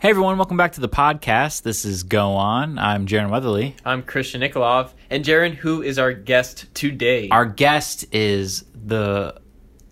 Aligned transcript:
Hey 0.00 0.08
everyone, 0.08 0.38
welcome 0.38 0.56
back 0.56 0.72
to 0.72 0.80
the 0.80 0.88
podcast. 0.88 1.60
This 1.60 1.84
is 1.84 2.04
Go 2.04 2.30
On. 2.30 2.78
I'm 2.78 3.06
Jaron 3.06 3.28
Weatherly. 3.28 3.76
I'm 3.84 4.02
Kristian 4.02 4.40
Nikolov. 4.40 4.92
And 5.10 5.22
Jaron, 5.22 5.52
who 5.52 5.82
is 5.82 5.98
our 5.98 6.14
guest 6.14 6.74
today? 6.74 7.28
Our 7.28 7.44
guest 7.44 8.06
is 8.10 8.64
the 8.72 9.38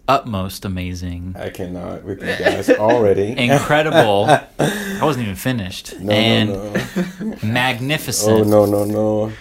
utmost 0.08 0.64
amazing, 0.64 1.36
I 1.38 1.50
cannot 1.50 2.04
with 2.04 2.22
you 2.22 2.36
guys 2.42 2.71
already. 2.71 3.32
incredible. 3.38 4.24
I 4.58 5.00
wasn't 5.02 5.24
even 5.24 5.36
finished. 5.36 6.01
no, 6.01 6.11
and 6.11 6.49
no, 6.54 6.72
no. 7.21 7.37
magnificent 7.43 8.40
Oh 8.40 8.45
no, 8.45 8.65
no, 8.65 8.85
no. 8.87 9.33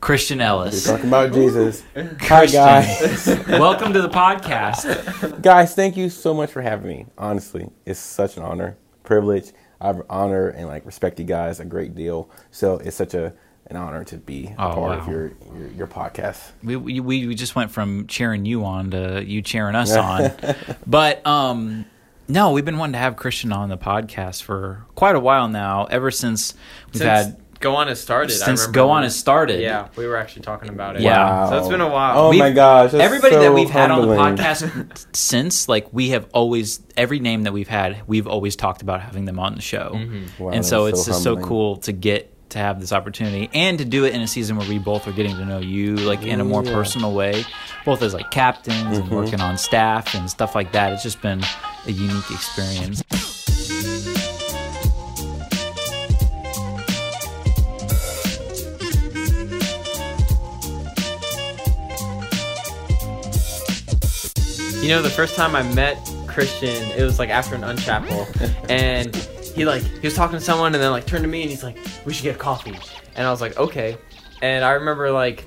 Christian 0.00 0.40
Ellis. 0.40 0.86
We're 0.86 0.92
talking 0.92 1.08
about 1.08 1.32
Jesus. 1.32 1.82
Hi 2.20 2.46
guys. 2.46 3.26
welcome 3.48 3.92
to 3.92 4.00
the 4.00 4.10
podcast. 4.10 5.42
guys, 5.42 5.74
thank 5.74 5.96
you 5.96 6.08
so 6.08 6.32
much 6.32 6.52
for 6.52 6.62
having 6.62 6.86
me. 6.86 7.06
Honestly, 7.18 7.68
it's 7.84 7.98
such 7.98 8.36
an 8.36 8.44
honor, 8.44 8.76
privilege. 9.02 9.50
I 9.84 9.94
honor 10.08 10.48
and 10.48 10.66
like 10.68 10.86
respect 10.86 11.18
you 11.18 11.24
guys 11.24 11.60
a 11.60 11.64
great 11.64 11.94
deal. 11.94 12.30
So 12.50 12.78
it's 12.78 12.96
such 12.96 13.14
a 13.14 13.32
an 13.68 13.76
honor 13.76 14.04
to 14.04 14.18
be 14.18 14.48
a 14.48 14.52
Oh, 14.62 14.74
part 14.74 14.76
wow. 14.76 14.92
of 14.98 15.08
your, 15.08 15.32
your 15.56 15.68
your 15.68 15.86
podcast. 15.86 16.52
We, 16.62 16.76
we 16.76 17.00
we 17.00 17.34
just 17.34 17.54
went 17.56 17.70
from 17.70 18.06
cheering 18.06 18.44
you 18.44 18.64
on 18.64 18.90
to 18.92 19.24
you 19.24 19.40
cheering 19.42 19.74
us 19.74 19.94
on. 19.96 20.32
but 20.86 21.26
um 21.26 21.84
no, 22.26 22.52
we've 22.52 22.64
been 22.64 22.78
wanting 22.78 22.94
to 22.94 22.98
have 23.00 23.16
Christian 23.16 23.52
on 23.52 23.68
the 23.68 23.76
podcast 23.76 24.42
for 24.42 24.86
quite 24.94 25.14
a 25.14 25.20
while 25.20 25.46
now, 25.48 25.84
ever 25.84 26.10
since 26.10 26.54
we've 26.86 26.96
Since 27.02 27.04
had 27.04 27.36
Go 27.64 27.76
On 27.76 27.88
has 27.88 27.98
started. 27.98 28.30
I 28.30 28.34
since 28.44 28.60
remember 28.60 28.72
Go 28.74 28.88
when- 28.88 28.96
On 28.98 29.02
has 29.04 29.18
started. 29.18 29.60
Yeah, 29.62 29.88
we 29.96 30.06
were 30.06 30.18
actually 30.18 30.42
talking 30.42 30.68
about 30.68 30.96
it. 30.96 31.02
Yeah. 31.02 31.48
So 31.48 31.58
it's 31.58 31.68
been 31.68 31.80
a 31.80 31.88
while. 31.88 32.18
Oh 32.18 32.28
We've- 32.28 32.38
my 32.40 32.50
gosh. 32.50 32.90
that's 32.92 33.02
Everybody 33.02 33.36
that 33.36 33.54
we've 33.54 33.70
had 33.70 33.90
on 33.90 34.06
the 34.06 34.14
podcast 34.14 35.06
since, 35.16 35.66
like 35.66 35.90
we 35.90 36.10
have 36.10 36.28
always 36.34 36.80
every 36.94 37.20
name 37.20 37.44
that 37.44 37.54
we've 37.54 37.66
had, 37.66 38.02
we've 38.06 38.26
always 38.26 38.54
talked 38.54 38.82
about 38.82 39.00
having 39.00 39.24
them 39.24 39.38
on 39.38 39.54
the 39.54 39.62
show. 39.62 39.92
Mm-hmm. 39.94 40.42
Wow, 40.44 40.50
and 40.50 40.66
so 40.66 40.84
that's 40.84 40.98
it's 40.98 41.06
just 41.06 41.22
so 41.22 41.38
cool 41.38 41.76
to 41.78 41.92
get 41.92 42.30
to 42.50 42.58
have 42.58 42.80
this 42.80 42.92
opportunity 42.92 43.48
and 43.54 43.78
to 43.78 43.86
do 43.86 44.04
it 44.04 44.14
in 44.14 44.20
a 44.20 44.28
season 44.28 44.56
where 44.58 44.68
we 44.68 44.78
both 44.78 45.08
are 45.08 45.12
getting 45.12 45.34
to 45.36 45.44
know 45.46 45.58
you 45.58 45.96
like 45.96 46.22
in 46.22 46.40
a 46.40 46.44
more 46.44 46.62
Yeah. 46.62 46.74
personal 46.74 47.14
way, 47.14 47.44
both 47.86 48.02
as 48.02 48.12
like 48.12 48.30
captains 48.30 48.98
and 48.98 49.06
mm-hmm. 49.06 49.14
working 49.14 49.40
on 49.40 49.56
staff 49.56 50.14
and 50.14 50.28
stuff 50.28 50.54
like 50.54 50.72
that. 50.72 50.92
It's 50.92 51.02
just 51.02 51.22
been 51.22 51.42
a 51.86 51.90
unique 51.92 52.30
experience. 52.30 53.02
You 64.84 64.90
know, 64.90 65.00
the 65.00 65.08
first 65.08 65.34
time 65.34 65.56
I 65.56 65.62
met 65.72 65.96
Christian, 66.26 66.76
it 66.90 67.02
was 67.02 67.18
like 67.18 67.30
after 67.30 67.54
an 67.54 67.62
unchapel, 67.62 68.26
and 68.68 69.16
he 69.56 69.64
like 69.64 69.82
he 69.82 70.06
was 70.06 70.14
talking 70.14 70.38
to 70.38 70.44
someone, 70.44 70.74
and 70.74 70.84
then 70.84 70.90
like 70.90 71.06
turned 71.06 71.22
to 71.22 71.28
me 71.28 71.40
and 71.40 71.50
he's 71.50 71.62
like, 71.62 71.78
"We 72.04 72.12
should 72.12 72.24
get 72.24 72.38
coffee," 72.38 72.76
and 73.16 73.26
I 73.26 73.30
was 73.30 73.40
like, 73.40 73.56
"Okay," 73.56 73.96
and 74.42 74.62
I 74.62 74.72
remember 74.72 75.10
like 75.10 75.46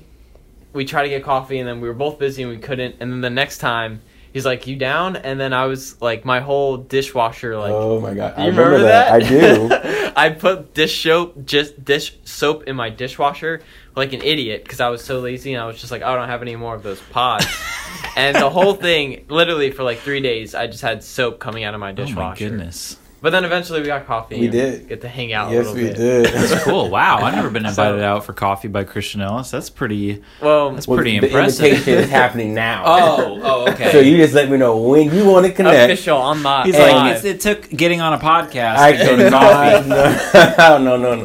we 0.72 0.84
tried 0.84 1.04
to 1.04 1.08
get 1.08 1.22
coffee, 1.22 1.60
and 1.60 1.68
then 1.68 1.80
we 1.80 1.86
were 1.86 1.94
both 1.94 2.18
busy 2.18 2.42
and 2.42 2.50
we 2.50 2.58
couldn't, 2.58 2.96
and 2.98 3.12
then 3.12 3.20
the 3.20 3.30
next 3.30 3.58
time. 3.58 4.00
He's 4.32 4.44
like, 4.44 4.66
you 4.66 4.76
down? 4.76 5.16
And 5.16 5.40
then 5.40 5.52
I 5.52 5.66
was 5.66 6.00
like, 6.00 6.24
my 6.24 6.40
whole 6.40 6.76
dishwasher, 6.76 7.58
like, 7.58 7.72
Oh 7.72 8.00
my 8.00 8.14
god. 8.14 8.36
you 8.38 8.44
I 8.44 8.46
remember, 8.48 8.80
that? 8.80 9.12
I 9.12 9.20
do. 9.20 10.12
I 10.16 10.30
put 10.30 10.74
dish 10.74 11.02
soap, 11.02 11.44
just 11.44 11.84
dish 11.84 12.16
soap 12.24 12.64
in 12.64 12.76
my 12.76 12.90
dishwasher 12.90 13.60
like 13.98 14.12
an 14.12 14.22
idiot 14.22 14.62
because 14.62 14.80
I 14.80 14.88
was 14.88 15.04
so 15.04 15.20
lazy 15.20 15.52
and 15.52 15.62
I 15.62 15.66
was 15.66 15.78
just 15.78 15.92
like, 15.92 16.02
"Oh, 16.02 16.08
I 16.12 16.16
don't 16.16 16.28
have 16.28 16.40
any 16.40 16.56
more 16.56 16.74
of 16.74 16.82
those 16.82 17.00
pods. 17.00 17.46
and 18.16 18.36
the 18.36 18.48
whole 18.48 18.74
thing, 18.74 19.26
literally 19.28 19.70
for 19.70 19.82
like 19.82 19.98
three 19.98 20.20
days, 20.20 20.54
I 20.54 20.68
just 20.68 20.82
had 20.82 21.02
soap 21.04 21.38
coming 21.38 21.64
out 21.64 21.74
of 21.74 21.80
my 21.80 21.92
dishwasher. 21.92 22.20
Oh 22.20 22.28
my 22.30 22.36
goodness. 22.36 22.96
But 23.20 23.30
then 23.30 23.44
eventually 23.44 23.80
we 23.80 23.86
got 23.88 24.06
coffee. 24.06 24.38
We 24.38 24.44
and 24.46 24.52
did. 24.52 24.88
get 24.88 25.00
to 25.00 25.08
hang 25.08 25.32
out. 25.32 25.50
yes, 25.50 25.66
a 25.66 25.72
we 25.74 25.82
bit. 25.84 25.96
did. 25.96 26.26
That's 26.32 26.62
cool. 26.62 26.88
Wow, 26.88 27.18
I've 27.18 27.34
never 27.34 27.50
been 27.50 27.62
So- 27.64 27.68
invited 27.70 28.02
out 28.02 28.24
for 28.24 28.32
coffee 28.32 28.68
by 28.68 28.84
Christian 28.84 29.20
Ellis. 29.20 29.50
That's 29.50 29.70
pretty 29.70 30.22
Well, 30.40 30.70
that's 30.70 30.86
Well, 30.86 30.96
pretty 30.98 31.18
the 31.18 31.26
impressive. 31.26 31.64
invitation 31.66 31.98
is 32.04 32.10
happening 32.10 32.54
now. 32.54 32.84
Oh, 32.86 33.40
oh, 33.42 33.72
okay. 33.72 33.90
So 33.90 33.98
you 34.00 34.16
just 34.18 34.34
let 34.34 34.48
me 34.50 34.56
know 34.56 34.76
when 34.78 35.12
you 35.14 35.24
want 35.26 35.46
to 35.46 35.52
connect. 35.52 35.90
official 35.90 36.16
on 36.18 36.42
the 36.42 36.62
He's 36.62 36.74
live. 36.78 36.92
like, 36.96 37.16
it's, 37.16 37.24
it 37.24 37.40
took 37.40 37.68
getting 37.70 38.00
on 38.00 38.12
a 38.12 38.18
podcast 38.18 38.76
I 38.76 38.92
to 38.92 38.98
go 39.04 39.16
to 39.16 39.30
coffee. 39.30 39.88
No, 39.88 40.78
no, 40.78 40.96
no, 40.96 41.14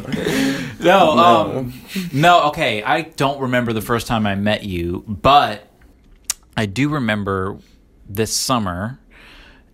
No, 0.80 1.14
No. 1.14 1.18
um, 1.58 1.72
no, 2.12 2.42
okay. 2.48 2.82
I 2.82 3.02
don't 3.02 3.40
remember 3.40 3.72
the 3.72 3.80
first 3.80 4.06
time 4.06 4.26
I 4.26 4.34
met 4.34 4.64
you, 4.64 5.04
but 5.06 5.66
I 6.56 6.66
do 6.66 6.88
remember 6.88 7.58
this 8.08 8.34
summer. 8.34 8.98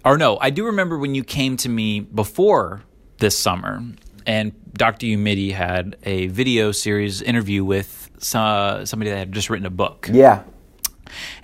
Or 0.04 0.16
no, 0.16 0.38
I 0.40 0.50
do 0.50 0.66
remember 0.66 0.98
when 0.98 1.14
you 1.14 1.24
came 1.24 1.56
to 1.58 1.68
me 1.68 2.00
before 2.00 2.82
this 3.18 3.38
summer, 3.38 3.82
and 4.26 4.52
Dr. 4.74 5.06
Umidi 5.06 5.52
had 5.52 5.96
a 6.04 6.28
video 6.28 6.72
series 6.72 7.20
interview 7.20 7.64
with 7.64 8.10
uh, 8.34 8.84
somebody 8.86 9.10
that 9.10 9.16
had 9.18 9.32
just 9.32 9.50
written 9.50 9.66
a 9.66 9.70
book 9.70 10.08
Yeah. 10.10 10.42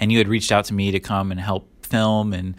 and 0.01 0.11
you 0.13 0.19
had 0.19 0.29
reached 0.29 0.53
out 0.53 0.67
to 0.67 0.75
me 0.75 0.91
to 0.93 1.01
come 1.01 1.31
and 1.33 1.41
help 1.41 1.69
film 1.87 2.33
and 2.33 2.55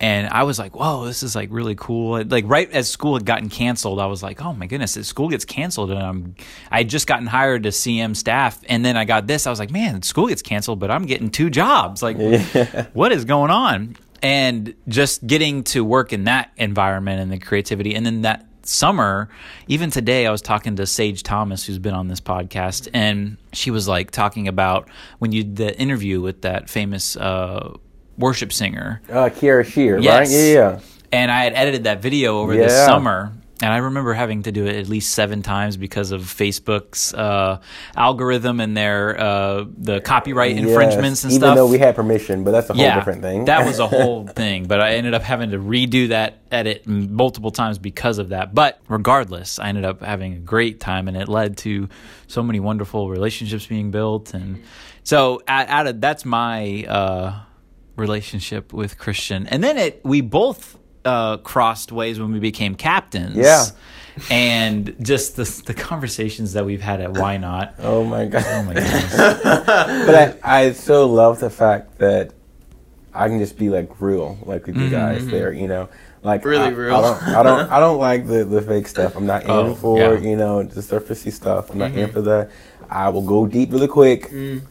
and 0.00 0.28
I 0.28 0.42
was 0.42 0.58
like, 0.58 0.74
"Whoa, 0.74 1.04
this 1.06 1.22
is 1.22 1.36
like 1.36 1.50
really 1.52 1.76
cool." 1.76 2.22
Like 2.24 2.44
right 2.48 2.68
as 2.72 2.90
school 2.90 3.14
had 3.14 3.24
gotten 3.24 3.48
canceled, 3.48 4.00
I 4.00 4.06
was 4.06 4.24
like, 4.24 4.42
"Oh 4.44 4.52
my 4.52 4.66
goodness, 4.66 4.96
if 4.96 5.06
school 5.06 5.28
gets 5.28 5.44
canceled 5.44 5.92
and 5.92 6.00
I'm 6.00 6.34
I 6.68 6.78
had 6.78 6.88
just 6.90 7.06
gotten 7.06 7.28
hired 7.28 7.62
to 7.62 7.68
CM 7.68 8.16
staff 8.16 8.58
and 8.68 8.84
then 8.84 8.96
I 8.96 9.04
got 9.04 9.28
this. 9.28 9.46
I 9.46 9.50
was 9.50 9.60
like, 9.60 9.70
"Man, 9.70 10.02
school 10.02 10.26
gets 10.26 10.42
canceled, 10.42 10.80
but 10.80 10.90
I'm 10.90 11.06
getting 11.06 11.30
two 11.30 11.48
jobs. 11.48 12.02
Like 12.02 12.16
what 12.92 13.12
is 13.12 13.24
going 13.24 13.50
on?" 13.52 13.96
And 14.24 14.74
just 14.88 15.26
getting 15.26 15.62
to 15.64 15.84
work 15.84 16.12
in 16.12 16.24
that 16.24 16.50
environment 16.56 17.20
and 17.20 17.30
the 17.30 17.38
creativity 17.38 17.94
and 17.94 18.04
then 18.06 18.22
that 18.22 18.46
summer, 18.62 19.28
even 19.68 19.90
today, 19.90 20.26
I 20.26 20.30
was 20.30 20.40
talking 20.40 20.76
to 20.76 20.86
Sage 20.86 21.22
Thomas, 21.22 21.64
who's 21.66 21.78
been 21.78 21.92
on 21.92 22.08
this 22.08 22.20
podcast, 22.20 22.88
and 22.94 23.36
she 23.52 23.70
was 23.70 23.86
like 23.86 24.10
talking 24.10 24.48
about 24.48 24.88
when 25.18 25.32
you 25.32 25.44
did 25.44 25.56
the 25.56 25.78
interview 25.78 26.22
with 26.22 26.40
that 26.42 26.70
famous 26.70 27.16
uh, 27.16 27.74
worship 28.16 28.52
singer. 28.52 29.02
Uh, 29.10 29.28
Kiara 29.28 29.64
Shear, 29.66 29.98
Yes. 29.98 30.30
right? 30.30 30.30
Yeah, 30.30 30.52
yeah. 30.54 30.80
And 31.12 31.30
I 31.30 31.44
had 31.44 31.52
edited 31.52 31.84
that 31.84 32.00
video 32.00 32.38
over 32.40 32.56
this 32.56 32.72
Yeah. 32.72 32.86
summer. 32.86 33.32
And 33.64 33.72
I 33.72 33.78
remember 33.78 34.12
having 34.12 34.42
to 34.42 34.52
do 34.52 34.66
it 34.66 34.76
at 34.76 34.88
least 34.88 35.14
seven 35.14 35.40
times 35.40 35.78
because 35.78 36.10
of 36.10 36.20
Facebook's 36.20 37.14
uh, 37.14 37.62
algorithm 37.96 38.60
and 38.60 38.76
their 38.76 39.18
uh, 39.18 39.64
the 39.78 40.02
copyright 40.02 40.54
Yes, 40.54 40.64
infringements 40.66 41.24
and 41.24 41.32
even 41.32 41.40
stuff. 41.40 41.56
though 41.56 41.66
we 41.66 41.78
had 41.78 41.96
permission, 41.96 42.44
but 42.44 42.50
that's 42.50 42.68
a 42.68 42.74
whole 42.74 42.84
different 42.92 43.22
thing. 43.22 43.46
That 43.46 43.64
was 43.64 43.78
a 43.78 43.86
whole 43.88 44.26
thing, 44.26 44.66
but 44.66 44.82
I 44.82 44.96
ended 44.96 45.14
up 45.14 45.22
having 45.22 45.52
to 45.52 45.58
redo 45.58 46.08
that 46.08 46.40
edit 46.52 46.86
multiple 46.86 47.50
times 47.50 47.78
because 47.78 48.18
of 48.18 48.28
that. 48.28 48.54
But 48.54 48.80
regardless, 48.86 49.58
I 49.58 49.68
ended 49.70 49.86
up 49.86 50.02
having 50.02 50.34
a 50.34 50.40
great 50.40 50.78
time, 50.78 51.08
and 51.08 51.16
it 51.16 51.30
led 51.30 51.56
to 51.58 51.88
so 52.26 52.42
many 52.42 52.60
wonderful 52.60 53.08
relationships 53.08 53.66
being 53.66 53.90
built. 53.90 54.34
And 54.34 54.62
so, 55.04 55.40
out 55.48 55.86
of 55.86 56.02
that's 56.02 56.26
my 56.26 56.84
uh, 56.86 57.40
relationship 57.96 58.74
with 58.74 58.98
Christian, 58.98 59.46
and 59.46 59.64
then 59.64 59.78
it 59.78 60.02
we 60.04 60.20
both 60.20 60.78
uh, 61.04 61.38
crossed 61.38 61.92
ways 61.92 62.18
when 62.20 62.32
we 62.32 62.38
became 62.40 62.74
captains. 62.74 63.36
Yeah. 63.36 63.64
And 64.30 64.94
just 65.02 65.34
the, 65.36 65.62
the 65.66 65.74
conversations 65.74 66.52
that 66.52 66.64
we've 66.64 66.80
had 66.80 67.00
at 67.00 67.12
Why 67.14 67.36
Not. 67.36 67.74
oh 67.80 68.04
my 68.04 68.26
god. 68.26 68.44
Oh 68.46 68.62
my 68.62 68.74
goodness. 68.74 69.16
but 69.16 70.14
I, 70.14 70.38
I 70.44 70.72
so 70.72 71.08
love 71.08 71.40
the 71.40 71.50
fact 71.50 71.98
that 71.98 72.32
I 73.12 73.28
can 73.28 73.38
just 73.38 73.58
be 73.58 73.70
like 73.70 74.00
real, 74.00 74.38
like 74.44 74.66
with 74.66 74.76
you 74.76 74.88
guys 74.90 75.26
there, 75.26 75.52
you 75.52 75.68
know. 75.68 75.88
Like 76.22 76.44
Really 76.44 76.64
I, 76.64 76.68
real. 76.68 76.96
I 76.96 77.00
don't, 77.02 77.22
I 77.22 77.42
don't, 77.42 77.70
I 77.72 77.80
don't 77.80 77.98
like 77.98 78.26
the, 78.26 78.44
the 78.46 78.62
fake 78.62 78.86
stuff. 78.88 79.14
I'm 79.14 79.26
not 79.26 79.42
in 79.44 79.50
Oh, 79.50 79.74
for 79.74 79.98
yeah. 79.98 80.08
Mm-hmm. 80.10 80.24
you 80.24 80.36
know 80.36 80.62
the 80.62 80.80
surfacey 80.80 81.30
stuff. 81.32 81.70
I'm 81.70 81.78
not 81.78 81.92
in 81.92 82.10
for 82.10 82.22
that. 82.22 82.50
I 82.90 83.08
will 83.08 83.22
go 83.22 83.46
deep 83.46 83.72
really 83.72 83.88
quick 83.88 84.30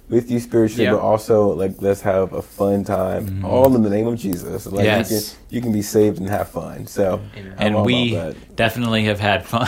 with 0.10 0.30
you 0.32 0.40
spiritually, 0.40 0.86
Yeah. 0.86 0.94
but 0.94 1.02
also 1.02 1.54
like 1.54 1.82
let's 1.82 2.02
have 2.02 2.34
a 2.34 2.42
fun 2.42 2.84
time, 2.84 3.44
all 3.46 3.76
in 3.76 3.84
the 3.84 3.90
name 3.90 4.08
of 4.08 4.18
Jesus. 4.18 4.66
Like. 4.66 4.86
Yes. 4.86 5.12
you 5.12 5.18
can 5.20 5.56
you 5.56 5.62
can 5.62 5.72
be 5.72 5.82
saved 5.82 6.20
and 6.20 6.30
have 6.30 6.50
fun. 6.50 6.88
So 6.88 7.22
I'm 7.36 7.54
and 7.58 7.86
we 7.86 8.34
definitely 8.56 9.06
have 9.06 9.20
had 9.20 9.46
fun. 9.46 9.68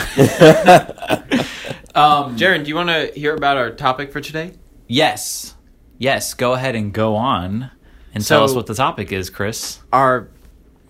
um, 1.94 2.36
Jaron, 2.36 2.62
do 2.64 2.68
you 2.68 2.74
want 2.74 2.88
to 2.90 3.12
hear 3.14 3.34
about 3.34 3.56
our 3.56 3.70
topic 3.70 4.12
for 4.12 4.20
today? 4.20 4.52
yes, 4.88 5.54
yes. 5.98 6.34
Go 6.34 6.52
ahead 6.54 6.74
and 6.74 6.92
go 6.92 7.16
on 7.16 7.70
and 8.14 8.24
tell 8.24 8.44
us 8.44 8.54
what 8.54 8.66
the 8.66 8.74
topic 8.74 9.12
is, 9.12 9.30
Chris. 9.30 9.80
Our 9.92 10.28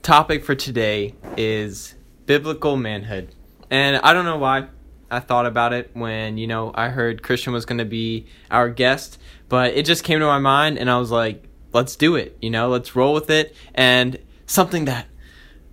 topic 0.02 0.44
for 0.44 0.54
today 0.54 1.14
is 1.36 1.94
biblical 2.26 2.76
manhood. 2.76 3.34
And 3.70 3.96
I 3.96 4.12
don't 4.12 4.24
know 4.24 4.38
why 4.38 4.68
I 5.10 5.20
thought 5.20 5.46
about 5.46 5.72
it 5.72 5.90
when, 5.94 6.36
you 6.38 6.46
know, 6.46 6.72
I 6.74 6.88
heard 6.88 7.22
Christian 7.22 7.52
was 7.52 7.64
going 7.64 7.78
to 7.78 7.84
be 7.84 8.26
our 8.50 8.68
guest, 8.68 9.18
but 9.48 9.74
it 9.74 9.84
just 9.86 10.02
came 10.04 10.18
to 10.20 10.26
my 10.26 10.38
mind 10.38 10.78
and 10.78 10.90
I 10.90 10.98
was 10.98 11.10
like, 11.10 11.44
let's 11.72 11.94
do 11.96 12.16
it, 12.16 12.36
you 12.40 12.50
know, 12.50 12.68
let's 12.68 12.96
roll 12.96 13.14
with 13.14 13.30
it. 13.30 13.54
And 13.74 14.18
something 14.46 14.86
that, 14.86 15.06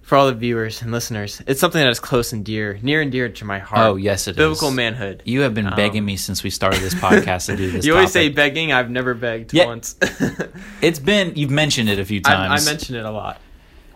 for 0.02 0.18
all 0.18 0.28
the 0.28 0.34
viewers 0.34 0.82
and 0.82 0.92
listeners, 0.92 1.42
it's 1.48 1.60
something 1.62 1.82
that 1.82 1.90
is 1.90 2.00
close 2.00 2.34
and 2.34 2.44
dear, 2.46 2.78
near 2.84 3.02
and 3.02 3.12
dear 3.12 3.30
to 3.30 3.46
my 3.46 3.58
heart. 3.60 3.82
Oh, 3.88 3.96
yes, 3.96 4.28
it 4.28 4.32
is. 4.32 4.38
biblical 4.38 4.70
manhood. 4.70 5.24
You 5.26 5.42
have 5.42 5.54
been 5.54 5.66
Um, 5.68 5.76
begging 5.76 6.04
me 6.06 6.18
since 6.18 6.44
we 6.44 6.50
started 6.50 6.82
this 6.82 6.94
podcast 7.06 7.46
to 7.48 7.56
do 7.56 7.72
this. 7.72 7.86
you 7.86 7.94
always 7.96 8.12
say 8.12 8.28
begging. 8.30 8.72
I've 8.74 8.90
never 8.92 9.14
begged 9.14 9.54
Yeah. 9.54 9.66
once. 9.66 9.96
it's 10.82 11.00
been. 11.00 11.34
You've 11.36 11.52
mentioned 11.52 11.90
it 11.90 12.00
a 12.00 12.06
few 12.06 12.22
I, 12.26 12.34
I 12.34 12.60
mentioned 12.66 12.98
it 12.98 13.06
a 13.06 13.12
lot. 13.12 13.40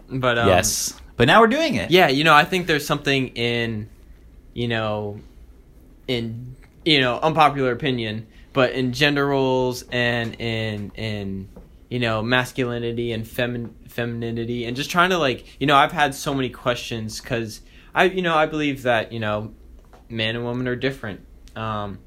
But 0.10 0.38
um, 0.40 0.48
yes, 0.48 0.94
but 1.18 1.28
now 1.28 1.42
we're 1.42 1.48
doing 1.48 1.76
it. 1.76 1.92
Yeah, 1.92 2.08
you 2.08 2.24
know, 2.24 2.34
I 2.34 2.46
think 2.46 2.68
there's 2.68 2.88
something 2.88 3.28
in 3.36 3.90
you 4.54 4.68
know, 4.70 5.20
in 6.08 6.56
you 6.86 7.00
know 7.02 7.20
unpopular 7.20 7.72
opinion, 7.72 8.28
but 8.54 8.72
in 8.72 8.94
gender 8.94 9.26
roles 9.28 9.84
and 9.92 10.36
in 10.40 10.92
in 10.96 11.50
you 11.90 12.00
know 12.00 12.22
masculinity 12.22 13.12
and 13.12 13.26
femin- 13.26 13.72
femininity 13.88 14.66
and 14.66 14.76
just 14.76 14.90
trying 14.90 15.10
to 15.10 15.18
like 15.18 15.46
you 15.60 15.68
know 15.68 15.76
I've 15.76 15.92
had 15.92 16.14
so 16.16 16.34
many 16.34 16.50
questions 16.50 17.22
because 17.22 17.62
I 17.94 18.06
you 18.06 18.22
know 18.22 18.36
I 18.36 18.46
believe 18.46 18.84
that 18.84 19.12
you 19.12 19.20
know 19.20 19.54
man 20.10 20.36
and 20.36 20.46
woman 20.46 20.68
are 20.68 20.76
different. 20.76 21.22
Um, 21.56 22.00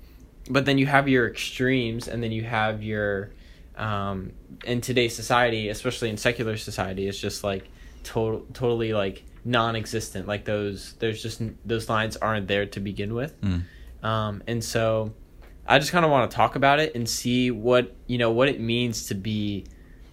but 0.48 0.64
then 0.64 0.78
you 0.78 0.86
have 0.86 1.08
your 1.08 1.28
extremes 1.28 2.08
and 2.08 2.22
then 2.22 2.32
you 2.32 2.42
have 2.44 2.82
your 2.82 3.30
um, 3.76 4.32
in 4.64 4.80
today's 4.80 5.14
society 5.16 5.68
especially 5.68 6.10
in 6.10 6.16
secular 6.16 6.56
society 6.56 7.08
it's 7.08 7.18
just 7.18 7.42
like 7.42 7.68
total 8.04 8.40
totally 8.52 8.92
like 8.92 9.22
non-existent 9.44 10.26
like 10.28 10.44
those 10.44 10.94
there's 10.98 11.22
just 11.22 11.40
those 11.64 11.88
lines 11.88 12.16
aren't 12.16 12.46
there 12.46 12.66
to 12.66 12.80
begin 12.80 13.14
with 13.14 13.40
Mm. 13.40 13.62
Um, 14.02 14.42
and 14.46 14.62
so 14.64 15.12
i 15.66 15.78
just 15.78 15.92
kind 15.92 16.04
of 16.04 16.10
want 16.10 16.30
to 16.30 16.34
talk 16.36 16.56
about 16.56 16.78
it 16.80 16.94
and 16.94 17.08
see 17.08 17.50
what 17.50 17.94
you 18.06 18.18
know 18.18 18.30
what 18.30 18.48
it 18.48 18.60
means 18.60 19.06
to 19.08 19.14
be 19.14 19.64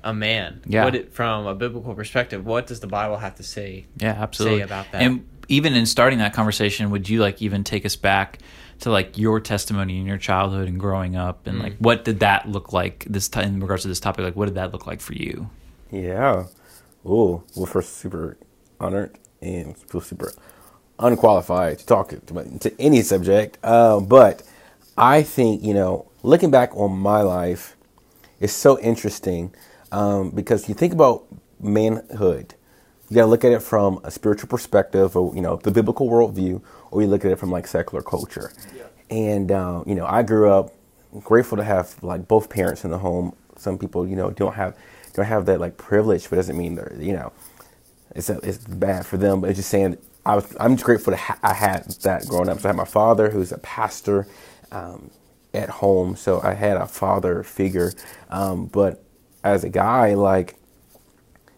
a 0.04 0.14
man 0.14 0.62
Yeah. 0.66 0.84
what 0.86 0.96
it 0.96 1.14
from 1.14 1.46
a 1.48 1.56
biblical 1.56 1.94
perspective 1.96 2.46
what 2.46 2.68
does 2.68 2.80
the 2.80 2.88
bible 2.88 3.18
have 3.18 3.36
to 3.36 3.44
say 3.44 3.86
Yeah, 3.98 4.12
absolutely. 4.18 4.62
about 4.62 4.92
that. 4.92 5.02
And 5.02 5.26
even 5.50 5.74
in 5.76 5.86
starting 5.86 6.20
that 6.20 6.34
conversation, 6.34 6.90
would 6.92 7.08
you 7.08 7.22
like 7.22 7.42
even 7.42 7.64
take 7.64 7.86
us 7.86 7.96
back 7.96 8.40
to 8.82 8.92
like 8.92 9.18
your 9.18 9.40
testimony 9.40 9.98
in 9.98 10.06
your 10.06 10.18
childhood 10.18 10.68
and 10.68 10.78
growing 10.78 11.16
up, 11.16 11.48
and 11.48 11.60
like 11.60 11.74
Mm. 11.76 11.82
what 11.82 12.04
did 12.04 12.20
that 12.20 12.50
look 12.50 12.74
like 12.74 13.06
this 13.10 13.30
time 13.30 13.46
in 13.56 13.60
regards 13.62 13.84
to 13.84 13.88
this 13.88 14.02
topic? 14.02 14.26
Like, 14.26 14.36
what 14.36 14.46
did 14.48 14.56
that 14.56 14.74
look 14.74 14.86
like 14.86 15.00
for 15.00 15.14
you? 15.14 15.50
Yeah. 15.90 16.48
Oh, 17.06 17.44
Well, 17.56 17.66
first, 17.66 17.96
super 17.96 18.38
honored 18.80 19.18
and 19.42 19.76
feel 19.78 20.02
super 20.02 20.34
unqualified 21.00 21.80
to 21.80 21.86
talk 21.86 22.10
to, 22.10 22.60
to 22.60 22.82
any 22.82 23.02
subject. 23.02 23.58
Uh, 23.64 24.00
but 24.00 24.44
I 24.98 25.24
think, 25.24 25.64
you 25.64 25.74
know, 25.74 26.10
looking 26.24 26.52
back 26.52 26.76
on 26.76 26.98
my 26.98 27.22
life 27.22 27.76
is 28.40 28.52
so 28.52 28.80
interesting 28.80 29.54
um, 29.92 30.32
because 30.32 30.68
you 30.68 30.76
think 30.76 30.94
about 30.94 31.26
manhood, 31.60 32.56
you 33.10 33.16
got 33.16 33.22
to 33.22 33.28
look 33.28 33.46
at 33.46 33.52
it 33.52 33.62
from 33.62 34.00
a 34.04 34.12
spiritual 34.12 34.50
perspective 34.50 35.16
or, 35.16 35.34
you 35.36 35.42
know, 35.42 35.56
the 35.58 35.72
biblical 35.72 36.10
worldview, 36.10 36.62
or 36.92 37.02
you 37.02 37.08
look 37.08 37.24
at 37.24 37.32
it 37.32 37.40
from 37.40 37.52
like 37.52 37.68
secular 37.68 38.02
culture. 38.02 38.52
And, 39.10 39.52
uh, 39.52 39.84
you 39.86 39.96
know, 39.96 40.06
I 40.06 40.24
grew 40.24 40.52
up 40.52 40.74
grateful 41.24 41.58
to 41.58 41.64
have 41.64 41.96
like 42.04 42.28
both 42.28 42.50
parents 42.50 42.84
in 42.84 42.92
the 42.92 42.98
home. 42.98 43.34
Some 43.56 43.78
people, 43.78 44.06
you 44.06 44.16
know, 44.16 44.32
don't 44.32 44.54
have 44.54 44.76
don't 45.14 45.26
have 45.26 45.46
that 45.46 45.60
like 45.60 45.78
privilege, 45.78 46.30
but 46.30 46.36
doesn't 46.36 46.58
mean 46.58 46.76
they're, 46.76 46.94
you 47.00 47.14
know, 47.14 47.32
it's 48.14 48.30
it's 48.30 48.58
bad 48.58 49.06
for 49.06 49.18
them. 49.18 49.42
But 49.42 49.52
it's 49.52 49.58
just 49.58 49.70
saying, 49.70 49.98
I 50.28 50.70
just 50.70 50.86
grateful 50.86 51.14
to 51.14 51.18
ha- 51.18 51.40
I 51.44 51.54
had 51.54 51.86
that 52.04 52.28
growing 52.28 52.50
up. 52.50 52.60
So 52.60 52.68
I 52.68 52.70
had 52.70 52.78
my 52.78 52.86
father, 52.86 53.32
who's 53.32 53.52
a 53.54 53.60
pastor, 53.60 54.28
um, 54.72 55.12
at 55.54 55.70
home. 55.70 56.16
So 56.16 56.42
I 56.44 56.54
had 56.54 56.78
a 56.78 56.88
father 56.88 57.44
figure. 57.44 57.94
Um, 58.30 58.68
but 58.68 59.04
as 59.44 59.64
a 59.64 59.70
guy, 59.70 60.16
like, 60.16 60.56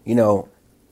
you 0.05 0.15
know, 0.15 0.49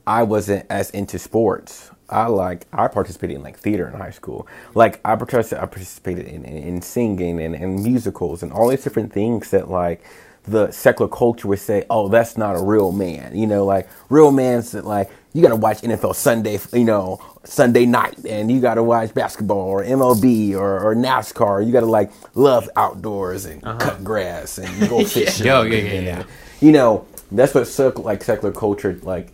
I 0.08 0.24
wasn't 0.24 0.66
as 0.70 0.92
into 0.92 1.20
sports. 1.20 1.92
I 2.10 2.28
like 2.28 2.68
I 2.74 2.88
participated 2.88 3.38
in 3.38 3.44
like 3.44 3.58
theater 3.60 3.88
in 3.88 3.96
high 3.96 4.12
school. 4.12 4.48
Like 4.76 5.02
I 5.06 5.16
participated, 5.16 5.64
I 5.64 5.68
participated 5.68 6.28
in, 6.28 6.46
in, 6.46 6.58
in 6.58 6.82
singing 6.82 7.42
and, 7.42 7.56
and 7.56 7.84
musicals 7.84 8.44
and 8.44 8.52
all 8.54 8.70
these 8.70 8.84
different 8.84 9.14
things 9.14 9.52
that 9.52 9.70
like 9.70 10.04
the 10.48 10.72
secular 10.72 11.10
culture 11.10 11.48
would 11.48 11.60
say, 11.60 11.86
oh, 11.90 12.08
that's 12.08 12.38
not 12.38 12.56
a 12.56 12.62
real 12.62 12.92
man. 12.92 13.38
You 13.38 13.48
know, 13.48 13.66
like 13.66 13.88
real 14.10 14.32
man's 14.32 14.72
that 14.72 14.86
like 14.86 15.12
you 15.34 15.42
got 15.42 15.50
to 15.50 15.56
watch 15.56 15.82
NFL 15.82 16.16
Sunday, 16.16 16.60
you 16.74 16.86
know, 16.86 17.22
Sunday 17.44 17.86
night, 17.86 18.18
and 18.26 18.52
you 18.52 18.60
got 18.60 18.76
to 18.76 18.84
watch 18.84 19.14
basketball 19.14 19.60
or 19.60 19.84
MLB 19.84 20.56
or, 20.56 20.80
or 20.80 20.96
NASCAR. 20.96 21.66
You 21.66 21.72
got 21.72 21.82
to 21.82 21.86
like 21.86 22.12
love 22.34 22.70
outdoors 22.76 23.46
and 23.46 23.64
uh-huh. 23.64 23.78
cut 23.78 24.04
grass 24.04 24.58
and 24.58 24.90
go 24.90 25.04
fishing. 25.06 25.46
Yo, 25.46 25.64
yeah, 25.64 25.78
yeah, 25.78 26.00
yeah. 26.00 26.24
You 26.60 26.72
know, 26.72 27.06
that's 27.32 27.54
what 27.54 27.68
sec- 27.68 28.00
like 28.00 28.24
secular 28.24 28.54
culture 28.54 29.00
like 29.04 29.30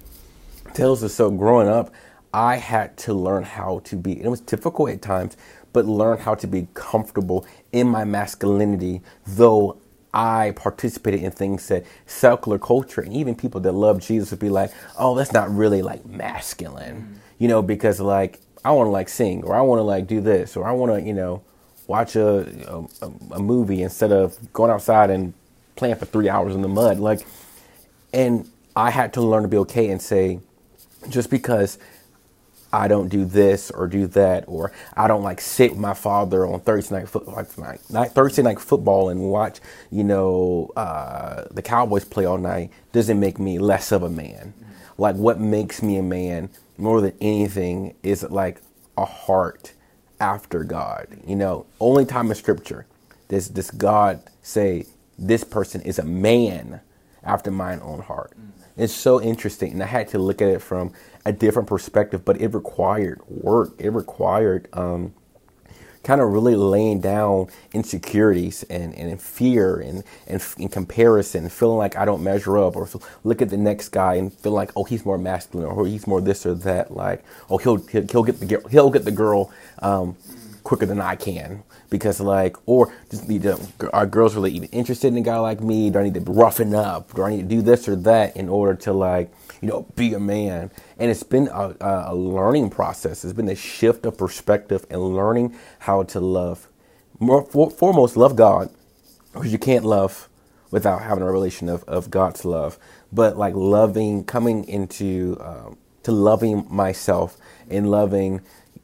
tells 0.73 1.03
us 1.03 1.13
so 1.13 1.29
growing 1.29 1.67
up 1.67 1.93
i 2.33 2.55
had 2.55 2.95
to 2.97 3.13
learn 3.13 3.43
how 3.43 3.79
to 3.83 3.95
be 3.95 4.19
it 4.21 4.27
was 4.27 4.41
difficult 4.41 4.89
at 4.89 5.01
times 5.01 5.37
but 5.71 5.85
learn 5.85 6.17
how 6.17 6.33
to 6.33 6.47
be 6.47 6.67
comfortable 6.73 7.45
in 7.71 7.87
my 7.87 8.03
masculinity 8.03 9.01
though 9.27 9.77
i 10.13 10.51
participated 10.55 11.21
in 11.23 11.31
things 11.31 11.67
that 11.67 11.85
secular 12.05 12.59
culture 12.59 13.01
and 13.01 13.13
even 13.13 13.35
people 13.35 13.59
that 13.61 13.71
love 13.71 13.99
jesus 13.99 14.31
would 14.31 14.39
be 14.39 14.49
like 14.49 14.71
oh 14.97 15.15
that's 15.15 15.33
not 15.33 15.53
really 15.53 15.81
like 15.81 16.05
masculine. 16.05 16.95
Mm. 16.95 17.17
You 17.39 17.47
know 17.47 17.61
because 17.61 17.99
like 17.99 18.39
i 18.63 18.71
want 18.71 18.87
to 18.87 18.91
like 18.91 19.09
sing 19.09 19.43
or 19.43 19.55
i 19.55 19.61
want 19.61 19.79
to 19.79 19.83
like 19.83 20.07
do 20.07 20.21
this 20.21 20.55
or 20.55 20.65
i 20.67 20.71
want 20.71 20.93
to 20.93 21.01
you 21.01 21.13
know 21.13 21.43
watch 21.87 22.15
a, 22.15 22.47
a 23.01 23.07
a 23.35 23.39
movie 23.39 23.81
instead 23.81 24.11
of 24.11 24.37
going 24.53 24.71
outside 24.71 25.09
and 25.09 25.33
playing 25.75 25.95
for 25.95 26.05
three 26.05 26.29
hours 26.29 26.55
in 26.55 26.61
the 26.61 26.67
mud 26.67 26.99
like 26.99 27.25
and 28.13 28.49
I 28.75 28.91
had 28.91 29.13
to 29.13 29.21
learn 29.21 29.43
to 29.43 29.49
be 29.49 29.57
okay 29.57 29.89
and 29.89 30.01
say, 30.01 30.39
just 31.09 31.29
because 31.29 31.77
I 32.73 32.89
don't 32.89 33.09
do 33.09 33.25
this 33.25 33.71
or 33.71 33.87
do 33.87 34.07
that, 34.07 34.45
or 34.47 34.73
I 34.95 35.07
don't 35.07 35.23
like 35.23 35.41
sit 35.41 35.71
with 35.71 35.79
my 35.79 35.93
father 35.93 36.47
on 36.47 36.61
Thursday 36.61 36.97
night 36.97 37.09
football, 37.09 37.35
like 37.35 37.59
night, 37.91 38.11
Thursday 38.13 38.41
night 38.43 38.59
football 38.59 39.09
and 39.09 39.21
watch, 39.21 39.59
you 39.91 40.03
know, 40.03 40.71
uh, 40.75 41.45
the 41.51 41.61
Cowboys 41.61 42.05
play 42.05 42.25
all 42.25 42.39
night, 42.39 42.71
doesn't 42.93 43.19
make 43.19 43.39
me 43.39 43.59
less 43.59 43.93
of 43.93 44.03
a 44.03 44.09
man. 44.09 44.55
Like 44.97 45.15
what 45.17 45.39
makes 45.39 45.83
me 45.83 45.97
a 45.97 46.03
man 46.03 46.49
more 46.77 47.01
than 47.01 47.13
anything 47.21 47.95
is 48.03 48.23
like 48.23 48.61
a 48.97 49.05
heart 49.05 49.73
after 50.19 50.65
God. 50.65 51.07
You 51.27 51.37
know, 51.37 51.67
only 51.79 52.05
time 52.05 52.29
in 52.29 52.35
Scripture 52.35 52.87
does 53.29 53.49
does 53.49 53.71
God 53.71 54.21
say 54.41 54.87
this 55.19 55.45
person 55.45 55.81
is 55.81 55.99
a 55.99 56.05
man 56.05 56.81
after 57.23 57.51
mine 57.51 57.79
own 57.81 58.01
heart. 58.01 58.33
It's 58.75 58.93
so 58.93 59.21
interesting, 59.21 59.73
and 59.73 59.83
I 59.83 59.85
had 59.85 60.07
to 60.09 60.19
look 60.19 60.41
at 60.41 60.47
it 60.47 60.61
from 60.61 60.93
a 61.25 61.31
different 61.31 61.67
perspective, 61.67 62.25
but 62.25 62.41
it 62.41 62.53
required 62.53 63.21
work. 63.27 63.75
It 63.77 63.89
required 63.89 64.67
um, 64.73 65.13
kind 66.03 66.19
of 66.19 66.33
really 66.33 66.55
laying 66.55 66.99
down 66.99 67.47
insecurities 67.71 68.63
and, 68.63 68.93
and 68.95 69.21
fear 69.21 69.79
and, 69.79 70.03
and 70.27 70.43
in 70.57 70.69
comparison, 70.69 71.47
feeling 71.49 71.77
like 71.77 71.95
I 71.95 72.03
don't 72.03 72.23
measure 72.23 72.57
up, 72.57 72.75
or 72.75 72.89
look 73.23 73.41
at 73.41 73.49
the 73.49 73.57
next 73.57 73.89
guy 73.89 74.15
and 74.15 74.33
feel 74.33 74.51
like, 74.51 74.71
oh, 74.75 74.83
he's 74.83 75.05
more 75.05 75.17
masculine, 75.17 75.67
or 75.67 75.85
he's 75.85 76.07
more 76.07 76.19
this 76.19 76.45
or 76.45 76.55
that. 76.55 76.91
Like, 76.91 77.23
oh, 77.49 77.57
he'll 77.57 77.77
he'll, 77.77 78.07
he'll 78.07 78.23
get 78.23 78.39
the 78.39 78.45
girl, 78.45 78.67
he'll 78.69 78.89
get 78.89 79.05
the 79.05 79.11
girl 79.11 79.51
um, 79.79 80.17
quicker 80.63 80.85
than 80.85 81.01
I 81.01 81.15
can 81.15 81.63
because 81.89 82.19
like, 82.19 82.57
or 82.67 82.93
just 83.09 83.27
need 83.27 83.43
to, 83.43 83.59
are 83.93 84.05
girls 84.05 84.35
really 84.35 84.51
even 84.51 84.69
interested 84.69 85.07
in 85.07 85.17
a 85.17 85.21
guy 85.21 85.37
like 85.39 85.61
me? 85.61 85.89
Do 85.89 85.99
I 85.99 86.03
need 86.03 86.13
to 86.15 86.21
roughen 86.21 86.73
up? 86.75 87.13
Do 87.13 87.23
I 87.23 87.31
need 87.31 87.49
to 87.49 87.55
do 87.55 87.61
this 87.61 87.87
or 87.87 87.95
that 87.97 88.35
in 88.37 88.49
order 88.49 88.75
to 88.81 88.93
like, 88.93 89.31
you 89.61 89.67
know, 89.67 89.87
be 89.95 90.13
a 90.13 90.19
man? 90.19 90.71
And 90.97 91.11
it's 91.11 91.23
been 91.23 91.49
a, 91.49 91.75
a 91.81 92.15
learning 92.15 92.69
process. 92.71 93.23
It's 93.23 93.33
been 93.33 93.49
a 93.49 93.55
shift 93.55 94.05
of 94.05 94.17
perspective 94.17 94.85
and 94.89 95.01
learning 95.01 95.55
how 95.79 96.03
to 96.03 96.19
love. 96.19 96.67
More 97.19 97.43
for, 97.45 97.69
foremost, 97.69 98.17
love 98.17 98.35
God, 98.35 98.69
because 99.33 99.51
you 99.51 99.59
can't 99.59 99.85
love 99.85 100.29
without 100.71 101.03
having 101.03 101.23
a 101.23 101.25
revelation 101.25 101.69
of, 101.69 101.83
of 101.85 102.09
God's 102.09 102.45
love. 102.45 102.79
But 103.11 103.37
like 103.37 103.53
loving, 103.55 104.23
coming 104.25 104.63
into 104.67 105.37
um, 105.39 105.77
to 106.03 106.11
loving 106.11 106.65
myself 106.69 107.37
and 107.69 107.89
loving, 107.89 108.41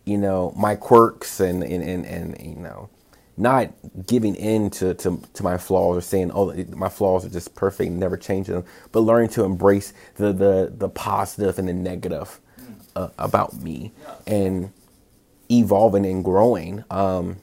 you 0.10 0.18
know, 0.18 0.54
my 0.58 0.76
quirks 0.76 1.40
and 1.40 1.64
and 1.64 1.84
and, 1.84 2.06
and 2.06 2.38
you 2.42 2.62
know, 2.62 2.90
not 3.38 3.72
giving 4.08 4.36
in 4.36 4.70
to, 4.70 4.94
to, 4.96 5.22
to 5.34 5.44
my 5.44 5.58
flaws 5.58 5.98
or 5.98 6.02
saying, 6.02 6.32
oh, 6.34 6.54
my 6.76 6.90
flaws 6.90 7.26
are 7.26 7.30
just 7.30 7.56
perfect 7.56 7.90
and 7.90 8.00
never 8.00 8.18
changing 8.18 8.56
them, 8.56 8.66
but 8.92 9.00
learning 9.02 9.30
to 9.30 9.44
embrace 9.46 9.94
the, 10.16 10.34
the, 10.34 10.74
the 10.78 10.90
positive 10.90 11.58
and 11.58 11.70
the 11.70 11.74
negative 11.74 12.42
uh, 12.98 13.10
about 13.18 13.56
me 13.62 13.94
and 14.28 14.74
evolving 15.50 16.06
and 16.06 16.24
growing 16.26 16.84
um, 16.92 17.38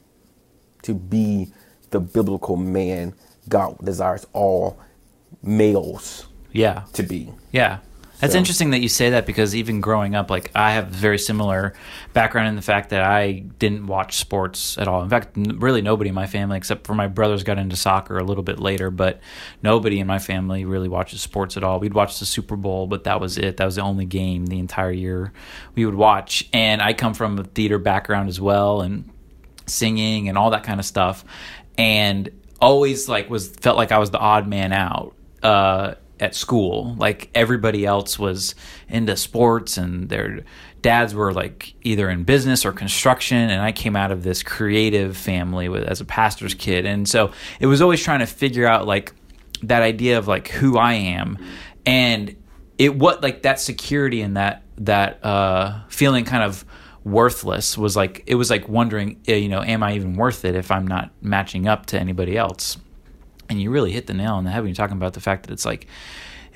to 0.82 0.94
be 0.94 1.48
the 1.90 2.00
biblical 2.00 2.56
man 2.56 3.14
God 3.48 3.78
desires 3.84 4.26
all 4.34 4.78
males 5.42 6.26
Yeah. 6.52 6.82
to 6.94 7.02
be. 7.02 7.32
Yeah. 7.52 7.78
That's 8.20 8.32
So- 8.32 8.38
interesting 8.38 8.70
that 8.70 8.80
you 8.80 8.88
say 8.88 9.10
that 9.10 9.26
because 9.26 9.54
even 9.54 9.80
growing 9.80 10.14
up, 10.14 10.30
like 10.30 10.50
I 10.54 10.72
have 10.72 10.88
a 10.88 10.90
very 10.96 11.18
similar 11.18 11.74
background 12.14 12.48
in 12.48 12.56
the 12.56 12.62
fact 12.62 12.90
that 12.90 13.02
I 13.02 13.44
didn't 13.58 13.86
watch 13.86 14.16
sports 14.16 14.78
at 14.78 14.88
all. 14.88 15.02
In 15.02 15.08
fact, 15.10 15.36
n- 15.36 15.58
really 15.58 15.82
nobody 15.82 16.08
in 16.08 16.14
my 16.14 16.26
family, 16.26 16.56
except 16.56 16.86
for 16.86 16.94
my 16.94 17.08
brothers, 17.08 17.42
got 17.42 17.58
into 17.58 17.76
soccer 17.76 18.16
a 18.16 18.24
little 18.24 18.42
bit 18.42 18.58
later. 18.58 18.90
But 18.90 19.20
nobody 19.62 20.00
in 20.00 20.06
my 20.06 20.18
family 20.18 20.64
really 20.64 20.88
watches 20.88 21.20
sports 21.20 21.56
at 21.58 21.64
all. 21.64 21.78
We'd 21.78 21.92
watch 21.94 22.18
the 22.18 22.24
Super 22.26 22.56
Bowl, 22.56 22.86
but 22.86 23.04
that 23.04 23.20
was 23.20 23.36
it. 23.36 23.58
That 23.58 23.66
was 23.66 23.76
the 23.76 23.82
only 23.82 24.06
game 24.06 24.46
the 24.46 24.58
entire 24.58 24.90
year 24.92 25.32
we 25.74 25.84
would 25.84 25.94
watch. 25.94 26.48
And 26.52 26.80
I 26.80 26.94
come 26.94 27.12
from 27.12 27.38
a 27.38 27.44
theater 27.44 27.78
background 27.78 28.28
as 28.30 28.40
well, 28.40 28.80
and 28.80 29.10
singing 29.66 30.28
and 30.28 30.38
all 30.38 30.50
that 30.50 30.62
kind 30.62 30.78
of 30.78 30.86
stuff 30.86 31.24
and 31.76 32.30
always 32.60 33.08
like 33.08 33.28
was 33.28 33.48
felt 33.48 33.76
like 33.76 33.90
I 33.90 33.98
was 33.98 34.10
the 34.12 34.18
odd 34.18 34.46
man 34.46 34.72
out 34.72 35.12
uh 35.42 35.94
at 36.20 36.34
school. 36.34 36.94
Like 36.98 37.30
everybody 37.34 37.84
else 37.84 38.18
was 38.18 38.54
into 38.88 39.16
sports 39.16 39.76
and 39.76 40.08
their 40.08 40.40
dads 40.82 41.14
were 41.14 41.32
like 41.32 41.74
either 41.82 42.08
in 42.08 42.24
business 42.24 42.64
or 42.64 42.72
construction 42.72 43.50
and 43.50 43.60
I 43.60 43.72
came 43.72 43.96
out 43.96 44.12
of 44.12 44.22
this 44.22 44.42
creative 44.42 45.16
family 45.16 45.68
with 45.68 45.84
as 45.84 46.00
a 46.00 46.04
pastor's 46.04 46.54
kid. 46.54 46.86
And 46.86 47.08
so 47.08 47.32
it 47.60 47.66
was 47.66 47.82
always 47.82 48.02
trying 48.02 48.20
to 48.20 48.26
figure 48.26 48.66
out 48.66 48.86
like 48.86 49.12
that 49.62 49.82
idea 49.82 50.18
of 50.18 50.28
like 50.28 50.48
who 50.48 50.78
I 50.78 50.94
am 50.94 51.38
and 51.84 52.36
it 52.78 52.94
what 52.94 53.22
like 53.22 53.42
that 53.42 53.60
security 53.60 54.20
and 54.20 54.36
that 54.36 54.62
that 54.78 55.24
uh 55.24 55.80
feeling 55.88 56.24
kind 56.24 56.42
of 56.42 56.64
worthless 57.04 57.78
was 57.78 57.96
like 57.96 58.22
it 58.26 58.34
was 58.34 58.50
like 58.50 58.68
wondering 58.68 59.20
eh, 59.28 59.36
you 59.36 59.48
know 59.48 59.62
am 59.62 59.82
I 59.82 59.94
even 59.94 60.14
worth 60.14 60.44
it 60.44 60.54
if 60.54 60.70
I'm 60.70 60.86
not 60.86 61.10
matching 61.22 61.68
up 61.68 61.86
to 61.86 61.98
anybody 61.98 62.36
else 62.36 62.76
and 63.48 63.60
you 63.60 63.70
really 63.70 63.92
hit 63.92 64.06
the 64.06 64.14
nail 64.14 64.34
on 64.34 64.44
the 64.44 64.50
head 64.50 64.60
when 64.60 64.68
you're 64.68 64.74
talking 64.74 64.96
about 64.96 65.14
the 65.14 65.20
fact 65.20 65.46
that 65.46 65.52
it's 65.52 65.64
like 65.64 65.86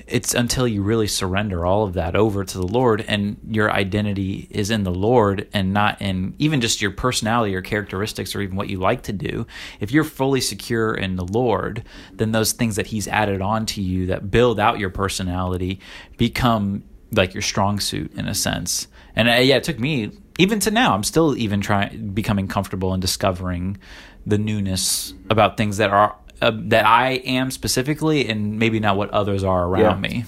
it's 0.07 0.33
until 0.33 0.67
you 0.67 0.81
really 0.81 1.07
surrender 1.07 1.65
all 1.65 1.83
of 1.83 1.93
that 1.93 2.15
over 2.15 2.43
to 2.43 2.57
the 2.57 2.67
Lord 2.67 3.03
and 3.07 3.37
your 3.49 3.71
identity 3.71 4.47
is 4.49 4.69
in 4.69 4.83
the 4.83 4.93
Lord 4.93 5.47
and 5.53 5.73
not 5.73 6.01
in 6.01 6.35
even 6.37 6.61
just 6.61 6.81
your 6.81 6.91
personality 6.91 7.55
or 7.55 7.61
characteristics 7.61 8.35
or 8.35 8.41
even 8.41 8.55
what 8.55 8.69
you 8.69 8.77
like 8.77 9.03
to 9.03 9.13
do. 9.13 9.45
If 9.79 9.91
you're 9.91 10.03
fully 10.03 10.41
secure 10.41 10.93
in 10.93 11.15
the 11.15 11.25
Lord, 11.25 11.83
then 12.13 12.31
those 12.31 12.51
things 12.51 12.75
that 12.75 12.87
He's 12.87 13.07
added 13.07 13.41
on 13.41 13.65
to 13.67 13.81
you 13.81 14.07
that 14.07 14.31
build 14.31 14.59
out 14.59 14.79
your 14.79 14.89
personality 14.89 15.79
become 16.17 16.83
like 17.11 17.33
your 17.33 17.41
strong 17.41 17.79
suit 17.79 18.13
in 18.13 18.27
a 18.27 18.35
sense. 18.35 18.87
And 19.15 19.29
uh, 19.29 19.33
yeah, 19.33 19.57
it 19.57 19.63
took 19.63 19.79
me 19.79 20.11
even 20.37 20.59
to 20.61 20.71
now. 20.71 20.93
I'm 20.93 21.03
still 21.03 21.37
even 21.37 21.61
trying 21.61 22.11
becoming 22.11 22.47
comfortable 22.47 22.93
and 22.93 23.01
discovering 23.01 23.77
the 24.25 24.37
newness 24.37 25.13
about 25.29 25.57
things 25.57 25.77
that 25.77 25.89
are 25.89 26.15
uh, 26.41 26.51
that 26.55 26.85
I 26.85 27.13
am 27.25 27.51
specifically, 27.51 28.27
and 28.27 28.57
maybe 28.59 28.79
not 28.79 28.97
what 28.97 29.09
others 29.11 29.43
are 29.43 29.65
around 29.67 30.03
Yeah. 30.03 30.09
me. 30.09 30.25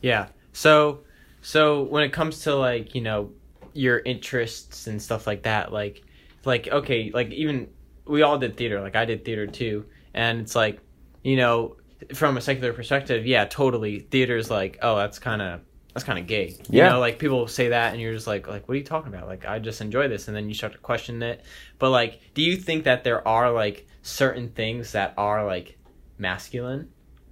Yeah. 0.00 0.28
So 0.52 1.04
so 1.40 1.82
when 1.82 2.02
it 2.02 2.12
comes 2.12 2.40
to 2.40 2.54
like, 2.54 2.94
you 2.94 3.00
know, 3.00 3.32
your 3.72 3.98
interests 4.00 4.86
and 4.86 5.00
stuff 5.00 5.26
like 5.26 5.42
that, 5.44 5.72
like 5.72 6.02
like 6.44 6.68
okay, 6.68 7.10
like 7.12 7.30
even 7.30 7.68
we 8.06 8.22
all 8.22 8.38
did 8.38 8.56
theater, 8.56 8.80
like 8.80 8.96
I 8.96 9.04
did 9.04 9.24
theater 9.24 9.46
too. 9.46 9.84
And 10.14 10.40
it's 10.40 10.54
like, 10.56 10.80
you 11.22 11.36
know, 11.36 11.76
from 12.14 12.36
a 12.36 12.40
secular 12.40 12.72
perspective, 12.72 13.26
yeah, 13.26 13.44
totally. 13.44 14.00
Theater's 14.00 14.50
like, 14.50 14.78
oh, 14.82 14.96
that's 14.96 15.18
kind 15.18 15.42
of 15.42 15.60
that's 15.94 16.04
kind 16.04 16.18
of 16.18 16.26
gay. 16.26 16.56
You 16.70 16.78
Yeah. 16.78 16.90
know, 16.90 17.00
like 17.00 17.18
people 17.18 17.46
say 17.48 17.68
that 17.68 17.92
and 17.92 18.00
you're 18.00 18.14
just 18.14 18.26
like 18.26 18.46
like 18.48 18.68
what 18.68 18.74
are 18.74 18.78
you 18.78 18.84
talking 18.84 19.12
about? 19.12 19.26
Like 19.26 19.46
I 19.46 19.58
just 19.58 19.80
enjoy 19.80 20.08
this 20.08 20.28
and 20.28 20.36
then 20.36 20.48
you 20.48 20.54
start 20.54 20.72
to 20.72 20.78
question 20.78 21.22
it. 21.22 21.44
But 21.78 21.90
like 21.90 22.20
do 22.34 22.42
you 22.42 22.56
think 22.56 22.84
that 22.84 23.04
there 23.04 23.26
are 23.26 23.50
like 23.52 23.86
certain 24.08 24.50
things 24.50 24.92
that 24.92 25.14
are 25.16 25.44
like 25.44 25.78
masculine 26.18 26.90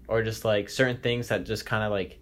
or 0.09 0.23
just 0.23 0.45
like 0.45 0.69
certain 0.69 0.99
things 0.99 1.29
that 1.29 1.45
just 1.45 1.67
kind 1.67 1.83
of 1.83 1.91
like 1.91 2.19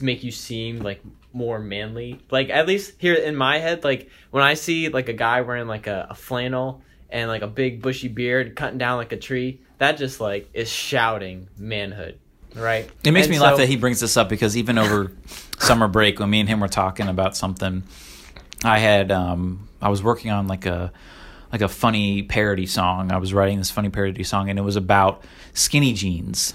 make 0.00 0.24
you 0.24 0.30
seem 0.30 0.80
like 0.80 1.02
more 1.32 1.58
manly. 1.58 2.20
Like 2.30 2.50
at 2.50 2.66
least 2.66 2.94
here 2.98 3.14
in 3.14 3.36
my 3.36 3.58
head 3.58 3.84
like 3.84 4.10
when 4.30 4.42
i 4.42 4.54
see 4.54 4.88
like 4.88 5.08
a 5.08 5.12
guy 5.12 5.40
wearing 5.40 5.66
like 5.66 5.86
a, 5.86 6.08
a 6.10 6.14
flannel 6.14 6.82
and 7.10 7.28
like 7.28 7.42
a 7.42 7.46
big 7.46 7.80
bushy 7.80 8.08
beard 8.08 8.56
cutting 8.56 8.78
down 8.78 8.98
like 8.98 9.12
a 9.12 9.16
tree 9.16 9.60
that 9.78 9.96
just 9.96 10.20
like 10.20 10.48
is 10.52 10.68
shouting 10.68 11.48
manhood 11.56 12.18
right? 12.54 12.90
It 13.04 13.12
makes 13.12 13.26
And 13.26 13.36
me 13.36 13.38
laugh 13.38 13.56
that 13.58 13.68
he 13.68 13.76
brings 13.76 14.00
this 14.00 14.16
up 14.16 14.28
because 14.28 14.56
even 14.56 14.78
over 14.78 15.12
summer 15.58 15.88
break, 15.88 16.18
when 16.18 16.30
me 16.30 16.40
and 16.40 16.48
him 16.48 16.60
were 16.60 16.68
talking 16.68 17.08
about 17.08 17.36
something, 17.36 17.82
I 18.64 18.78
had 18.78 19.10
um, 19.12 19.68
I 19.80 19.88
was 19.88 20.02
working 20.02 20.30
on 20.30 20.46
like 20.46 20.66
a 20.66 20.92
like 21.52 21.60
a 21.62 21.68
funny 21.68 22.22
parody 22.22 22.66
song. 22.66 23.10
I 23.12 23.16
was 23.18 23.32
writing 23.34 23.58
this 23.58 23.70
funny 23.70 23.88
parody 23.88 24.22
song, 24.24 24.50
and 24.50 24.58
it 24.58 24.62
was 24.62 24.76
about 24.76 25.22
skinny 25.54 25.92
jeans. 25.92 26.54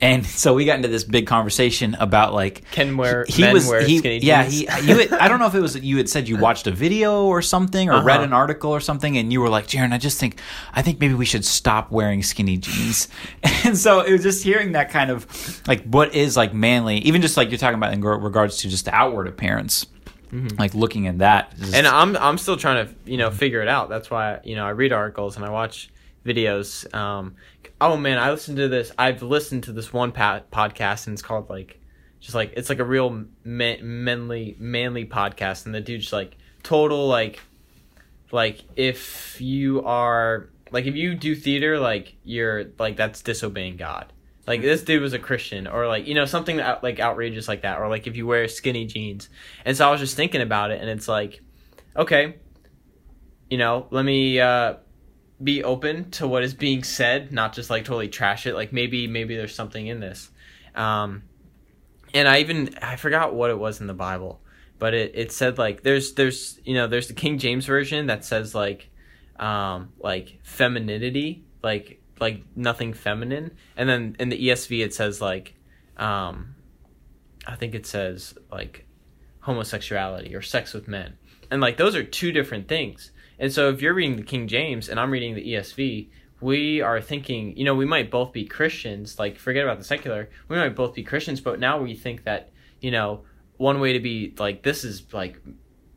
And 0.00 0.26
so 0.42 0.52
we 0.54 0.64
got 0.64 0.76
into 0.76 0.88
this 0.88 1.04
big 1.04 1.26
conversation 1.28 1.94
about 2.00 2.34
like 2.34 2.68
Can 2.72 2.96
wear- 2.96 3.24
he, 3.28 3.42
men 3.42 3.54
was 3.54 3.66
wear 3.68 3.80
he, 3.82 3.98
skinny 3.98 4.18
yeah 4.18 4.42
jeans? 4.48 4.54
he 4.82 4.88
you 4.90 4.98
had, 4.98 5.12
I 5.14 5.28
don't 5.28 5.38
know 5.38 5.46
if 5.46 5.54
it 5.54 5.60
was 5.60 5.76
you 5.76 5.96
had 5.98 6.08
said 6.10 6.28
you 6.28 6.36
watched 6.36 6.66
a 6.66 6.72
video 6.72 7.26
or 7.26 7.40
something 7.40 7.88
or 7.88 8.02
read 8.02 8.16
Uh-huh. 8.16 8.24
an 8.24 8.32
article 8.32 8.72
or 8.72 8.80
something 8.80 9.16
and 9.16 9.32
you 9.32 9.40
were 9.40 9.48
like 9.48 9.68
Jaron 9.68 9.92
I 9.92 9.98
just 9.98 10.18
think 10.18 10.40
I 10.72 10.82
think 10.82 10.98
maybe 11.00 11.14
we 11.14 11.24
should 11.24 11.44
stop 11.44 11.92
wearing 11.92 12.24
skinny 12.24 12.56
jeans 12.58 13.08
and 13.64 13.78
so 13.78 14.00
it 14.00 14.10
was 14.10 14.22
just 14.24 14.42
hearing 14.42 14.72
that 14.72 14.90
kind 14.90 15.10
of 15.12 15.62
like 15.68 15.84
what 15.84 16.12
is 16.14 16.36
like 16.36 16.52
manly 16.52 16.98
even 16.98 17.22
just 17.22 17.36
like 17.36 17.50
you're 17.50 17.58
talking 17.58 17.78
about 17.78 17.94
in 17.94 18.02
regards 18.02 18.58
to 18.58 18.68
just 18.68 18.86
the 18.86 18.94
outward 18.94 19.28
appearance 19.28 19.86
like 20.58 20.74
looking 20.74 21.06
at 21.06 21.18
that, 21.18 21.56
Mm-hmm. 21.56 21.74
and 21.74 21.86
I'm 21.86 22.16
I'm 22.16 22.38
still 22.38 22.56
trying 22.56 22.86
to 22.86 22.94
you 23.10 23.16
know 23.18 23.30
figure 23.30 23.60
it 23.62 23.68
out. 23.68 23.88
That's 23.88 24.10
why 24.10 24.40
you 24.44 24.56
know 24.56 24.66
I 24.66 24.70
read 24.70 24.92
articles 24.92 25.36
and 25.36 25.44
I 25.44 25.50
watch 25.50 25.90
videos. 26.26 26.92
Um, 26.94 27.36
oh 27.80 27.96
man, 27.96 28.18
I 28.18 28.30
listened 28.30 28.56
to 28.58 28.68
this. 28.68 28.92
I've 28.98 29.22
listened 29.22 29.64
to 29.64 29.72
this 29.72 29.92
one 29.92 30.12
pa- 30.12 30.42
podcast 30.52 31.06
and 31.06 31.14
it's 31.14 31.22
called 31.22 31.50
like 31.50 31.78
just 32.20 32.34
like 32.34 32.52
it's 32.56 32.68
like 32.68 32.78
a 32.78 32.84
real 32.84 33.24
ma- 33.44 33.80
manly 33.82 34.56
manly 34.58 35.04
podcast 35.06 35.66
and 35.66 35.74
the 35.74 35.80
dude's 35.80 36.12
like 36.12 36.36
total 36.62 37.06
like 37.06 37.40
like 38.32 38.64
if 38.76 39.40
you 39.40 39.82
are 39.84 40.48
like 40.72 40.86
if 40.86 40.96
you 40.96 41.14
do 41.14 41.34
theater 41.34 41.78
like 41.78 42.14
you're 42.24 42.64
like 42.78 42.96
that's 42.96 43.20
disobeying 43.22 43.76
God. 43.76 44.12
Like 44.46 44.60
this 44.60 44.82
dude 44.82 45.02
was 45.02 45.12
a 45.12 45.18
Christian, 45.18 45.66
or 45.66 45.86
like 45.86 46.06
you 46.06 46.14
know 46.14 46.26
something 46.26 46.58
that, 46.58 46.82
like 46.82 47.00
outrageous 47.00 47.48
like 47.48 47.62
that, 47.62 47.78
or 47.78 47.88
like 47.88 48.06
if 48.06 48.16
you 48.16 48.26
wear 48.26 48.46
skinny 48.48 48.84
jeans. 48.86 49.28
And 49.64 49.76
so 49.76 49.88
I 49.88 49.90
was 49.90 50.00
just 50.00 50.16
thinking 50.16 50.42
about 50.42 50.70
it, 50.70 50.80
and 50.80 50.90
it's 50.90 51.08
like, 51.08 51.40
okay, 51.96 52.36
you 53.48 53.56
know, 53.56 53.86
let 53.90 54.04
me 54.04 54.40
uh, 54.40 54.74
be 55.42 55.64
open 55.64 56.10
to 56.12 56.28
what 56.28 56.42
is 56.42 56.54
being 56.54 56.82
said, 56.82 57.32
not 57.32 57.54
just 57.54 57.70
like 57.70 57.84
totally 57.84 58.08
trash 58.08 58.46
it. 58.46 58.54
Like 58.54 58.72
maybe 58.72 59.06
maybe 59.06 59.36
there's 59.36 59.54
something 59.54 59.86
in 59.86 60.00
this. 60.00 60.30
Um, 60.74 61.22
and 62.12 62.28
I 62.28 62.40
even 62.40 62.74
I 62.82 62.96
forgot 62.96 63.34
what 63.34 63.50
it 63.50 63.58
was 63.58 63.80
in 63.80 63.86
the 63.86 63.94
Bible, 63.94 64.42
but 64.78 64.92
it, 64.92 65.12
it 65.14 65.32
said 65.32 65.56
like 65.56 65.82
there's 65.82 66.14
there's 66.14 66.60
you 66.64 66.74
know 66.74 66.86
there's 66.86 67.08
the 67.08 67.14
King 67.14 67.38
James 67.38 67.64
version 67.64 68.08
that 68.08 68.24
says 68.24 68.54
like 68.54 68.90
um 69.38 69.90
like 69.98 70.38
femininity 70.44 71.44
like 71.64 72.00
like 72.20 72.42
nothing 72.54 72.92
feminine. 72.92 73.52
And 73.76 73.88
then 73.88 74.16
in 74.18 74.28
the 74.28 74.48
ESV 74.48 74.84
it 74.84 74.94
says 74.94 75.20
like 75.20 75.54
um 75.96 76.54
I 77.46 77.56
think 77.56 77.74
it 77.74 77.86
says 77.86 78.36
like 78.50 78.86
homosexuality 79.40 80.34
or 80.34 80.42
sex 80.42 80.72
with 80.72 80.88
men. 80.88 81.18
And 81.50 81.60
like 81.60 81.76
those 81.76 81.94
are 81.94 82.04
two 82.04 82.32
different 82.32 82.68
things. 82.68 83.10
And 83.38 83.52
so 83.52 83.68
if 83.70 83.82
you're 83.82 83.94
reading 83.94 84.16
the 84.16 84.22
King 84.22 84.48
James 84.48 84.88
and 84.88 84.98
I'm 84.98 85.10
reading 85.10 85.34
the 85.34 85.46
ESV 85.46 86.08
we 86.40 86.82
are 86.82 87.00
thinking 87.00 87.56
you 87.56 87.64
know 87.64 87.74
we 87.74 87.86
might 87.86 88.10
both 88.10 88.32
be 88.32 88.44
Christians 88.44 89.18
like 89.18 89.38
forget 89.38 89.64
about 89.64 89.78
the 89.78 89.84
secular 89.84 90.28
we 90.48 90.56
might 90.56 90.76
both 90.76 90.94
be 90.94 91.02
Christians 91.02 91.40
but 91.40 91.58
now 91.58 91.80
we 91.80 91.94
think 91.94 92.24
that 92.24 92.50
you 92.80 92.90
know 92.90 93.22
one 93.56 93.80
way 93.80 93.94
to 93.94 94.00
be 94.00 94.34
like 94.38 94.62
this 94.62 94.84
is 94.84 95.04
like 95.12 95.40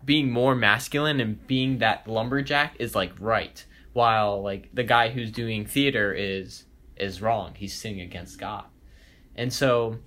being 0.06 0.32
more 0.32 0.56
masculine 0.56 1.20
and 1.20 1.46
being 1.48 1.80
that 1.80 2.08
lumberjack 2.08 2.76
is 2.80 2.96
like 2.96 3.12
right 3.20 3.66
while 3.98 4.44
like 4.44 4.70
the 4.74 4.84
guy 4.84 5.10
who's 5.10 5.32
doing 5.32 5.66
theater 5.66 6.14
is 6.14 6.66
is 6.96 7.22
wrong. 7.22 7.54
He's 7.56 7.74
sinning 7.74 8.02
against 8.02 8.40
god. 8.40 8.66
And 9.36 9.52
so 9.52 9.98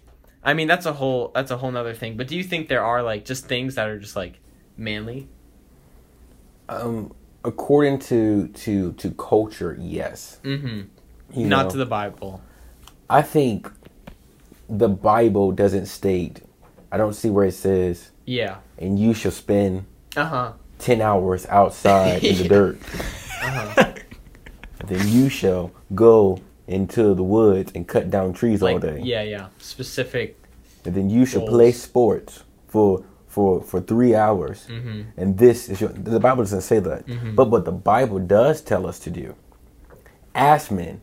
i 0.43 0.55
mean 0.55 0.67
that's 0.67 0.87
a 0.87 0.95
whole 0.95 1.31
that's 1.35 1.51
a 1.51 1.57
whole 1.57 1.73
nother 1.73 1.95
thing. 1.95 2.17
But 2.17 2.29
do 2.29 2.37
you 2.37 2.45
think 2.45 2.69
there 2.69 2.85
are 2.85 3.03
like 3.03 3.25
just 3.25 3.47
things 3.47 3.75
that 3.75 3.89
are 3.89 3.99
just 3.99 4.17
like 4.17 4.41
manly? 4.77 5.29
Um, 6.69 7.13
according 7.45 7.99
to 8.11 8.49
to 8.65 8.93
to 8.93 9.11
culture, 9.13 9.77
yes. 9.79 10.39
mm-hmm. 10.45 10.83
You 11.33 11.47
not 11.47 11.65
know, 11.65 11.71
to 11.73 11.77
the 11.77 11.87
bible. 11.87 12.43
I 13.09 13.23
think 13.23 13.71
the 14.69 14.89
Bible 14.89 15.51
doesn't 15.51 15.87
state. 15.87 16.43
I 16.93 16.97
don't 16.97 17.15
see 17.15 17.29
where 17.29 17.47
it 17.47 17.55
says, 17.55 18.11
yeah. 18.25 18.59
"And 18.79 18.99
you 18.99 19.15
shall 19.15 19.33
spend 19.33 19.85
uh-huh. 20.17 20.53
ten 20.79 21.01
hours 21.01 21.45
outside 21.47 22.23
in 22.23 22.39
the 22.39 22.49
dirt." 22.57 22.79
Uh-huh 23.43 23.93
Then 24.87 25.07
you 25.09 25.29
shall 25.29 25.71
go 25.95 26.39
into 26.67 27.15
the 27.15 27.23
woods 27.23 27.73
and 27.75 27.87
cut 27.87 28.11
down 28.11 28.33
trees 28.33 28.63
all 28.63 28.79
day. 28.79 29.01
yeah 29.03 29.23
yeah 29.23 29.47
specific 29.59 30.37
And 30.85 30.95
then 30.95 31.11
you 31.11 31.27
shall 31.27 31.41
Goals. 31.43 31.51
play 31.51 31.73
sports 31.73 32.45
for 32.69 33.05
for 33.29 33.61
for 33.63 33.81
three 33.81 34.15
hours. 34.15 34.67
mm-hmm 34.69 35.03
And 35.21 35.39
this 35.39 35.69
is 35.69 35.81
your. 35.81 35.91
The 35.93 36.19
Bible 36.21 36.43
doesn't 36.45 36.63
say 36.73 36.81
that, 36.81 37.07
Mhm. 37.07 37.35
but 37.37 37.47
what 37.51 37.65
the 37.65 37.73
Bible 37.93 38.19
does 38.19 38.61
tell 38.63 38.87
us 38.87 38.99
to 39.01 39.11
do, 39.11 39.35
as 40.35 40.71
men, 40.71 41.01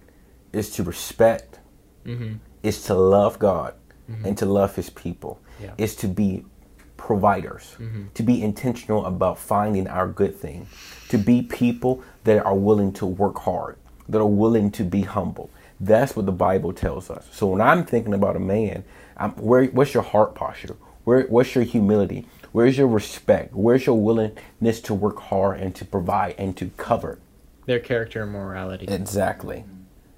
is 0.51 0.70
to 0.75 0.84
respect, 0.84 1.60
mm-hmm 2.06 2.34
is 2.63 2.82
to 2.84 2.94
love 2.96 3.38
God, 3.39 3.74
and 4.25 4.38
to 4.38 4.46
love 4.46 4.75
His 4.75 4.89
people. 4.89 5.39
Yeah. 5.63 5.74
Is 5.77 5.96
to 5.98 6.08
be 6.08 6.44
providers, 6.98 7.75
Mhm. 7.79 8.12
to 8.15 8.24
be 8.24 8.41
intentional 8.44 9.06
about 9.06 9.38
finding 9.38 9.88
our 9.88 10.08
good 10.08 10.36
thing, 10.36 10.67
to 11.10 11.18
be 11.18 11.42
people 11.42 12.04
that 12.24 12.44
are 12.46 12.56
willing 12.56 12.92
to 12.94 13.06
work 13.06 13.40
hard, 13.40 13.78
that 14.10 14.20
are 14.20 14.26
willing 14.26 14.72
to 14.72 14.84
be 14.84 15.02
humble. 15.02 15.50
That's 15.80 16.16
what 16.16 16.26
the 16.26 16.32
Bible 16.32 16.74
tells 16.74 17.10
us. 17.10 17.28
So 17.32 17.48
when 17.48 17.62
I'm 17.62 17.86
thinking 17.86 18.14
about 18.14 18.36
a 18.36 18.40
man, 18.40 18.84
I'm, 19.16 19.32
where 19.34 19.66
what's 19.66 19.94
your 19.94 20.04
heart 20.04 20.36
posture? 20.36 20.76
Where 21.04 21.24
what's 21.28 21.56
your 21.56 21.64
humility? 21.64 22.28
Where's 22.52 22.78
your 22.78 22.88
respect? 22.88 23.54
Where's 23.54 23.86
your 23.86 24.00
willingness 24.02 24.82
to 24.82 24.94
work 24.94 25.20
hard 25.20 25.60
and 25.60 25.76
to 25.76 25.86
provide 25.86 26.36
and 26.38 26.56
to 26.58 26.70
cover? 26.78 27.20
their 27.66 27.80
character 27.82 28.24
and 28.24 28.32
morality 28.32 28.86
Exactly. 28.88 29.66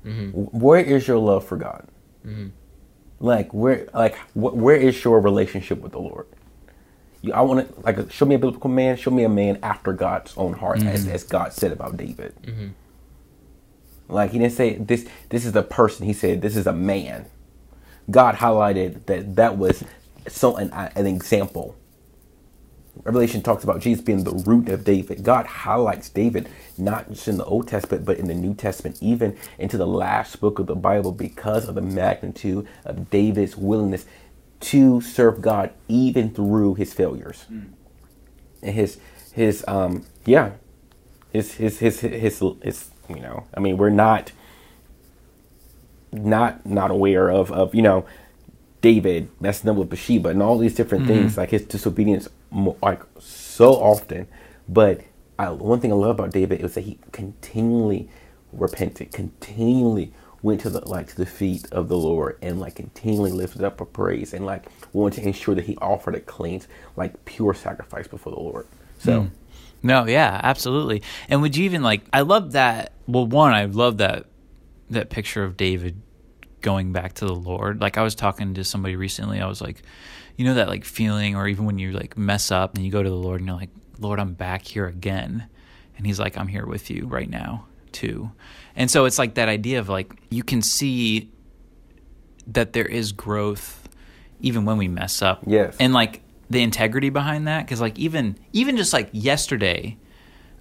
mm-hmm 0.05 0.29
Where 0.31 0.79
is 0.79 1.07
your 1.07 1.17
love 1.17 1.43
for 1.45 1.57
God? 1.57 1.87
mm-hmm 2.25 2.49
Like 3.19 3.51
where, 3.53 3.87
like 3.93 4.15
wh- 4.33 4.55
where 4.55 4.75
is 4.75 5.03
your 5.03 5.19
relationship 5.19 5.81
with 5.81 5.91
the 5.91 5.99
Lord? 5.99 6.27
You, 7.21 7.33
I 7.33 7.41
want 7.41 7.67
to 7.67 7.81
like 7.81 8.11
show 8.11 8.25
me 8.25 8.35
a 8.35 8.39
biblical 8.39 8.69
man. 8.69 8.95
Show 8.97 9.11
me 9.11 9.23
a 9.23 9.29
man 9.29 9.59
after 9.61 9.93
God's 9.93 10.35
own 10.37 10.53
heart, 10.53 10.83
as, 10.83 11.05
mm-hmm. 11.05 11.13
as 11.13 11.23
God 11.23 11.53
said 11.53 11.71
about 11.71 11.97
David. 11.97 12.33
Mm-hmm. 12.43 12.67
Like 14.07 14.31
he 14.31 14.39
didn't 14.39 14.53
say 14.53 14.75
this. 14.75 15.07
This 15.29 15.45
is 15.45 15.55
a 15.55 15.63
person. 15.63 16.05
He 16.05 16.13
said 16.13 16.41
this 16.41 16.55
is 16.55 16.67
a 16.67 16.73
man. 16.73 17.25
God 18.09 18.35
highlighted 18.35 19.05
that 19.05 19.35
that 19.35 19.57
was 19.57 19.83
so 20.27 20.55
an, 20.57 20.71
an 20.71 21.05
example. 21.05 21.75
Revelation 23.03 23.41
talks 23.41 23.63
about 23.63 23.79
Jesus 23.79 24.03
being 24.03 24.23
the 24.23 24.33
root 24.33 24.67
of 24.67 24.83
David. 24.83 25.23
God 25.23 25.45
highlights 25.45 26.09
David 26.09 26.49
not 26.77 27.09
just 27.09 27.27
in 27.29 27.37
the 27.37 27.45
Old 27.45 27.67
Testament, 27.67 28.03
but 28.03 28.17
in 28.17 28.27
the 28.27 28.33
New 28.33 28.53
Testament, 28.53 28.97
even 28.99 29.37
into 29.57 29.77
the 29.77 29.87
last 29.87 30.41
book 30.41 30.59
of 30.59 30.67
the 30.67 30.75
Bible, 30.75 31.13
because 31.13 31.69
of 31.69 31.75
the 31.75 31.81
magnitude 31.81 32.67
of 32.83 33.09
David's 33.09 33.55
willingness 33.55 34.05
to 34.61 35.01
serve 35.01 35.41
God, 35.41 35.71
even 35.87 36.31
through 36.31 36.75
his 36.75 36.93
failures. 36.93 37.45
And 38.61 38.75
his 38.75 38.99
his 39.33 39.63
um 39.67 40.05
yeah. 40.25 40.53
His 41.31 41.53
his 41.55 41.79
his 41.79 41.99
his, 42.01 42.39
his, 42.39 42.43
his 42.63 42.89
you 43.09 43.21
know 43.21 43.45
I 43.53 43.59
mean 43.59 43.77
we're 43.77 43.89
not 43.89 44.31
not 46.11 46.65
not 46.65 46.91
aware 46.91 47.29
of 47.29 47.51
of 47.51 47.75
you 47.75 47.81
know 47.81 48.05
David 48.81 49.29
messing 49.39 49.69
up 49.69 49.75
with 49.77 49.89
Bathsheba 49.89 50.29
and 50.29 50.41
all 50.41 50.57
these 50.57 50.75
different 50.75 51.07
things 51.07 51.37
like 51.37 51.51
his 51.51 51.63
disobedience 51.63 52.27
like 52.81 53.01
so 53.19 53.73
often. 53.73 54.27
But 54.67 55.01
I, 55.37 55.49
one 55.51 55.79
thing 55.81 55.91
I 55.91 55.95
love 55.95 56.11
about 56.19 56.31
David 56.31 56.61
is 56.61 56.75
that 56.75 56.81
he 56.81 56.99
continually 57.11 58.09
repented 58.53 59.11
continually 59.11 60.13
went 60.41 60.61
to 60.61 60.69
the 60.69 60.87
like 60.87 61.07
to 61.07 61.15
the 61.15 61.25
feet 61.25 61.65
of 61.71 61.89
the 61.89 61.97
Lord 61.97 62.37
and 62.41 62.59
like 62.59 62.75
continually 62.75 63.31
lifted 63.31 63.63
up 63.63 63.81
a 63.81 63.85
praise 63.85 64.33
and 64.33 64.45
like 64.45 64.65
wanted 64.93 65.21
to 65.21 65.27
ensure 65.27 65.55
that 65.55 65.65
he 65.65 65.75
offered 65.77 66.15
a 66.15 66.19
clean 66.19 66.61
like 66.95 67.25
pure 67.25 67.53
sacrifice 67.53 68.07
before 68.07 68.33
the 68.33 68.39
Lord 68.39 68.67
so 68.99 69.21
hmm. 69.21 69.27
No, 69.81 70.05
yeah, 70.05 70.39
absolutely. 70.43 71.03
And 71.29 71.41
would 71.41 71.55
you 71.55 71.65
even 71.65 71.81
like? 71.81 72.01
I 72.11 72.21
love 72.21 72.53
that. 72.53 72.93
Well, 73.07 73.25
one, 73.25 73.53
I 73.53 73.65
love 73.65 73.97
that 73.97 74.25
that 74.89 75.09
picture 75.09 75.43
of 75.43 75.55
David 75.55 76.01
going 76.61 76.91
back 76.91 77.13
to 77.13 77.25
the 77.25 77.35
Lord. 77.35 77.79
Like 77.79 77.97
I 77.97 78.01
was 78.01 78.15
talking 78.15 78.53
to 78.55 78.63
somebody 78.63 78.95
recently. 78.95 79.39
I 79.39 79.47
was 79.47 79.61
like, 79.61 79.81
you 80.35 80.45
know 80.45 80.55
that 80.55 80.67
like 80.67 80.83
feeling, 80.83 81.35
or 81.35 81.47
even 81.47 81.65
when 81.65 81.79
you 81.79 81.91
like 81.91 82.17
mess 82.17 82.51
up 82.51 82.75
and 82.75 82.83
you 82.83 82.91
go 82.91 83.01
to 83.01 83.09
the 83.09 83.15
Lord 83.15 83.39
and 83.39 83.47
you're 83.47 83.57
like, 83.57 83.69
Lord, 83.99 84.19
I'm 84.19 84.33
back 84.33 84.65
here 84.65 84.85
again, 84.85 85.47
and 85.97 86.05
He's 86.05 86.19
like, 86.19 86.37
I'm 86.37 86.47
here 86.47 86.65
with 86.65 86.89
you 86.89 87.07
right 87.07 87.29
now 87.29 87.65
too. 87.93 88.31
And 88.75 88.89
so 88.89 89.05
it's 89.05 89.19
like 89.19 89.35
that 89.35 89.49
idea 89.49 89.79
of 89.79 89.89
like 89.89 90.13
you 90.29 90.43
can 90.43 90.61
see 90.61 91.31
that 92.47 92.73
there 92.73 92.85
is 92.85 93.11
growth 93.11 93.87
even 94.39 94.65
when 94.65 94.77
we 94.77 94.87
mess 94.87 95.21
up. 95.21 95.43
Yes. 95.45 95.75
And 95.79 95.93
like 95.93 96.21
the 96.49 96.61
integrity 96.61 97.09
behind 97.09 97.47
that 97.47 97.67
cuz 97.67 97.81
like 97.81 97.99
even 97.99 98.37
even 98.53 98.77
just 98.77 98.93
like 98.93 99.09
yesterday 99.11 99.97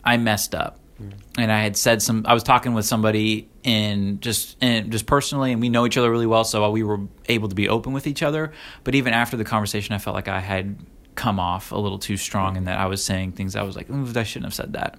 I 0.05 0.17
messed 0.17 0.55
up. 0.55 0.81
Mm. 1.01 1.13
And 1.39 1.53
I 1.53 1.63
had 1.63 1.77
said 1.77 2.03
some 2.03 2.25
I 2.27 2.35
was 2.35 2.43
talking 2.43 2.75
with 2.75 2.85
somebody 2.85 3.49
in 3.63 4.21
just 4.21 4.61
in 4.63 4.91
just 4.91 5.07
personally 5.07 5.53
and 5.53 5.61
we 5.61 5.69
know 5.69 5.87
each 5.87 5.97
other 5.97 6.11
really 6.11 6.27
well 6.27 6.45
so 6.45 6.69
we 6.71 6.83
were 6.83 7.01
able 7.29 7.49
to 7.49 7.55
be 7.55 7.69
open 7.69 7.93
with 7.93 8.07
each 8.07 8.23
other, 8.23 8.53
but 8.85 8.95
even 8.95 9.13
after 9.13 9.37
the 9.37 9.45
conversation 9.45 9.95
I 9.95 9.99
felt 9.99 10.15
like 10.15 10.29
I 10.29 10.41
had 10.41 10.77
come 11.15 11.41
off 11.41 11.73
a 11.73 11.77
little 11.77 11.99
too 11.99 12.17
strong 12.17 12.57
and 12.57 12.69
that 12.69 12.79
I 12.79 12.87
was 12.87 13.05
saying 13.05 13.33
things 13.33 13.57
I 13.57 13.63
was 13.63 13.77
like, 13.77 13.91
Ooh, 13.91 14.07
I 14.15 14.23
shouldn't 14.23 14.47
have 14.47 14.55
said 14.55 14.73
that. 14.75 14.99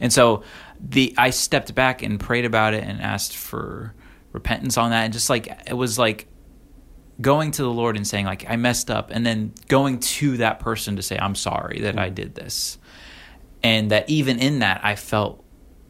And 0.00 0.12
so 0.12 0.42
the 0.80 1.14
I 1.18 1.30
stepped 1.30 1.74
back 1.74 2.02
and 2.02 2.20
prayed 2.20 2.44
about 2.44 2.74
it 2.74 2.84
and 2.84 3.00
asked 3.00 3.36
for 3.36 3.94
repentance 4.32 4.76
on 4.76 4.90
that 4.90 5.04
and 5.04 5.12
just 5.12 5.30
like 5.30 5.48
it 5.66 5.74
was 5.74 5.98
like 5.98 6.26
going 7.20 7.50
to 7.50 7.62
the 7.62 7.70
Lord 7.70 7.96
and 7.96 8.06
saying 8.06 8.26
like 8.26 8.48
I 8.48 8.56
messed 8.56 8.90
up 8.90 9.10
and 9.10 9.26
then 9.26 9.52
going 9.66 9.98
to 10.00 10.36
that 10.36 10.60
person 10.60 10.96
to 10.96 11.02
say 11.02 11.18
I'm 11.18 11.34
sorry 11.34 11.80
that 11.80 11.98
I 11.98 12.10
mm. 12.10 12.14
did 12.14 12.34
this. 12.34 12.78
And 13.62 13.90
that 13.90 14.08
even 14.08 14.38
in 14.38 14.60
that 14.60 14.80
I 14.84 14.94
felt 14.94 15.44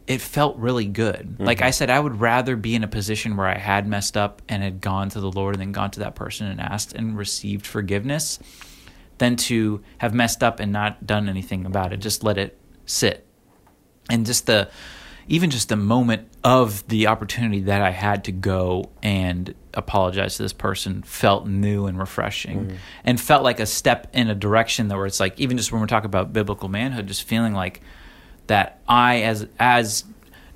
it 0.07 0.21
felt 0.21 0.57
really 0.57 0.87
good. 0.87 1.33
Mm-hmm. 1.33 1.43
Like 1.43 1.61
I 1.61 1.69
said 1.69 1.91
I 1.91 1.99
would 1.99 2.19
rather 2.19 2.55
be 2.55 2.73
in 2.73 2.83
a 2.83 2.87
position 2.87 3.37
where 3.37 3.45
I 3.45 3.57
had 3.57 3.87
messed 3.87 4.17
up 4.17 4.41
and 4.49 4.63
had 4.63 4.81
gone 4.81 5.09
to 5.09 5.19
the 5.19 5.31
Lord 5.31 5.53
and 5.53 5.61
then 5.61 5.71
gone 5.71 5.91
to 5.91 5.99
that 5.99 6.15
person 6.15 6.47
and 6.47 6.59
asked 6.59 6.93
and 6.93 7.15
received 7.15 7.67
forgiveness 7.67 8.39
than 9.19 9.35
to 9.35 9.83
have 9.99 10.13
messed 10.13 10.41
up 10.41 10.59
and 10.59 10.71
not 10.71 11.05
done 11.05 11.29
anything 11.29 11.65
about 11.65 11.93
it. 11.93 11.97
Just 11.97 12.23
let 12.23 12.37
it 12.39 12.57
sit. 12.85 13.28
And 14.09 14.25
just 14.25 14.45
the 14.45 14.69
even 15.29 15.51
just 15.51 15.69
the 15.69 15.75
moment 15.75 16.27
of 16.43 16.85
the 16.87 17.05
opportunity 17.07 17.61
that 17.61 17.83
I 17.83 17.91
had 17.91 18.23
to 18.25 18.31
go 18.31 18.89
and 19.03 19.53
apologize 19.75 20.37
to 20.37 20.43
this 20.43 20.53
person 20.53 21.03
felt 21.03 21.47
new 21.47 21.85
and 21.85 21.99
refreshing 21.99 22.65
mm-hmm. 22.65 22.75
and 23.03 23.21
felt 23.21 23.43
like 23.43 23.59
a 23.59 23.67
step 23.67 24.07
in 24.11 24.27
a 24.27 24.35
direction 24.35 24.87
that 24.87 24.97
where 24.97 25.05
it's 25.05 25.19
like 25.19 25.39
even 25.39 25.55
just 25.55 25.71
when 25.71 25.79
we're 25.81 25.87
talking 25.87 26.07
about 26.07 26.33
biblical 26.33 26.67
manhood 26.67 27.05
just 27.05 27.23
feeling 27.23 27.53
like 27.53 27.81
that 28.47 28.81
I 28.87 29.21
as 29.21 29.47
as 29.59 30.03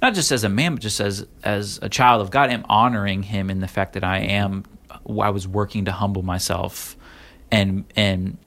not 0.01 0.15
just 0.15 0.31
as 0.31 0.43
a 0.43 0.49
man 0.49 0.73
but 0.73 0.81
just 0.81 0.99
as 0.99 1.27
as 1.43 1.77
a 1.83 1.89
child 1.89 2.23
of 2.23 2.31
God 2.31 2.49
am 2.49 2.65
honoring 2.67 3.21
him 3.21 3.51
in 3.51 3.59
the 3.59 3.67
fact 3.67 3.93
that 3.93 4.03
I 4.03 4.21
mm-hmm. 4.21 4.29
am 4.29 4.63
I 5.21 5.29
was 5.29 5.47
working 5.47 5.85
to 5.85 5.91
humble 5.91 6.23
myself 6.23 6.97
and 7.51 7.85
and 7.95 8.39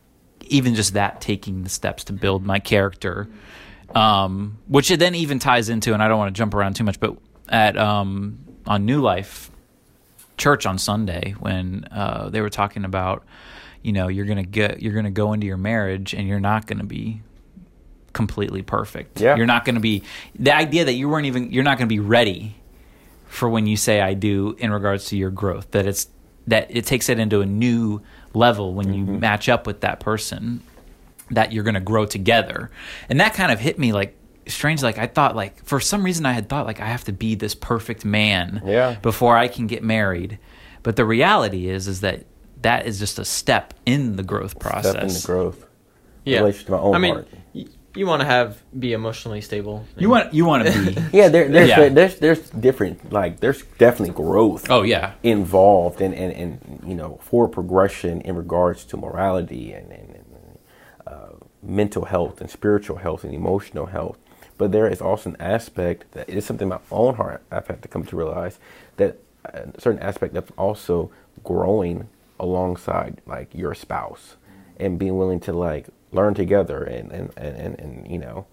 even 0.49 0.75
just 0.75 0.95
that 0.95 1.21
taking 1.21 1.63
the 1.63 1.71
steps 1.71 2.03
to 2.05 2.13
build 2.13 2.45
my 2.45 2.59
character 2.59 3.29
um, 3.95 4.59
which 4.69 4.91
it 4.91 4.99
then 4.99 5.15
even 5.15 5.39
ties 5.39 5.69
into 5.69 5.95
and 5.95 6.03
I 6.03 6.09
don't 6.09 6.19
want 6.19 6.35
to 6.35 6.39
jump 6.39 6.55
around 6.55 6.75
too 6.77 6.85
much 6.85 6.99
but 7.01 7.17
at 7.49 7.77
um, 7.77 8.39
on 8.67 8.85
New 8.85 9.01
Life 9.01 9.51
church 10.37 10.67
on 10.67 10.79
Sunday 10.79 11.35
when 11.39 11.87
uh, 11.91 12.29
they 12.29 12.41
were 12.41 12.51
talking 12.51 12.85
about 12.85 13.25
you 13.83 13.93
know 13.93 14.09
you're 14.09 14.27
gonna 14.27 14.43
get 14.43 14.83
you're 14.83 14.95
gonna 14.95 15.11
go 15.11 15.33
into 15.33 15.47
your 15.47 15.57
marriage 15.57 16.15
and 16.15 16.27
you're 16.29 16.41
not 16.41 16.67
gonna 16.67 16.85
be 16.85 17.23
completely 18.13 18.63
perfect. 18.63 19.21
Yeah. 19.21 19.37
you're 19.37 19.47
not 19.47 19.65
gonna 19.65 19.81
be 19.81 20.03
the 20.39 20.55
idea 20.55 20.85
that 20.87 20.95
you 20.95 21.09
weren't 21.09 21.27
even 21.27 21.53
you're 21.53 21.65
not 21.65 21.79
gonna 21.79 21.89
be 21.89 22.01
ready 22.01 22.57
for 23.27 23.49
when 23.49 23.67
you 23.67 23.77
say 23.77 24.01
I 24.01 24.15
do 24.15 24.57
in 24.59 24.73
regards 24.73 25.07
to 25.07 25.17
your 25.17 25.31
growth 25.31 25.71
that 25.73 25.87
it's 25.87 26.09
that 26.47 26.69
it 26.71 26.87
takes 26.87 27.09
it 27.09 27.19
into 27.19 27.41
a 27.41 27.47
new 27.47 28.01
level 28.35 28.75
when 28.75 28.95
you 28.95 29.05
match 29.05 29.49
up 29.49 29.67
with 29.67 29.81
that 29.81 30.01
person 30.01 30.63
that 31.31 31.53
you're 31.53 31.65
going 31.65 31.75
to 31.75 31.81
grow 31.81 32.07
together 32.07 32.71
and 33.09 33.21
that 33.21 33.35
kind 33.35 33.51
of 33.53 33.59
hit 33.61 33.79
me 33.79 33.93
like 33.93 34.17
strange 34.47 34.83
like 34.83 34.97
I 34.99 35.07
thought 35.07 35.35
like 35.35 35.65
for 35.65 35.81
some 35.81 36.05
reason 36.05 36.25
I 36.27 36.33
had 36.33 36.49
thought 36.49 36.67
like 36.67 36.81
I 36.81 36.87
have 36.87 37.05
to 37.05 37.13
be 37.13 37.35
this 37.35 37.55
perfect 37.55 38.05
man 38.05 38.63
Yeah. 38.65 38.97
before 39.03 39.37
I 39.37 39.49
can 39.49 39.67
get 39.67 39.83
married 39.83 40.39
but 40.85 40.95
the 40.97 41.05
reality 41.05 41.69
is 41.69 41.89
is 41.89 42.01
that 42.03 42.25
that 42.63 42.87
is 42.87 42.99
just 42.99 43.19
a 43.19 43.25
step 43.25 43.75
in 43.87 44.17
the 44.17 44.23
growth 44.23 44.59
process 44.59 44.93
step 44.93 45.03
in 45.03 45.09
the 45.09 45.23
growth 45.27 45.67
Yeah. 46.25 46.39
relation 46.39 46.67
to 46.67 46.73
my 46.73 46.79
own 46.79 46.95
I 46.95 46.99
mean, 46.99 47.15
heart. 47.15 47.29
y- 47.55 47.65
you 47.97 48.07
want 48.07 48.21
to 48.21 48.27
have 48.27 48.63
be 48.79 48.93
emotionally 48.93 49.41
stable. 49.41 49.85
you 49.97 50.11
want 50.11 50.33
you 50.35 50.45
want 50.45 50.67
to 50.67 50.71
be 50.93 51.01
Yeah, 51.17 51.29
there, 51.29 51.49
there's 51.49 51.71
Yeah. 51.71 51.89
there's 51.89 52.17
there's 52.19 52.51
different 52.51 53.11
like 53.11 53.41
there's 53.41 53.63
definitely 53.79 54.15
growth 54.15 54.71
oh 54.71 54.83
yeah 54.83 55.13
involved 55.25 56.01
and, 56.03 56.15
and, 56.15 56.33
and 56.33 56.83
you 56.87 56.95
know 56.95 57.19
for 57.23 57.49
progression 57.49 58.21
in 58.21 58.37
regards 58.37 58.85
to 58.85 58.97
morality 58.99 59.73
and, 59.73 59.91
and, 59.91 60.06
and 60.06 60.06
mental 61.67 62.07
health 62.07 62.41
and 62.41 62.51
spiritual 62.51 62.97
health 62.99 63.25
and 63.25 63.35
emotional 63.35 63.87
health. 63.87 64.19
But 64.59 64.73
there 64.73 64.89
is 64.89 65.01
also 65.01 65.31
an 65.31 65.37
aspect 65.41 66.13
that 66.13 66.29
is 66.29 66.45
something 66.47 66.69
my 66.69 66.79
own 66.91 67.17
heart 67.17 67.43
I've 67.51 67.67
had 67.67 67.83
to 67.83 67.89
come 67.89 68.05
to 68.05 68.17
realize 68.17 68.59
that 68.97 69.19
a 69.45 69.81
certain 69.81 70.01
aspect 70.01 70.35
that's 70.35 70.51
also 70.57 71.11
growing 71.45 72.09
alongside 72.41 73.21
like 73.27 73.49
your 73.55 73.75
spouse 73.75 74.37
and 74.79 74.99
being 74.99 75.17
willing 75.17 75.41
to 75.41 75.53
like 75.53 75.87
learn 76.13 76.35
together 76.35 76.83
and 76.85 77.11
and, 77.13 77.31
and, 77.37 77.57
and, 77.57 77.79
and 77.81 78.11
you 78.11 78.19
know 78.19 78.47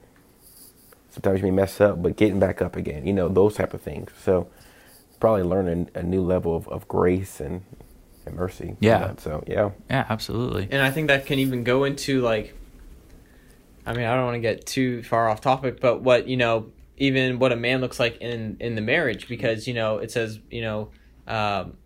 sometimes 1.10 1.40
you 1.40 1.44
may 1.46 1.52
mess 1.52 1.80
up 1.82 2.02
but 2.02 2.16
getting 2.16 2.40
back 2.40 2.62
up 2.62 2.76
again 2.76 3.06
you 3.06 3.14
know 3.14 3.28
those 3.28 3.56
type 3.56 3.74
of 3.74 3.82
things 3.82 4.10
so 4.22 4.48
probably 5.20 5.44
learning 5.44 5.90
a 5.96 6.04
new 6.04 6.22
level 6.22 6.56
of, 6.56 6.68
of 6.70 6.88
grace 6.88 7.40
and, 7.40 7.64
and 8.26 8.36
mercy 8.36 8.76
Yeah. 8.80 9.14
so 9.18 9.44
yeah 9.48 9.72
yeah 9.90 10.06
absolutely 10.10 10.68
and 10.72 10.82
I 10.82 10.92
think 10.92 11.08
that 11.08 11.26
can 11.26 11.40
even 11.40 11.64
go 11.64 11.84
into 11.84 12.22
like 12.22 12.56
I 13.86 13.94
mean, 13.94 14.06
I 14.06 14.16
don't 14.16 14.26
want 14.26 14.36
to 14.36 14.42
get 14.42 14.66
too 14.66 15.04
far 15.04 15.30
off 15.30 15.42
topic, 15.42 15.80
but 15.80 16.02
what, 16.02 16.28
you 16.28 16.38
know, 16.38 16.72
even 16.98 17.40
what 17.40 17.52
a 17.52 17.56
man 17.56 17.82
looks 17.82 18.00
like 18.00 18.18
in 18.18 18.58
in 18.60 18.76
the 18.76 18.82
marriage 18.82 19.28
because, 19.28 19.68
you 19.68 19.74
know, 19.74 19.98
it 19.98 20.12
says, 20.12 20.40
you 20.50 20.62
know, 20.62 20.90
um 21.28 21.78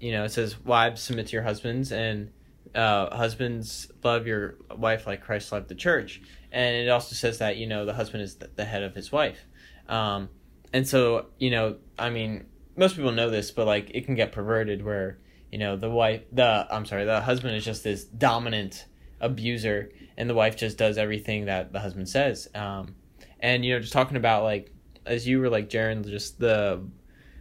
you 0.00 0.12
know, 0.12 0.24
it 0.24 0.30
says 0.30 0.58
wives 0.64 1.02
submit 1.02 1.28
to 1.28 1.32
your 1.32 1.42
husbands 1.42 1.92
and 1.92 2.30
uh 2.74 3.14
husbands 3.14 3.90
love 4.04 4.26
your 4.26 4.56
wife 4.76 5.06
like 5.06 5.22
Christ 5.22 5.50
loved 5.52 5.68
the 5.68 5.74
church. 5.74 6.20
And 6.52 6.76
it 6.76 6.88
also 6.88 7.14
says 7.14 7.38
that, 7.38 7.56
you 7.56 7.66
know, 7.66 7.84
the 7.84 7.94
husband 7.94 8.22
is 8.22 8.36
the, 8.36 8.50
the 8.54 8.64
head 8.64 8.82
of 8.82 8.94
his 8.94 9.10
wife. 9.10 9.44
Um 9.88 10.28
and 10.72 10.86
so, 10.86 11.26
you 11.38 11.50
know, 11.50 11.76
I 11.98 12.10
mean, 12.10 12.44
most 12.76 12.94
people 12.94 13.12
know 13.12 13.30
this, 13.30 13.50
but 13.50 13.66
like 13.66 13.90
it 13.94 14.04
can 14.04 14.14
get 14.14 14.32
perverted 14.32 14.84
where, 14.84 15.18
you 15.50 15.58
know, 15.58 15.76
the 15.76 15.88
wife 15.88 16.22
the 16.30 16.66
I'm 16.70 16.84
sorry, 16.84 17.06
the 17.06 17.22
husband 17.22 17.56
is 17.56 17.64
just 17.64 17.84
this 17.84 18.04
dominant 18.04 18.84
abuser 19.20 19.90
and 20.16 20.28
the 20.28 20.34
wife 20.34 20.56
just 20.56 20.78
does 20.78 20.98
everything 20.98 21.46
that 21.46 21.72
the 21.72 21.80
husband 21.80 22.08
says. 22.08 22.48
Um 22.54 22.94
and 23.40 23.64
you 23.64 23.74
know, 23.74 23.80
just 23.80 23.92
talking 23.92 24.16
about 24.16 24.42
like 24.44 24.72
as 25.06 25.26
you 25.26 25.40
were 25.40 25.48
like 25.48 25.70
Jaron, 25.70 26.06
just 26.08 26.38
the 26.38 26.82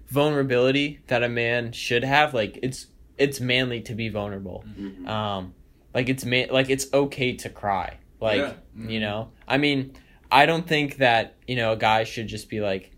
vulnerability 0.07 0.99
that 1.07 1.23
a 1.23 1.29
man 1.29 1.71
should 1.71 2.03
have, 2.03 2.33
like 2.33 2.59
it's 2.63 2.87
it's 3.17 3.39
manly 3.39 3.81
to 3.81 3.93
be 3.95 4.09
vulnerable. 4.09 4.63
Mm-hmm. 4.67 5.07
Um, 5.07 5.53
like 5.93 6.09
it's 6.09 6.23
man, 6.25 6.47
like 6.51 6.69
it's 6.69 6.91
okay 6.93 7.33
to 7.37 7.49
cry. 7.49 7.97
Like 8.19 8.39
Yeah. 8.41 8.53
you 8.75 8.99
know, 8.99 9.31
I 9.47 9.57
mean, 9.57 9.93
I 10.31 10.45
don't 10.45 10.67
think 10.67 10.97
that 10.97 11.35
you 11.47 11.55
know 11.55 11.73
a 11.73 11.77
guy 11.77 12.03
should 12.03 12.27
just 12.27 12.49
be 12.49 12.61
like 12.61 12.91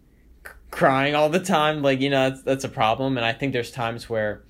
c- 0.45 0.53
crying 0.71 1.15
all 1.15 1.29
the 1.29 1.39
time. 1.39 1.81
Like 1.81 1.99
you 2.01 2.09
know, 2.09 2.29
that's 2.29 2.43
that's 2.43 2.63
a 2.63 2.69
problem. 2.69 3.17
And 3.17 3.25
I 3.25 3.33
think 3.33 3.53
there's 3.53 3.71
times 3.71 4.09
where 4.09 4.43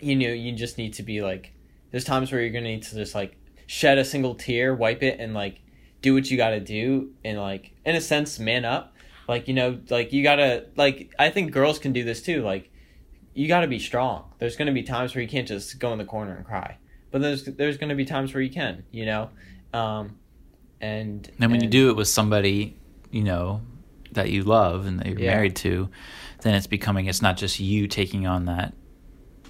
you 0.00 0.16
know 0.16 0.28
you 0.28 0.52
just 0.52 0.78
need 0.78 0.94
to 0.94 1.02
be 1.02 1.22
like, 1.22 1.52
there's 1.90 2.04
times 2.04 2.30
where 2.32 2.40
you're 2.40 2.50
gonna 2.50 2.64
need 2.66 2.82
to 2.84 2.94
just 2.94 3.14
like 3.14 3.36
shed 3.66 3.98
a 3.98 4.04
single 4.04 4.34
tear, 4.34 4.74
wipe 4.74 5.02
it, 5.02 5.20
and 5.20 5.34
like 5.34 5.60
do 6.02 6.14
what 6.14 6.30
you 6.30 6.36
got 6.36 6.50
to 6.50 6.60
do, 6.60 7.10
and 7.24 7.38
like 7.38 7.72
in 7.84 7.96
a 7.96 8.00
sense, 8.00 8.38
man 8.38 8.64
up. 8.64 8.94
Like 9.26 9.48
you 9.48 9.54
know, 9.54 9.78
like 9.90 10.12
you 10.12 10.22
gotta 10.22 10.66
like 10.76 11.12
I 11.18 11.30
think 11.30 11.52
girls 11.52 11.78
can 11.78 11.92
do 11.92 12.04
this 12.04 12.22
too. 12.22 12.42
Like 12.42 12.70
you 13.34 13.46
got 13.46 13.60
to 13.60 13.68
be 13.68 13.78
strong. 13.78 14.32
There's 14.38 14.56
going 14.56 14.66
to 14.66 14.72
be 14.72 14.82
times 14.82 15.14
where 15.14 15.22
you 15.22 15.28
can't 15.28 15.46
just 15.46 15.78
go 15.78 15.92
in 15.92 15.98
the 15.98 16.04
corner 16.04 16.34
and 16.34 16.44
cry, 16.44 16.76
but 17.12 17.20
there's 17.20 17.44
there's 17.44 17.76
going 17.76 17.90
to 17.90 17.94
be 17.94 18.04
times 18.04 18.34
where 18.34 18.42
you 18.42 18.50
can, 18.50 18.84
you 18.90 19.06
know, 19.06 19.30
um, 19.72 20.18
and 20.80 21.30
And 21.38 21.52
when 21.52 21.62
you 21.62 21.68
do 21.68 21.90
it 21.90 21.96
with 21.96 22.08
somebody, 22.08 22.76
you 23.12 23.22
know, 23.22 23.60
that 24.12 24.30
you 24.30 24.42
love 24.42 24.86
and 24.86 24.98
that 24.98 25.06
you're 25.06 25.20
Yeah. 25.20 25.34
married 25.34 25.54
to, 25.56 25.88
then 26.42 26.54
it's 26.54 26.66
becoming 26.66 27.06
it's 27.06 27.22
not 27.22 27.36
just 27.36 27.60
you 27.60 27.86
taking 27.86 28.26
on 28.26 28.46
that 28.46 28.74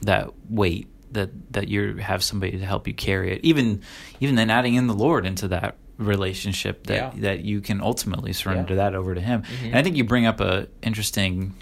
that 0.02 0.30
weight 0.50 0.88
that 1.12 1.30
that 1.52 1.68
you 1.68 1.96
have 1.96 2.22
somebody 2.22 2.58
to 2.58 2.64
help 2.64 2.86
you 2.86 2.94
carry 2.94 3.32
it. 3.32 3.40
Even 3.44 3.82
even 4.20 4.34
then 4.34 4.50
adding 4.50 4.74
in 4.74 4.86
the 4.86 4.94
Lord 4.94 5.24
into 5.26 5.48
that 5.48 5.76
relationship 5.96 6.86
that 6.86 7.14
Yeah. 7.14 7.20
that 7.22 7.44
you 7.44 7.60
can 7.60 7.80
ultimately 7.80 8.32
surrender 8.32 8.74
Yeah. 8.74 8.84
that 8.84 8.94
over 8.94 9.14
to 9.14 9.20
him. 9.20 9.42
Mhm. 9.42 9.66
And 9.66 9.74
I 9.76 9.82
think 9.82 9.96
you 9.96 10.04
bring 10.04 10.26
up 10.26 10.40
a 10.40 10.68
interesting 10.82 11.54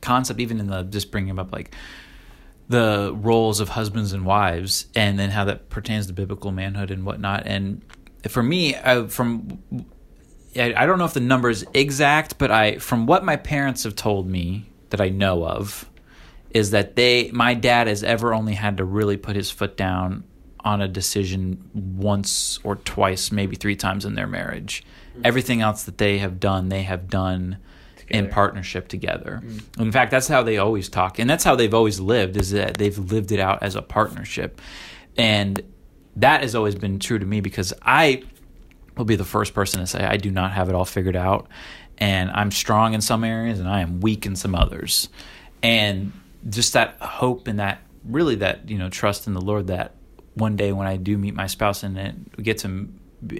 concept 0.00 0.40
even 0.40 0.58
in 0.58 0.68
the 0.68 0.82
just 0.84 1.10
bringing 1.10 1.38
up 1.38 1.52
like 1.52 1.74
the 2.68 3.12
roles 3.20 3.60
of 3.60 3.70
husbands 3.70 4.12
and 4.14 4.24
wives 4.24 4.86
and 4.94 5.18
then 5.18 5.30
how 5.30 5.44
that 5.44 5.68
pertains 5.68 6.06
to 6.06 6.12
biblical 6.14 6.50
manhood 6.50 6.90
and 6.90 7.04
whatnot 7.04 7.42
and 7.46 7.82
for 8.28 8.42
me 8.42 8.74
I, 8.76 9.06
from 9.08 9.58
I, 10.56 10.72
I 10.74 10.86
don't 10.86 10.98
know 10.98 11.04
if 11.04 11.12
the 11.12 11.20
number 11.20 11.50
is 11.50 11.66
exact 11.74 12.38
but 12.38 12.50
i 12.50 12.78
from 12.78 13.04
what 13.04 13.22
my 13.24 13.36
parents 13.36 13.84
have 13.84 13.94
told 13.96 14.26
me 14.26 14.64
that 14.90 15.00
i 15.02 15.10
know 15.10 15.44
of 15.44 15.86
is 16.54 16.70
that 16.70 16.96
they 16.96 17.30
my 17.32 17.54
dad 17.54 17.86
has 17.86 18.02
ever 18.02 18.34
only 18.34 18.54
had 18.54 18.76
to 18.76 18.84
really 18.84 19.16
put 19.16 19.36
his 19.36 19.50
foot 19.50 19.76
down 19.76 20.24
on 20.60 20.80
a 20.80 20.88
decision 20.88 21.70
once 21.74 22.58
or 22.62 22.76
twice 22.76 23.32
maybe 23.32 23.56
three 23.56 23.74
times 23.76 24.04
in 24.04 24.14
their 24.14 24.28
marriage 24.28 24.84
mm. 25.16 25.20
everything 25.24 25.60
else 25.60 25.84
that 25.84 25.98
they 25.98 26.18
have 26.18 26.38
done 26.38 26.68
they 26.68 26.82
have 26.82 27.08
done 27.08 27.58
in 28.12 28.24
Together. 28.24 28.34
partnership 28.34 28.88
together. 28.88 29.40
Mm. 29.42 29.80
In 29.80 29.92
fact, 29.92 30.10
that's 30.10 30.28
how 30.28 30.42
they 30.42 30.58
always 30.58 30.88
talk, 30.88 31.18
and 31.18 31.28
that's 31.28 31.44
how 31.44 31.56
they've 31.56 31.72
always 31.72 31.98
lived. 31.98 32.36
Is 32.36 32.50
that 32.50 32.76
they've 32.76 32.98
lived 32.98 33.32
it 33.32 33.40
out 33.40 33.62
as 33.62 33.74
a 33.74 33.82
partnership, 33.82 34.60
and 35.16 35.60
that 36.16 36.42
has 36.42 36.54
always 36.54 36.74
been 36.74 36.98
true 36.98 37.18
to 37.18 37.24
me 37.24 37.40
because 37.40 37.72
I 37.82 38.22
will 38.96 39.06
be 39.06 39.16
the 39.16 39.24
first 39.24 39.54
person 39.54 39.80
to 39.80 39.86
say 39.86 40.04
I 40.04 40.18
do 40.18 40.30
not 40.30 40.52
have 40.52 40.68
it 40.68 40.74
all 40.74 40.84
figured 40.84 41.16
out, 41.16 41.48
and 41.98 42.30
I'm 42.30 42.50
strong 42.50 42.92
in 42.92 43.00
some 43.00 43.24
areas 43.24 43.58
and 43.58 43.68
I 43.68 43.80
am 43.80 44.00
weak 44.00 44.26
in 44.26 44.36
some 44.36 44.54
others, 44.54 45.08
and 45.62 46.12
just 46.48 46.72
that 46.72 46.96
hope 47.00 47.48
and 47.48 47.58
that 47.58 47.82
really 48.04 48.36
that 48.36 48.68
you 48.68 48.78
know 48.78 48.88
trust 48.88 49.26
in 49.26 49.34
the 49.34 49.40
Lord 49.40 49.68
that 49.68 49.94
one 50.34 50.56
day 50.56 50.72
when 50.72 50.86
I 50.86 50.96
do 50.96 51.18
meet 51.18 51.34
my 51.34 51.46
spouse 51.46 51.82
and 51.82 52.30
get 52.40 52.58
to 52.58 52.88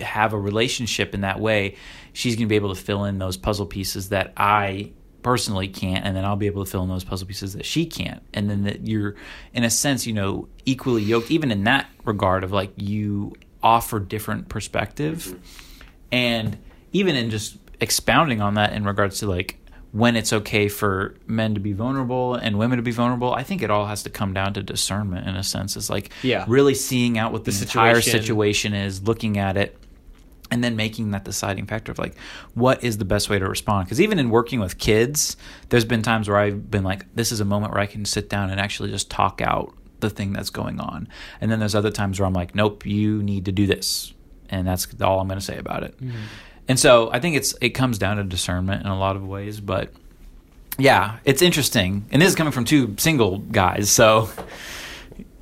have 0.01 0.33
a 0.33 0.38
relationship 0.38 1.15
in 1.15 1.23
that 1.23 1.41
way, 1.41 1.77
she's 2.12 2.37
going 2.37 2.47
to 2.47 2.49
be 2.49 2.57
able 2.57 2.75
to 2.75 2.81
fill 2.81 3.05
in 3.05 3.19
those 3.19 3.37
puzzle 3.37 3.67
pieces 3.67 4.11
that 4.11 4.33
I 4.37 4.93
personally 5.23 5.69
can't, 5.69 6.05
and 6.05 6.17
then 6.17 6.25
I'll 6.25 6.37
be 6.37 6.47
able 6.47 6.65
to 6.65 6.71
fill 6.71 6.83
in 6.83 6.88
those 6.88 7.05
puzzle 7.05 7.27
pieces 7.27 7.55
that 7.55 7.65
she 7.65 7.87
can't. 7.87 8.23
And 8.35 8.51
then 8.51 8.65
that 8.65 8.87
you're, 8.87 9.15
in 9.55 9.65
a 9.65 9.71
sense, 9.71 10.07
you 10.07 10.12
know, 10.12 10.49
equally 10.65 11.03
yoked, 11.03 11.31
even 11.31 11.51
in 11.51 11.65
that 11.65 11.88
regard 12.05 12.45
of 12.45 12.53
like 12.53 12.73
you 12.77 13.35
offer 13.62 14.01
different 14.01 14.49
perspective. 14.49 15.19
Mm-hmm. 15.19 15.37
And 16.12 16.59
even 16.93 17.17
in 17.17 17.31
just 17.31 17.57
expounding 17.81 18.41
on 18.41 18.55
that 18.55 18.73
in 18.73 18.85
regards 18.85 19.21
to 19.21 19.27
like 19.27 19.59
when 19.93 20.17
it's 20.17 20.33
okay 20.33 20.69
for 20.69 21.15
men 21.27 21.55
to 21.55 21.61
be 21.61 21.73
vulnerable 21.75 22.35
and 22.35 22.59
women 22.59 22.79
to 22.79 22.83
be 22.83 22.91
vulnerable, 22.91 23.35
I 23.35 23.43
think 23.43 23.63
it 23.63 23.71
all 23.71 23.87
has 23.87 24.03
to 24.05 24.11
come 24.11 24.33
down 24.33 24.55
to 24.55 24.63
discernment 24.63 25.29
in 25.29 25.37
a 25.37 25.43
sense. 25.43 25.77
It's 25.77 25.91
like 25.91 26.11
Yeah. 26.23 26.47
really 26.49 26.75
seeing 26.75 27.19
out 27.19 27.31
what 27.33 27.45
the, 27.45 27.51
The 27.51 27.63
entire 27.63 28.01
situation. 28.01 28.21
situation 28.21 28.75
is, 28.75 29.03
looking 29.03 29.37
at 29.39 29.57
it, 29.59 29.77
and 30.51 30.63
then 30.63 30.77
making 30.77 31.11
that 31.13 31.25
deciding 31.25 31.67
factor 31.67 31.91
of 31.93 31.99
like 31.99 32.15
what 32.55 32.85
is 32.85 32.99
the 32.99 33.07
best 33.07 33.31
way 33.31 33.39
to 33.39 33.49
respond 33.49 33.87
because 33.87 34.01
even 34.03 34.19
in 34.19 34.29
working 34.29 34.61
with 34.61 34.77
kids 34.77 35.35
there's 35.71 35.85
been 35.87 36.03
times 36.03 36.29
where 36.29 36.37
i've 36.37 36.71
been 36.71 36.85
like 36.85 37.07
this 37.15 37.33
is 37.33 37.41
a 37.41 37.45
moment 37.45 37.73
where 37.73 37.81
i 37.81 37.87
can 37.87 38.05
sit 38.05 38.29
down 38.29 38.51
and 38.51 38.61
actually 38.61 38.91
just 38.91 39.11
talk 39.11 39.41
out 39.41 39.75
the 40.01 40.11
thing 40.11 40.31
that's 40.35 40.51
going 40.51 40.79
on 40.79 41.09
and 41.41 41.51
then 41.51 41.59
there's 41.59 41.75
other 41.75 41.91
times 41.91 42.21
where 42.21 42.27
i'm 42.27 42.35
like 42.35 42.55
nope 42.55 42.85
you 42.85 43.23
need 43.23 43.47
to 43.47 43.53
do 43.53 43.67
this 43.67 44.13
and 44.51 44.67
that's 44.69 44.87
all 45.01 45.21
i'm 45.21 45.27
going 45.27 45.41
to 45.41 45.45
say 45.45 45.57
about 45.57 45.83
it 45.85 45.97
mm-hmm. 45.99 46.19
And 46.68 46.79
so 46.79 47.11
i 47.12 47.18
think 47.18 47.37
it's 47.37 47.55
it 47.61 47.70
comes 47.70 47.98
down 47.98 48.16
to 48.16 48.25
discernment 48.25 48.83
in 48.83 48.88
a 48.88 48.98
lot 48.98 49.16
of 49.16 49.27
ways 49.27 49.61
but 49.61 49.92
yeah 50.79 51.18
it's 51.25 51.42
interesting 51.42 52.05
and 52.11 52.22
this 52.22 52.29
is 52.29 52.35
coming 52.35 52.53
from 52.53 52.64
two 52.64 52.94
single 52.98 53.38
guys 53.38 53.90
so 53.90 54.29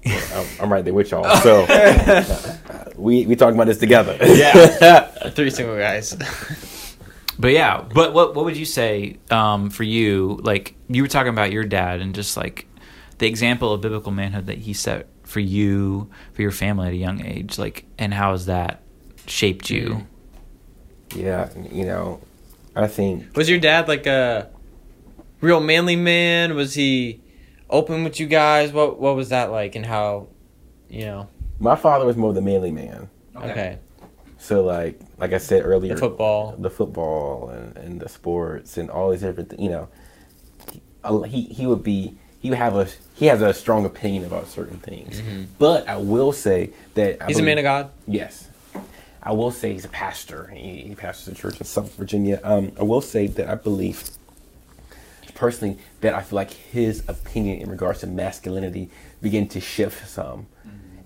I'm, 0.06 0.46
I'm 0.60 0.72
right 0.72 0.84
there 0.84 0.94
with 0.94 1.10
y'all. 1.10 1.36
So 1.40 1.66
we 2.96 3.26
we 3.26 3.36
talking 3.36 3.54
about 3.54 3.66
this 3.66 3.78
together. 3.78 4.16
yeah, 4.20 5.06
three 5.30 5.50
single 5.50 5.76
guys. 5.76 6.16
But 7.38 7.52
yeah, 7.52 7.82
but 7.82 8.12
what 8.12 8.34
what 8.34 8.44
would 8.44 8.56
you 8.56 8.64
say 8.64 9.18
um, 9.30 9.70
for 9.70 9.82
you? 9.84 10.40
Like 10.42 10.74
you 10.88 11.02
were 11.02 11.08
talking 11.08 11.32
about 11.32 11.52
your 11.52 11.64
dad 11.64 12.00
and 12.00 12.14
just 12.14 12.36
like 12.36 12.66
the 13.18 13.26
example 13.26 13.72
of 13.72 13.80
biblical 13.80 14.12
manhood 14.12 14.46
that 14.46 14.58
he 14.58 14.72
set 14.72 15.08
for 15.24 15.40
you 15.40 16.10
for 16.32 16.42
your 16.42 16.50
family 16.50 16.88
at 16.88 16.92
a 16.92 16.96
young 16.96 17.24
age. 17.24 17.58
Like, 17.58 17.86
and 17.98 18.12
how 18.12 18.32
has 18.32 18.46
that 18.46 18.82
shaped 19.26 19.70
you? 19.70 20.06
Yeah, 21.14 21.48
you 21.70 21.84
know, 21.84 22.20
I 22.76 22.86
think 22.86 23.36
Was 23.36 23.48
your 23.48 23.58
dad 23.58 23.88
like 23.88 24.06
a 24.06 24.50
real 25.40 25.60
manly 25.60 25.96
man? 25.96 26.54
Was 26.54 26.74
he 26.74 27.20
open 27.68 28.04
with 28.04 28.20
you 28.20 28.26
guys? 28.26 28.72
What 28.72 29.00
What 29.00 29.16
was 29.16 29.28
that 29.30 29.50
like, 29.50 29.74
and 29.74 29.84
how? 29.86 30.28
You 30.88 31.04
know, 31.06 31.28
my 31.60 31.76
father 31.76 32.04
was 32.04 32.16
more 32.16 32.32
the 32.32 32.40
manly 32.42 32.72
man. 32.72 33.08
okay, 33.36 33.78
So 34.38 34.64
like 34.64 34.98
like 35.18 35.32
I 35.32 35.38
said 35.38 35.64
earlier, 35.64 35.94
the 35.94 36.00
football. 36.00 36.54
the 36.58 36.70
football 36.70 37.48
and, 37.50 37.76
and 37.76 38.00
the 38.00 38.08
sports 38.08 38.76
and 38.76 38.90
all 38.90 39.10
these 39.10 39.20
different 39.20 39.50
things. 39.50 39.62
You 39.62 39.70
know, 39.70 39.88
he, 40.72 40.82
uh, 41.04 41.20
he 41.22 41.42
he 41.44 41.66
would 41.66 41.84
be 41.84 42.16
he 42.40 42.50
would 42.50 42.58
have 42.58 42.74
a 42.76 42.88
he 43.14 43.26
has 43.26 43.40
a 43.40 43.52
strong 43.54 43.84
opinion 43.84 44.24
about 44.24 44.48
certain 44.48 44.78
things. 44.78 45.22
But 45.58 45.88
I 45.88 45.96
will 45.98 46.32
say 46.32 46.70
that 46.94 47.14
I 47.14 47.16
Mm-hmm. 47.16 47.28
He's 47.28 47.38
a 47.38 47.42
man 47.42 47.58
of 47.58 47.62
God. 47.64 47.90
Yes. 48.08 48.48
I 49.22 49.32
will 49.32 49.50
say 49.50 49.72
he's 49.72 49.84
a 49.84 49.88
pastor. 49.88 50.50
He, 50.54 50.82
he 50.82 50.94
pastors 50.94 51.28
a 51.28 51.36
church 51.36 51.60
in 51.60 51.66
South 51.66 51.94
Virginia. 51.94 52.40
Um, 52.42 52.72
I 52.78 52.82
will 52.84 53.00
say 53.02 53.26
that 53.26 53.48
I 53.48 53.54
believe 53.54 54.10
personally 55.34 55.78
that 56.00 56.14
I 56.14 56.22
feel 56.22 56.36
like 56.36 56.50
his 56.50 57.02
opinion 57.08 57.60
in 57.60 57.70
regards 57.70 58.00
to 58.00 58.06
masculinity 58.06 58.90
began 59.22 59.48
to 59.48 59.60
shift 59.60 60.08
some. 60.08 60.46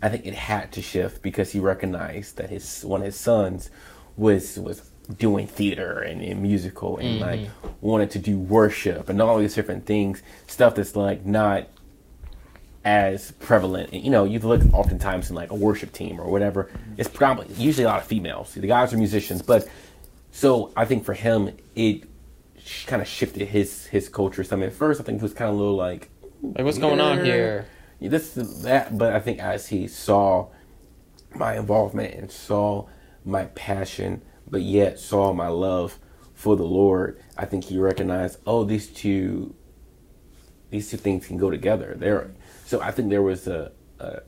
I 0.02 0.10
think 0.10 0.26
it 0.26 0.34
had 0.34 0.70
to 0.72 0.82
shift 0.82 1.22
because 1.22 1.52
he 1.52 1.60
recognized 1.60 2.36
that 2.36 2.50
his 2.50 2.84
one 2.84 3.00
of 3.00 3.06
his 3.06 3.16
sons 3.16 3.70
was 4.16 4.58
was 4.58 4.90
doing 5.18 5.46
theater 5.46 5.98
and, 6.00 6.20
and 6.22 6.42
musical 6.42 6.98
and 6.98 7.20
like 7.20 7.48
wanted 7.80 8.10
to 8.10 8.18
do 8.18 8.38
worship 8.38 9.08
and 9.08 9.20
all 9.22 9.38
these 9.38 9.54
different 9.54 9.86
things, 9.86 10.22
stuff 10.46 10.74
that's 10.74 10.94
like 10.94 11.24
not 11.24 11.68
as 12.84 13.32
prevalent. 13.32 13.92
You 13.94 14.10
know, 14.10 14.24
you 14.24 14.38
look 14.38 14.62
oftentimes 14.72 15.30
in 15.30 15.36
like 15.36 15.50
a 15.50 15.54
worship 15.54 15.92
team 15.92 16.20
or 16.20 16.30
whatever. 16.30 16.70
It's 16.96 17.08
probably 17.08 17.46
usually 17.56 17.84
a 17.84 17.88
lot 17.88 18.00
of 18.00 18.06
females. 18.06 18.52
The 18.54 18.66
guys 18.66 18.92
are 18.92 18.98
musicians, 18.98 19.42
but 19.42 19.68
so 20.30 20.72
I 20.76 20.84
think 20.84 21.04
for 21.04 21.14
him 21.14 21.56
it 21.74 22.04
kind 22.86 23.00
of 23.00 23.08
shifted 23.08 23.48
his 23.48 23.86
his 23.86 24.08
culture. 24.08 24.44
Some 24.44 24.62
at 24.62 24.72
first, 24.72 25.00
I 25.00 25.04
think 25.04 25.20
he 25.20 25.22
was 25.22 25.32
kind 25.32 25.50
of 25.50 25.56
a 25.56 25.58
little 25.58 25.76
like, 25.76 26.10
Like, 26.42 26.64
what's 26.64 26.78
going 26.78 27.00
on 27.00 27.24
here? 27.24 27.66
This 28.00 28.34
that, 28.34 28.98
but 28.98 29.14
I 29.14 29.20
think 29.20 29.38
as 29.38 29.68
he 29.68 29.88
saw 29.88 30.48
my 31.34 31.56
involvement 31.56 32.14
and 32.14 32.30
saw 32.30 32.86
my 33.24 33.46
passion, 33.46 34.20
but 34.48 34.60
yet 34.60 34.98
saw 34.98 35.32
my 35.32 35.48
love 35.48 35.98
for 36.34 36.56
the 36.56 36.64
Lord, 36.64 37.18
I 37.38 37.46
think 37.46 37.64
he 37.64 37.78
recognized, 37.78 38.38
oh, 38.46 38.64
these 38.64 38.88
two 38.88 39.54
these 40.70 40.90
two 40.90 40.96
things 40.96 41.26
can 41.26 41.38
go 41.38 41.50
together. 41.50 41.94
There, 41.96 42.32
so 42.74 42.82
I 42.82 42.90
think 42.90 43.08
there 43.10 43.22
was 43.22 43.46
a 43.46 43.70
a, 44.00 44.20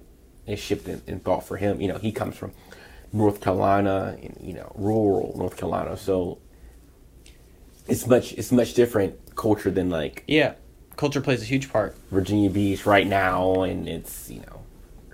a 0.47 0.57
shift 0.57 0.87
in, 0.89 1.03
in 1.07 1.19
thought 1.21 1.45
for 1.45 1.57
him. 1.57 1.81
You 1.81 1.89
know, 1.89 1.99
he 1.99 2.13
comes 2.13 2.37
from 2.37 2.53
North 3.13 3.41
Carolina, 3.41 4.17
in, 4.23 4.37
you 4.41 4.55
know, 4.55 4.71
rural 4.77 5.35
North 5.37 5.57
Carolina, 5.57 5.97
so 5.97 6.39
it's 7.89 8.07
much 8.07 8.33
it's 8.35 8.53
much 8.53 8.75
different 8.75 9.35
culture 9.35 9.71
than 9.71 9.91
like 9.91 10.23
Yeah, 10.29 10.55
culture 10.97 11.21
plays 11.21 11.43
a 11.43 11.45
huge 11.45 11.73
part. 11.73 11.97
Virginia 12.13 12.51
Beach 12.51 12.87
right 12.87 13.07
now, 13.07 13.63
and 13.63 13.89
it's 13.89 14.31
you 14.31 14.41
know 14.41 14.61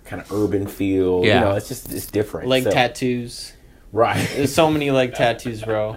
kind 0.04 0.20
of 0.20 0.30
urban 0.30 0.66
feel. 0.66 1.24
Yeah. 1.24 1.34
you 1.34 1.40
know, 1.40 1.52
it's 1.56 1.68
just 1.68 1.90
it's 1.92 2.06
different. 2.06 2.48
Leg 2.48 2.64
so- 2.64 2.70
tattoos. 2.70 3.52
right? 3.92 4.28
There's 4.36 4.54
so 4.54 4.70
many 4.70 4.90
leg 4.90 5.14
tattoos, 5.14 5.62
bro. 5.62 5.96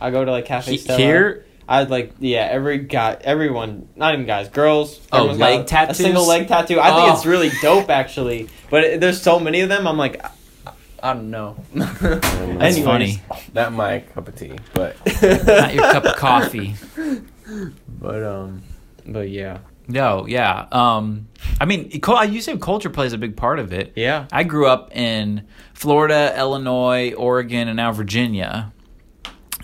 I 0.00 0.10
go 0.10 0.22
to 0.22 0.30
like 0.30 0.44
Cafe 0.44 0.76
Stella. 0.76 0.98
here, 0.98 1.46
I'd 1.68 1.90
like 1.90 2.12
yeah 2.20 2.48
every 2.50 2.78
guy 2.78 3.16
everyone 3.20 3.88
not 3.96 4.14
even 4.14 4.26
guys 4.26 4.48
girls 4.48 5.00
Oh, 5.12 5.18
everyone's 5.18 5.38
got 5.38 5.50
leg 5.50 5.60
a- 5.60 5.64
tattoos? 5.64 6.00
a 6.00 6.02
single 6.02 6.26
leg 6.26 6.48
tattoo 6.48 6.78
I 6.80 6.90
think 6.94 7.10
Oh. 7.10 7.14
it's 7.16 7.26
really 7.26 7.50
dope 7.62 7.88
actually 7.90 8.48
but 8.70 8.84
it, 8.84 9.00
there's 9.00 9.20
so 9.22 9.38
many 9.40 9.60
of 9.62 9.68
them 9.68 9.86
I'm 9.86 9.96
like 9.96 10.22
I, 10.24 10.30
I 11.02 11.12
don't 11.14 11.30
know 11.30 11.56
That's 11.74 12.76
Anyways. 12.76 12.84
funny. 12.84 13.22
Not 13.54 13.72
my 13.72 14.00
cup 14.00 14.26
of 14.28 14.36
tea, 14.36 14.52
but 14.72 14.96
Not 15.46 15.74
your 15.74 15.82
cup 15.92 16.04
of 16.06 16.16
coffee. 16.16 16.74
but 18.00 18.22
um 18.22 18.62
but 19.06 19.28
yeah 19.28 19.58
No, 19.86 20.26
yeah. 20.26 20.66
Um, 20.72 21.28
I 21.60 21.66
mean, 21.66 22.00
cul- 22.00 22.24
you 22.24 22.40
say 22.40 22.56
culture 22.56 22.88
plays 22.88 23.12
a 23.12 23.18
big 23.18 23.36
part 23.36 23.58
of 23.58 23.72
it. 23.72 23.92
yeah 23.96 24.26
I 24.32 24.44
grew 24.44 24.66
up 24.66 24.96
in 24.96 25.46
Florida, 25.74 26.34
Illinois, 26.38 27.12
Oregon, 27.12 27.68
and 27.68 27.76
now 27.76 27.92
Virginia, 27.92 28.72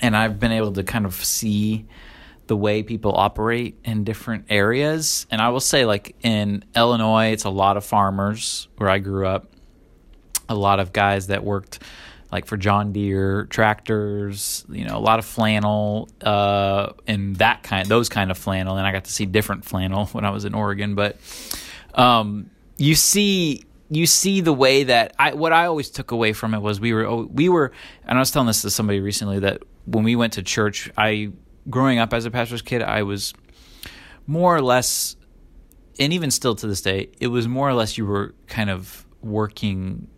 and 0.01 0.17
I've 0.17 0.39
been 0.39 0.53
able 0.53 0.73
to 0.73 0.85
kind 0.85 1.07
of 1.07 1.15
see 1.15 1.87
the 2.47 2.57
way 2.57 2.83
people 2.83 3.15
operate 3.15 3.79
in 3.85 4.03
different 4.03 4.47
areas. 4.51 5.27
And 5.31 5.41
I 5.41 5.51
will 5.51 5.61
say, 5.61 5.85
like 5.85 6.17
in 6.23 6.65
Illinois, 6.75 7.33
it's 7.33 7.45
a 7.45 7.51
lot 7.51 7.77
of 7.77 7.85
farmers 7.85 8.67
where 8.77 8.89
I 8.89 8.99
grew 8.99 9.27
up, 9.27 9.53
a 10.49 10.55
lot 10.57 10.81
of 10.81 10.93
guys 10.93 11.29
that 11.29 11.45
worked 11.45 11.81
like 12.33 12.47
for 12.47 12.57
John 12.57 12.93
Deere 12.93 13.47
tractors, 13.47 14.65
you 14.69 14.85
know, 14.85 14.97
a 14.97 15.01
lot 15.01 15.19
of 15.19 15.25
flannel, 15.25 16.09
uh, 16.23 16.93
and 17.07 17.37
that 17.37 17.63
kind, 17.63 17.89
those 17.89 18.09
kind 18.09 18.31
of 18.31 18.39
flannel. 18.39 18.77
And 18.77 18.87
I 18.87 18.93
got 18.93 19.05
to 19.05 19.13
see 19.13 19.27
different 19.27 19.65
flannel 19.65 20.07
when 20.13 20.25
I 20.25 20.31
was 20.31 20.45
in 20.45 20.55
Oregon, 20.55 20.95
but, 20.95 21.19
um, 21.95 22.51
you 22.77 22.95
see, 22.95 23.65
you 23.91 24.07
see 24.07 24.41
the 24.41 24.53
way 24.53 24.85
that 24.85 25.15
I, 25.19 25.35
what 25.35 25.53
I 25.53 25.67
always 25.67 25.91
took 25.91 26.13
away 26.13 26.33
from 26.33 26.55
it 26.55 26.61
was 26.61 26.81
we 26.81 26.93
were, 26.93 27.27
we 27.27 27.49
were, 27.49 27.73
and 28.07 28.17
I 28.17 28.21
was 28.21 28.31
telling 28.31 28.47
this 28.47 28.63
to 28.63 28.71
somebody 28.71 29.01
recently 29.01 29.41
that 29.41 29.63
when 29.87 30.05
we 30.05 30.17
went 30.17 30.35
to 30.35 30.43
church, 30.43 30.91
I, 30.97 31.33
growing 31.69 31.99
up 31.99 32.13
as 32.13 32.25
a 32.25 32.31
pastor's 32.31 32.63
kid, 32.63 32.83
I 32.83 33.03
was 33.03 33.33
more 34.27 34.55
or 34.55 34.63
less 34.63 35.17
and 36.01 36.15
even 36.15 36.31
still 36.31 36.55
to 36.55 36.67
this 36.67 36.81
day, 36.81 37.11
it 37.21 37.29
was 37.29 37.47
more 37.47 37.69
or 37.69 37.75
less 37.75 37.99
you 37.99 38.07
were 38.07 38.35
kind 38.47 38.71
of 38.71 39.07
working. 39.21 40.09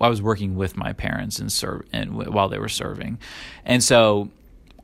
I 0.00 0.08
was 0.08 0.20
working 0.20 0.56
with 0.56 0.76
my 0.76 0.92
parents 0.92 1.38
and 1.38 1.50
serve 1.50 1.82
and 1.92 2.14
while 2.14 2.48
they 2.48 2.58
were 2.58 2.68
serving, 2.68 3.18
and 3.64 3.82
so 3.82 4.30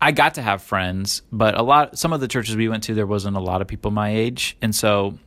I 0.01 0.13
got 0.13 0.35
to 0.35 0.43
have 0.43 0.63
friends. 0.63 1.23
But 1.33 1.59
a 1.59 1.63
lot, 1.63 1.99
some 1.99 2.13
of 2.13 2.21
the 2.21 2.29
churches 2.29 2.57
we 2.57 2.69
went 2.69 2.85
to, 2.85 2.95
there 2.95 3.07
wasn't 3.07 3.37
a 3.37 3.41
lot 3.41 3.61
of 3.61 3.69
people 3.69 3.91
my 3.91 4.15
age, 4.15 4.57
and 4.63 4.75
so 4.75 5.19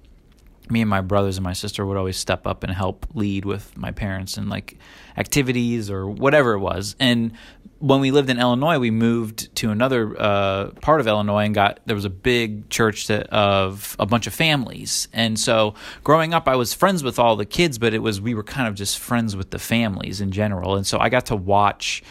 me 0.70 0.82
and 0.82 0.90
my 0.90 1.02
brothers 1.02 1.38
and 1.38 1.44
my 1.44 1.54
sister 1.54 1.86
would 1.86 1.98
always 1.98 2.18
step 2.18 2.46
up 2.48 2.64
and 2.64 2.74
help 2.74 3.06
lead 3.14 3.46
with 3.46 3.76
my 3.78 3.92
parents 3.92 4.38
and 4.38 4.50
like 4.50 4.78
activities 5.18 5.90
or 5.90 6.08
whatever 6.08 6.54
it 6.54 6.60
was. 6.60 6.96
And 7.00 7.34
when 7.80 8.00
we 8.00 8.12
lived 8.12 8.30
in 8.30 8.40
Illinois, 8.40 8.80
we 8.80 8.92
moved 8.92 9.54
to 9.58 9.70
another 9.70 10.16
uh, 10.20 10.72
part 10.82 11.00
of 11.00 11.08
Illinois 11.08 11.46
and 11.46 11.54
got 11.54 11.80
there 11.86 11.96
was 11.96 12.06
a 12.06 12.10
big 12.10 12.70
church 12.70 13.08
that, 13.08 13.28
of 13.28 13.96
a 14.00 14.06
bunch 14.06 14.28
of 14.28 14.34
families. 14.34 15.08
And 15.14 15.40
so 15.40 15.76
growing 16.04 16.34
up, 16.34 16.48
I 16.48 16.56
was 16.56 16.74
friends 16.74 17.04
with 17.04 17.20
all 17.20 17.36
the 17.36 17.46
kids, 17.46 17.78
but 17.78 17.94
it 17.94 18.00
was 18.00 18.20
we 18.20 18.34
were 18.34 18.44
kind 18.44 18.68
of 18.68 18.76
just 18.76 18.98
friends 18.98 19.36
with 19.36 19.52
the 19.52 19.60
families 19.60 20.22
in 20.22 20.32
general. 20.32 20.76
And 20.76 20.88
so 20.88 21.00
I 21.00 21.10
got 21.10 21.28
to 21.28 21.36
watch 21.36 22.04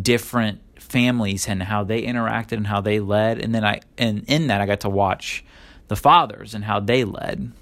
different 0.00 0.60
families 0.78 1.48
and 1.48 1.62
how 1.62 1.84
they 1.84 2.02
interacted 2.02 2.52
and 2.52 2.66
how 2.66 2.80
they 2.80 3.00
led. 3.00 3.40
And 3.40 3.54
then 3.54 3.64
I 3.64 3.80
and 3.96 4.24
in 4.28 4.48
that 4.48 4.60
I 4.60 4.66
got 4.66 4.80
to 4.80 4.90
watch 4.90 5.44
the 5.88 5.96
fathers 5.96 6.54
and 6.54 6.64
how 6.64 6.80
they 6.80 7.04
led. 7.04 7.52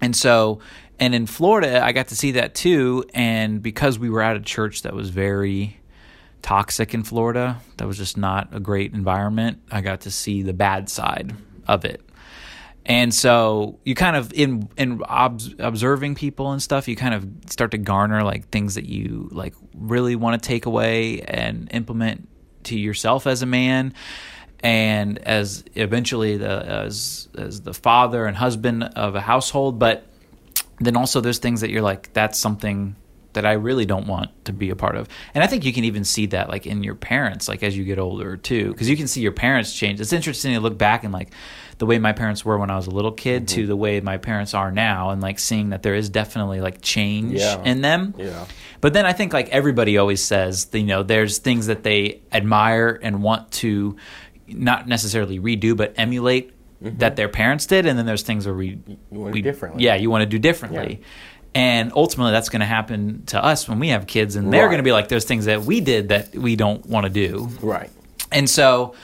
And 0.00 0.14
so, 0.16 0.60
and 0.98 1.14
in 1.14 1.26
Florida, 1.26 1.84
I 1.84 1.92
got 1.92 2.08
to 2.08 2.16
see 2.16 2.32
that 2.32 2.54
too. 2.54 3.04
And 3.14 3.62
because 3.62 3.98
we 3.98 4.10
were 4.10 4.22
at 4.22 4.36
a 4.36 4.40
church 4.40 4.82
that 4.82 4.94
was 4.94 5.10
very 5.10 5.80
toxic 6.42 6.94
in 6.94 7.04
Florida, 7.04 7.60
that 7.76 7.86
was 7.86 7.98
just 7.98 8.16
not 8.16 8.48
a 8.52 8.60
great 8.60 8.92
environment, 8.92 9.60
I 9.70 9.80
got 9.80 10.02
to 10.02 10.10
see 10.10 10.42
the 10.42 10.52
bad 10.54 10.88
side 10.88 11.34
of 11.66 11.84
it. 11.84 12.02
And 12.86 13.14
so 13.14 13.78
you 13.84 13.94
kind 13.94 14.16
of 14.16 14.32
in 14.32 14.68
in 14.76 15.02
obs- 15.04 15.54
observing 15.58 16.14
people 16.14 16.50
and 16.50 16.62
stuff, 16.62 16.88
you 16.88 16.96
kind 16.96 17.14
of 17.14 17.28
start 17.46 17.72
to 17.72 17.78
garner 17.78 18.24
like 18.24 18.48
things 18.48 18.74
that 18.74 18.86
you 18.86 19.28
like 19.32 19.54
really 19.74 20.16
want 20.16 20.42
to 20.42 20.46
take 20.46 20.66
away 20.66 21.20
and 21.20 21.68
implement 21.72 22.28
to 22.64 22.78
yourself 22.78 23.26
as 23.26 23.42
a 23.42 23.46
man 23.46 23.94
and 24.62 25.18
as 25.18 25.64
eventually 25.74 26.36
the 26.36 26.64
as 26.66 27.28
as 27.36 27.62
the 27.62 27.74
father 27.74 28.26
and 28.26 28.36
husband 28.36 28.84
of 28.84 29.14
a 29.14 29.20
household 29.20 29.78
but 29.78 30.06
then 30.78 30.96
also 30.96 31.20
there's 31.20 31.38
things 31.38 31.60
that 31.60 31.70
you're 31.70 31.82
like 31.82 32.12
that's 32.12 32.38
something 32.38 32.96
that 33.32 33.46
I 33.46 33.52
really 33.52 33.86
don't 33.86 34.06
want 34.06 34.30
to 34.46 34.52
be 34.52 34.70
a 34.70 34.76
part 34.76 34.96
of. 34.96 35.08
And 35.34 35.44
I 35.44 35.46
think 35.46 35.64
you 35.64 35.72
can 35.72 35.84
even 35.84 36.04
see 36.04 36.26
that 36.26 36.48
like 36.48 36.66
in 36.66 36.82
your 36.82 36.94
parents 36.94 37.48
like 37.48 37.62
as 37.62 37.76
you 37.76 37.84
get 37.84 37.98
older 37.98 38.36
too 38.36 38.72
because 38.72 38.88
you 38.88 38.96
can 38.96 39.06
see 39.06 39.20
your 39.20 39.32
parents 39.32 39.72
change. 39.72 40.00
It's 40.00 40.12
interesting 40.12 40.54
to 40.54 40.60
look 40.60 40.76
back 40.76 41.04
and 41.04 41.12
like 41.12 41.30
the 41.78 41.86
way 41.86 41.98
my 41.98 42.12
parents 42.12 42.44
were 42.44 42.58
when 42.58 42.70
I 42.70 42.76
was 42.76 42.86
a 42.86 42.90
little 42.90 43.12
kid 43.12 43.48
to 43.48 43.60
mm-hmm. 43.60 43.68
the 43.68 43.76
way 43.76 44.00
my 44.00 44.18
parents 44.18 44.52
are 44.52 44.72
now 44.72 45.10
and 45.10 45.22
like 45.22 45.38
seeing 45.38 45.70
that 45.70 45.82
there 45.82 45.94
is 45.94 46.08
definitely 46.08 46.60
like 46.60 46.82
change 46.82 47.34
Yeah. 47.40 47.62
in 47.62 47.82
them. 47.82 48.14
yeah. 48.18 48.46
But 48.80 48.94
then 48.94 49.06
I 49.06 49.12
think 49.12 49.32
like 49.32 49.48
everybody 49.50 49.96
always 49.96 50.22
says, 50.22 50.68
you 50.72 50.82
know, 50.82 51.02
there's 51.02 51.38
things 51.38 51.66
that 51.66 51.82
they 51.82 52.22
admire 52.32 52.98
and 53.00 53.22
want 53.22 53.50
to 53.52 53.96
not 54.54 54.88
necessarily 54.88 55.38
redo, 55.38 55.76
but 55.76 55.94
emulate 55.96 56.52
mm-hmm. 56.82 56.98
that 56.98 57.16
their 57.16 57.28
parents 57.28 57.66
did, 57.66 57.86
and 57.86 57.98
then 57.98 58.06
there's 58.06 58.22
things 58.22 58.46
where 58.46 58.54
we 58.54 58.78
You 58.86 58.98
want 59.10 59.34
we 59.34 59.42
differently. 59.42 59.84
Yeah, 59.84 59.96
you 59.96 60.10
want 60.10 60.22
to 60.22 60.26
do 60.26 60.38
differently. 60.38 61.02
And 61.52 61.92
ultimately, 61.96 62.30
that's 62.30 62.48
going 62.48 62.60
to 62.60 62.66
happen 62.66 63.24
to 63.26 63.44
us 63.44 63.68
when 63.68 63.80
we 63.80 63.88
have 63.88 64.06
kids, 64.06 64.36
and 64.36 64.52
they're 64.52 64.62
Right. 64.62 64.68
going 64.68 64.78
to 64.78 64.84
be 64.84 64.92
like, 64.92 65.08
"There's 65.08 65.24
things 65.24 65.46
that 65.46 65.62
we 65.62 65.80
did 65.80 66.10
that 66.10 66.34
we 66.34 66.54
don't 66.54 66.86
want 66.86 67.06
to 67.06 67.10
do." 67.10 67.48
Right. 67.60 67.90
And 68.30 68.48
so 68.48 68.94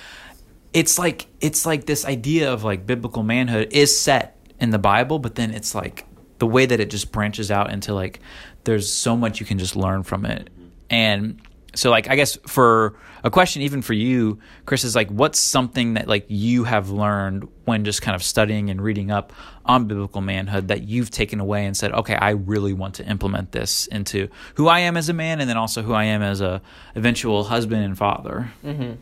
it's 0.72 0.98
like 0.98 1.26
it's 1.40 1.66
like 1.66 1.86
this 1.86 2.04
idea 2.04 2.52
of 2.52 2.62
like 2.62 2.86
biblical 2.86 3.22
manhood 3.22 3.68
is 3.72 3.98
set 3.98 4.36
in 4.60 4.70
the 4.70 4.78
Bible, 4.78 5.18
but 5.18 5.34
then 5.34 5.52
it's 5.52 5.74
like 5.74 6.06
the 6.38 6.46
way 6.46 6.66
that 6.66 6.80
it 6.80 6.90
just 6.90 7.10
branches 7.12 7.50
out 7.50 7.72
into 7.72 7.94
like 7.94 8.20
there's 8.64 8.92
so 8.92 9.16
much 9.16 9.40
you 9.40 9.46
can 9.46 9.58
just 9.58 9.74
learn 9.74 10.02
from 10.02 10.24
it. 10.24 10.50
Mm-hmm. 10.52 10.68
And 10.90 11.40
so 11.76 11.90
like 11.90 12.08
I 12.08 12.16
guess 12.16 12.36
for 12.46 12.96
a 13.22 13.30
question 13.30 13.62
even 13.62 13.82
for 13.82 13.92
you, 13.92 14.38
Chris, 14.64 14.84
is 14.84 14.96
like 14.96 15.08
what's 15.10 15.38
something 15.38 15.94
that 15.94 16.08
like 16.08 16.24
you 16.28 16.64
have 16.64 16.90
learned 16.90 17.48
when 17.64 17.84
just 17.84 18.02
kind 18.02 18.14
of 18.14 18.22
studying 18.22 18.70
and 18.70 18.80
reading 18.80 19.10
up 19.10 19.32
on 19.64 19.86
biblical 19.86 20.20
manhood 20.20 20.68
that 20.68 20.84
you've 20.84 21.10
taken 21.10 21.40
away 21.40 21.66
and 21.66 21.76
said, 21.76 21.92
okay, 21.92 22.14
I 22.14 22.30
really 22.30 22.72
want 22.72 22.94
to 22.96 23.06
implement 23.06 23.52
this 23.52 23.86
into 23.88 24.28
who 24.54 24.68
I 24.68 24.80
am 24.80 24.96
as 24.96 25.08
a 25.08 25.12
man 25.12 25.40
and 25.40 25.50
then 25.50 25.56
also 25.56 25.82
who 25.82 25.92
I 25.92 26.04
am 26.04 26.22
as 26.22 26.40
a 26.40 26.62
eventual 26.94 27.44
husband 27.44 27.84
and 27.84 27.96
father. 27.96 28.50
Mm-hmm. 28.64 28.94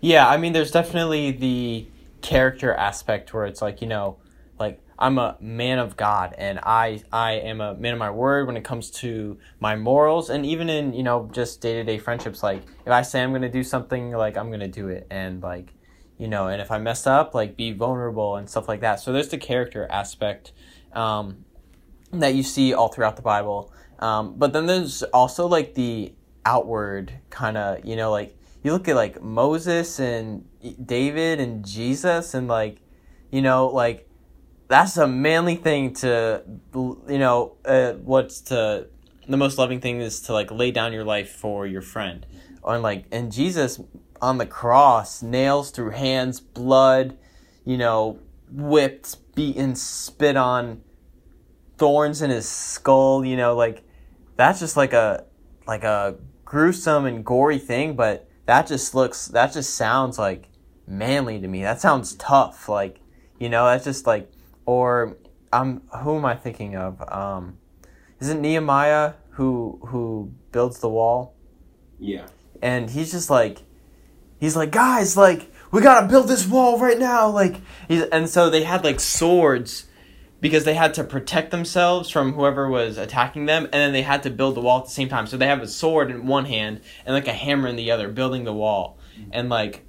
Yeah, 0.00 0.28
I 0.28 0.36
mean, 0.36 0.52
there's 0.52 0.70
definitely 0.70 1.32
the 1.32 1.86
character 2.22 2.74
aspect 2.74 3.32
where 3.32 3.46
it's 3.46 3.62
like 3.62 3.80
you 3.80 3.86
know, 3.86 4.16
I'm 4.98 5.18
a 5.18 5.36
man 5.40 5.78
of 5.78 5.96
God 5.96 6.34
and 6.38 6.58
I 6.62 7.02
I 7.12 7.32
am 7.32 7.60
a 7.60 7.74
man 7.74 7.92
of 7.92 7.98
my 7.98 8.10
word 8.10 8.46
when 8.46 8.56
it 8.56 8.64
comes 8.64 8.90
to 9.02 9.38
my 9.60 9.76
morals 9.76 10.30
and 10.30 10.46
even 10.46 10.68
in 10.68 10.94
you 10.94 11.02
know 11.02 11.28
just 11.32 11.60
day 11.60 11.74
to 11.74 11.84
day 11.84 11.98
friendships. 11.98 12.42
Like 12.42 12.62
if 12.84 12.92
I 12.92 13.02
say 13.02 13.22
I'm 13.22 13.32
gonna 13.32 13.50
do 13.50 13.62
something, 13.62 14.12
like 14.12 14.36
I'm 14.36 14.50
gonna 14.50 14.68
do 14.68 14.88
it, 14.88 15.06
and 15.10 15.42
like 15.42 15.74
you 16.18 16.28
know, 16.28 16.48
and 16.48 16.62
if 16.62 16.70
I 16.70 16.78
mess 16.78 17.06
up, 17.06 17.34
like 17.34 17.56
be 17.56 17.72
vulnerable 17.72 18.36
and 18.36 18.48
stuff 18.48 18.68
like 18.68 18.80
that. 18.80 19.00
So 19.00 19.12
there's 19.12 19.28
the 19.28 19.38
character 19.38 19.86
aspect 19.90 20.52
um, 20.92 21.44
that 22.12 22.34
you 22.34 22.42
see 22.42 22.72
all 22.72 22.88
throughout 22.88 23.16
the 23.16 23.22
Bible. 23.22 23.72
Um, 23.98 24.34
but 24.36 24.52
then 24.52 24.66
there's 24.66 25.02
also 25.02 25.46
like 25.46 25.74
the 25.74 26.14
outward 26.44 27.12
kind 27.28 27.56
of, 27.56 27.84
you 27.84 27.96
know, 27.96 28.10
like 28.10 28.36
you 28.62 28.72
look 28.72 28.88
at 28.88 28.96
like 28.96 29.22
Moses 29.22 30.00
and 30.00 30.46
David 30.84 31.40
and 31.40 31.66
Jesus 31.66 32.34
and 32.34 32.48
like, 32.48 32.78
you 33.30 33.42
know, 33.42 33.66
like 33.66 34.08
that's 34.68 34.96
a 34.96 35.06
manly 35.06 35.56
thing 35.56 35.92
to, 35.94 36.42
you 36.74 37.18
know, 37.18 37.56
uh, 37.64 37.92
what's 37.92 38.40
to 38.42 38.88
the 39.28 39.36
most 39.36 39.58
loving 39.58 39.80
thing 39.80 40.00
is 40.00 40.20
to 40.22 40.32
like 40.32 40.50
lay 40.50 40.70
down 40.70 40.92
your 40.92 41.04
life 41.04 41.30
for 41.30 41.66
your 41.66 41.82
friend. 41.82 42.26
And 42.64 42.82
like, 42.82 43.06
and 43.12 43.32
Jesus 43.32 43.80
on 44.20 44.38
the 44.38 44.46
cross, 44.46 45.22
nails 45.22 45.70
through 45.70 45.90
hands, 45.90 46.40
blood, 46.40 47.16
you 47.64 47.76
know, 47.76 48.18
whipped, 48.50 49.34
beaten, 49.34 49.74
spit 49.74 50.36
on, 50.36 50.82
thorns 51.78 52.22
in 52.22 52.30
his 52.30 52.48
skull, 52.48 53.24
you 53.24 53.36
know, 53.36 53.54
like 53.54 53.84
that's 54.36 54.60
just 54.60 54.76
like 54.76 54.92
a 54.92 55.24
like 55.66 55.84
a 55.84 56.16
gruesome 56.44 57.06
and 57.06 57.24
gory 57.24 57.58
thing, 57.58 57.94
but 57.94 58.28
that 58.46 58.66
just 58.66 58.94
looks 58.94 59.26
that 59.28 59.52
just 59.52 59.74
sounds 59.74 60.18
like 60.18 60.48
manly 60.86 61.40
to 61.40 61.48
me. 61.48 61.62
That 61.62 61.80
sounds 61.80 62.14
tough. 62.14 62.68
Like, 62.68 63.00
you 63.38 63.48
know, 63.48 63.66
that's 63.66 63.84
just 63.84 64.06
like 64.06 64.30
or 64.66 65.16
I'm 65.52 65.82
who 66.02 66.16
am 66.16 66.24
I 66.24 66.34
thinking 66.34 66.76
of? 66.76 67.02
Um 67.10 67.58
is 68.20 68.28
it 68.28 68.38
Nehemiah 68.38 69.14
who 69.30 69.80
who 69.86 70.32
builds 70.52 70.80
the 70.80 70.88
wall? 70.88 71.34
Yeah. 71.98 72.26
and 72.60 72.90
he's 72.90 73.10
just 73.10 73.30
like 73.30 73.62
he's 74.38 74.54
like 74.54 74.70
guys 74.70 75.16
like 75.16 75.50
we 75.70 75.80
gotta 75.80 76.06
build 76.06 76.28
this 76.28 76.46
wall 76.46 76.78
right 76.78 76.98
now 76.98 77.28
like 77.30 77.56
he's, 77.88 78.02
and 78.02 78.28
so 78.28 78.50
they 78.50 78.64
had 78.64 78.84
like 78.84 79.00
swords 79.00 79.86
because 80.40 80.64
they 80.64 80.74
had 80.74 80.92
to 80.94 81.04
protect 81.04 81.50
themselves 81.50 82.10
from 82.10 82.34
whoever 82.34 82.68
was 82.68 82.98
attacking 82.98 83.46
them 83.46 83.64
and 83.64 83.72
then 83.72 83.92
they 83.92 84.02
had 84.02 84.22
to 84.24 84.30
build 84.30 84.54
the 84.54 84.60
wall 84.60 84.80
at 84.80 84.84
the 84.84 84.90
same 84.90 85.08
time 85.08 85.26
so 85.26 85.36
they 85.38 85.46
have 85.46 85.62
a 85.62 85.68
sword 85.68 86.10
in 86.10 86.26
one 86.26 86.44
hand 86.44 86.80
and 87.06 87.14
like 87.14 87.26
a 87.28 87.32
hammer 87.32 87.66
in 87.66 87.76
the 87.76 87.90
other 87.90 88.08
building 88.08 88.44
the 88.44 88.52
wall 88.52 88.98
and 89.32 89.48
like 89.48 89.85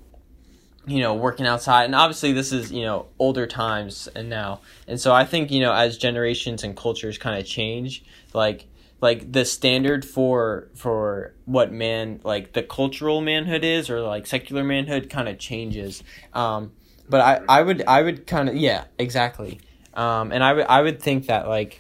you 0.88 1.02
know 1.02 1.14
working 1.14 1.46
outside. 1.46 1.84
And 1.84 1.94
obviously 1.94 2.32
this 2.32 2.52
is 2.52 2.72
you 2.72 2.84
know 2.84 3.08
older 3.20 3.46
times 3.46 4.08
and 4.16 4.30
now. 4.30 4.62
And 4.88 5.00
so 5.00 5.14
i 5.14 5.26
think 5.26 5.52
you 5.52 5.60
know 5.60 5.74
as 5.74 5.98
generations 5.98 6.64
and 6.64 6.76
cultures 6.76 7.18
kind 7.18 7.38
of 7.40 7.46
change 7.46 8.04
like 8.34 8.68
like 9.02 9.32
the 9.32 9.46
standard 9.46 10.04
for 10.06 10.70
for 10.74 11.34
what 11.46 11.72
man 11.72 12.22
like 12.24 12.54
the 12.54 12.64
cultural 12.64 13.22
manhood 13.22 13.64
is 13.64 13.90
or 13.90 14.02
like 14.02 14.26
secular 14.26 14.64
manhood 14.64 15.10
kind 15.10 15.28
of 15.28 15.38
changes. 15.38 16.04
Um 16.34 16.72
but 17.10 17.22
i 17.22 17.42
i 17.48 17.62
would 17.62 17.84
i 17.86 18.02
would 18.02 18.26
kind 18.26 18.50
of 18.50 18.56
yeah 18.56 18.86
exactly. 18.98 19.60
Um 19.94 20.32
and 20.32 20.44
i 20.44 20.54
would 20.54 20.66
i 20.68 20.82
would 20.82 21.02
think 21.02 21.28
that 21.28 21.48
like 21.48 21.80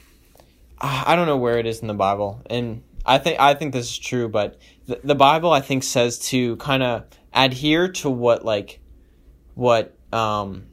i 0.79 1.15
don't 1.15 1.25
know 1.25 1.37
where 1.37 1.57
it 1.57 1.65
is 1.65 1.79
in 1.79 1.87
the 1.87 1.93
bible. 1.93 2.41
And 2.49 2.83
i 3.05 3.17
think 3.17 3.39
i 3.39 3.53
think 3.53 3.71
this 3.71 3.89
is 3.89 3.97
true 3.97 4.27
but 4.27 4.59
the, 4.85 4.99
the 5.01 5.15
bible 5.15 5.49
i 5.53 5.61
think 5.61 5.81
says 5.81 6.19
to 6.19 6.57
kind 6.57 6.83
of 6.83 7.05
adhere 7.33 7.87
to 7.87 8.09
what 8.09 8.43
like 8.43 8.81
what 9.57 9.97
um 10.13 10.67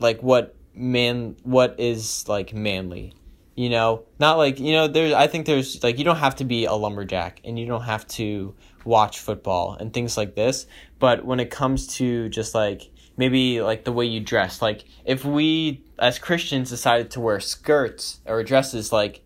like 0.00 0.20
what 0.20 0.56
man 0.74 1.36
what 1.44 1.78
is 1.78 2.28
like 2.28 2.52
manly 2.52 3.14
you 3.54 3.70
know? 3.70 4.04
Not 4.18 4.36
like 4.36 4.60
you 4.60 4.72
know 4.72 4.86
there's 4.86 5.12
i 5.14 5.26
think 5.28 5.46
there's 5.46 5.82
like 5.82 5.98
you 5.98 6.04
don't 6.04 6.16
have 6.16 6.36
to 6.36 6.44
be 6.44 6.66
a 6.66 6.74
lumberjack 6.74 7.40
and 7.44 7.58
you 7.58 7.64
don't 7.66 7.82
have 7.82 8.06
to 8.08 8.54
watch 8.84 9.20
football 9.20 9.76
and 9.78 9.92
things 9.92 10.16
like 10.16 10.34
this 10.34 10.66
but 10.98 11.24
when 11.24 11.40
it 11.40 11.50
comes 11.50 11.86
to 11.98 12.28
just 12.28 12.54
like 12.54 12.90
maybe 13.16 13.60
like 13.60 13.84
the 13.84 13.92
way 13.92 14.04
you 14.04 14.20
dress 14.20 14.60
like 14.62 14.84
if 15.04 15.24
we 15.24 15.82
as 15.98 16.18
christians 16.18 16.70
decided 16.70 17.10
to 17.10 17.20
wear 17.20 17.40
skirts 17.40 18.20
or 18.26 18.44
dresses 18.44 18.92
like 18.92 19.22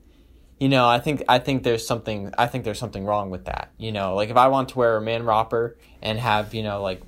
you 0.58 0.68
know 0.68 0.88
i 0.88 0.98
think 0.98 1.22
i 1.28 1.38
think 1.38 1.62
there's 1.62 1.86
something 1.86 2.32
i 2.38 2.46
think 2.46 2.64
there's 2.64 2.78
something 2.78 3.04
wrong 3.04 3.28
with 3.28 3.44
that 3.44 3.70
you 3.76 3.92
know? 3.92 4.14
Like 4.14 4.30
if 4.30 4.36
i 4.36 4.48
want 4.48 4.70
to 4.70 4.78
wear 4.78 4.96
a 4.96 5.02
man 5.02 5.24
romper 5.24 5.76
and 6.00 6.18
have 6.18 6.54
you 6.54 6.62
know 6.62 6.82
like 6.82 7.02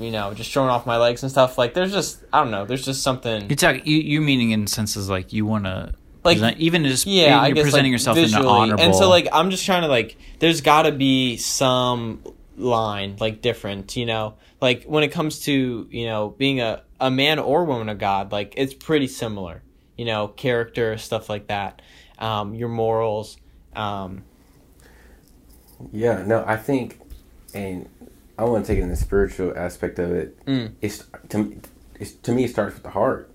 you 0.00 0.10
know 0.10 0.34
just 0.34 0.50
showing 0.50 0.68
off 0.70 0.86
my 0.86 0.96
legs 0.96 1.22
and 1.22 1.30
stuff 1.30 1.58
like 1.58 1.74
there's 1.74 1.92
just 1.92 2.24
i 2.32 2.40
don't 2.42 2.50
know 2.50 2.64
there's 2.64 2.84
just 2.84 3.02
something 3.02 3.48
You 3.50 3.54
talk 3.56 3.86
you 3.86 3.96
you 3.98 4.20
meaning 4.20 4.50
in 4.50 4.66
senses 4.66 5.08
like 5.10 5.32
you 5.32 5.44
want 5.46 5.64
to 5.64 5.94
Like, 6.24 6.38
present, 6.38 6.58
even 6.58 6.84
just 6.84 7.06
yeah, 7.06 7.38
I 7.40 7.48
you're 7.48 7.54
guess 7.56 7.64
presenting 7.64 7.92
like, 7.92 8.00
yourself 8.00 8.16
in 8.16 8.24
visually. 8.24 8.46
an 8.46 8.50
honorable 8.50 8.84
And 8.84 8.94
so 8.94 9.08
like 9.08 9.28
I'm 9.32 9.50
just 9.50 9.64
trying 9.66 9.82
to 9.82 9.88
like 9.88 10.16
there's 10.38 10.60
got 10.62 10.82
to 10.82 10.92
be 10.92 11.36
some 11.36 12.22
line 12.56 13.16
like 13.20 13.40
different, 13.42 13.96
you 13.96 14.06
know. 14.06 14.34
Like 14.60 14.84
when 14.84 15.02
it 15.04 15.08
comes 15.12 15.40
to, 15.40 15.86
you 15.90 16.06
know, 16.06 16.30
being 16.36 16.60
a 16.60 16.82
a 17.00 17.10
man 17.10 17.38
or 17.38 17.64
woman 17.64 17.88
of 17.88 17.98
God, 17.98 18.32
like 18.32 18.54
it's 18.56 18.74
pretty 18.74 19.06
similar. 19.08 19.62
You 19.96 20.04
know, 20.06 20.28
character, 20.28 20.96
stuff 20.98 21.28
like 21.28 21.46
that. 21.48 21.80
Um 22.18 22.54
your 22.54 22.68
morals. 22.68 23.36
Um 23.74 24.24
Yeah, 25.92 26.22
no, 26.26 26.44
I 26.46 26.56
think, 26.56 27.00
and 27.54 27.88
I 28.40 28.44
want 28.44 28.64
to 28.64 28.72
take 28.72 28.78
it 28.78 28.82
in 28.82 28.88
the 28.88 28.96
spiritual 28.96 29.52
aspect 29.54 29.98
of 29.98 30.12
it. 30.12 30.46
Mm. 30.46 30.72
It's 30.80 31.04
to 31.28 31.60
it's, 31.96 32.12
to 32.12 32.32
me, 32.32 32.44
it 32.44 32.50
starts 32.50 32.74
with 32.74 32.82
the 32.82 32.90
heart. 32.90 33.30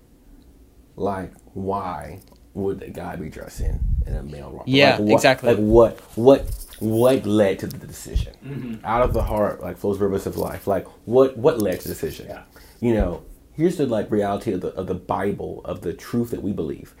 Like, 0.96 1.32
why 1.54 2.22
would 2.54 2.82
a 2.82 2.90
guy 2.90 3.14
be 3.14 3.28
dressing 3.28 3.78
in 4.04 4.16
a 4.16 4.22
male 4.24 4.50
romper? 4.50 4.64
Yeah, 4.66 4.96
Like, 4.96 5.00
what, 5.00 5.12
exactly. 5.12 5.54
Like 5.54 5.58
what 5.58 6.00
what 6.16 6.66
what 6.80 7.24
led 7.24 7.60
to 7.60 7.68
the 7.68 7.86
decision? 7.86 8.80
Out 8.82 9.02
of 9.02 9.12
the 9.12 9.22
heart, 9.22 9.62
like 9.62 9.78
flows 9.78 10.00
rivers 10.00 10.26
of 10.26 10.36
life. 10.36 10.66
Like 10.66 10.88
what 11.04 11.36
what 11.36 11.62
led 11.62 11.80
to 11.82 11.88
the 11.88 11.94
decision? 11.94 12.26
Yeah. 12.26 12.42
You 12.80 12.94
know, 12.94 13.22
here's 13.52 13.76
the 13.76 13.86
like 13.86 14.10
reality 14.10 14.52
of 14.54 14.60
the 14.60 14.74
of 14.74 14.88
the 14.88 14.94
Bible 14.94 15.60
of 15.64 15.82
the 15.82 15.92
truth 15.92 16.32
that 16.32 16.42
we 16.42 16.52
believe. 16.52 16.94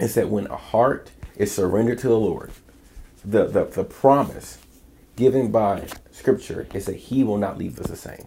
Is 0.00 0.16
that 0.16 0.30
when 0.30 0.48
a 0.48 0.56
heart 0.56 1.12
is 1.36 1.52
surrendered 1.54 1.98
to 1.98 2.08
the 2.08 2.18
Lord, 2.18 2.50
the, 3.24 3.46
the, 3.46 3.66
the 3.66 3.84
promise 3.84 4.58
given 5.14 5.52
by 5.52 5.86
scripture 6.20 6.66
is 6.74 6.86
that 6.86 6.96
he 6.96 7.24
will 7.24 7.38
not 7.38 7.58
leave 7.58 7.80
us 7.80 7.88
the 7.88 7.96
same. 7.96 8.26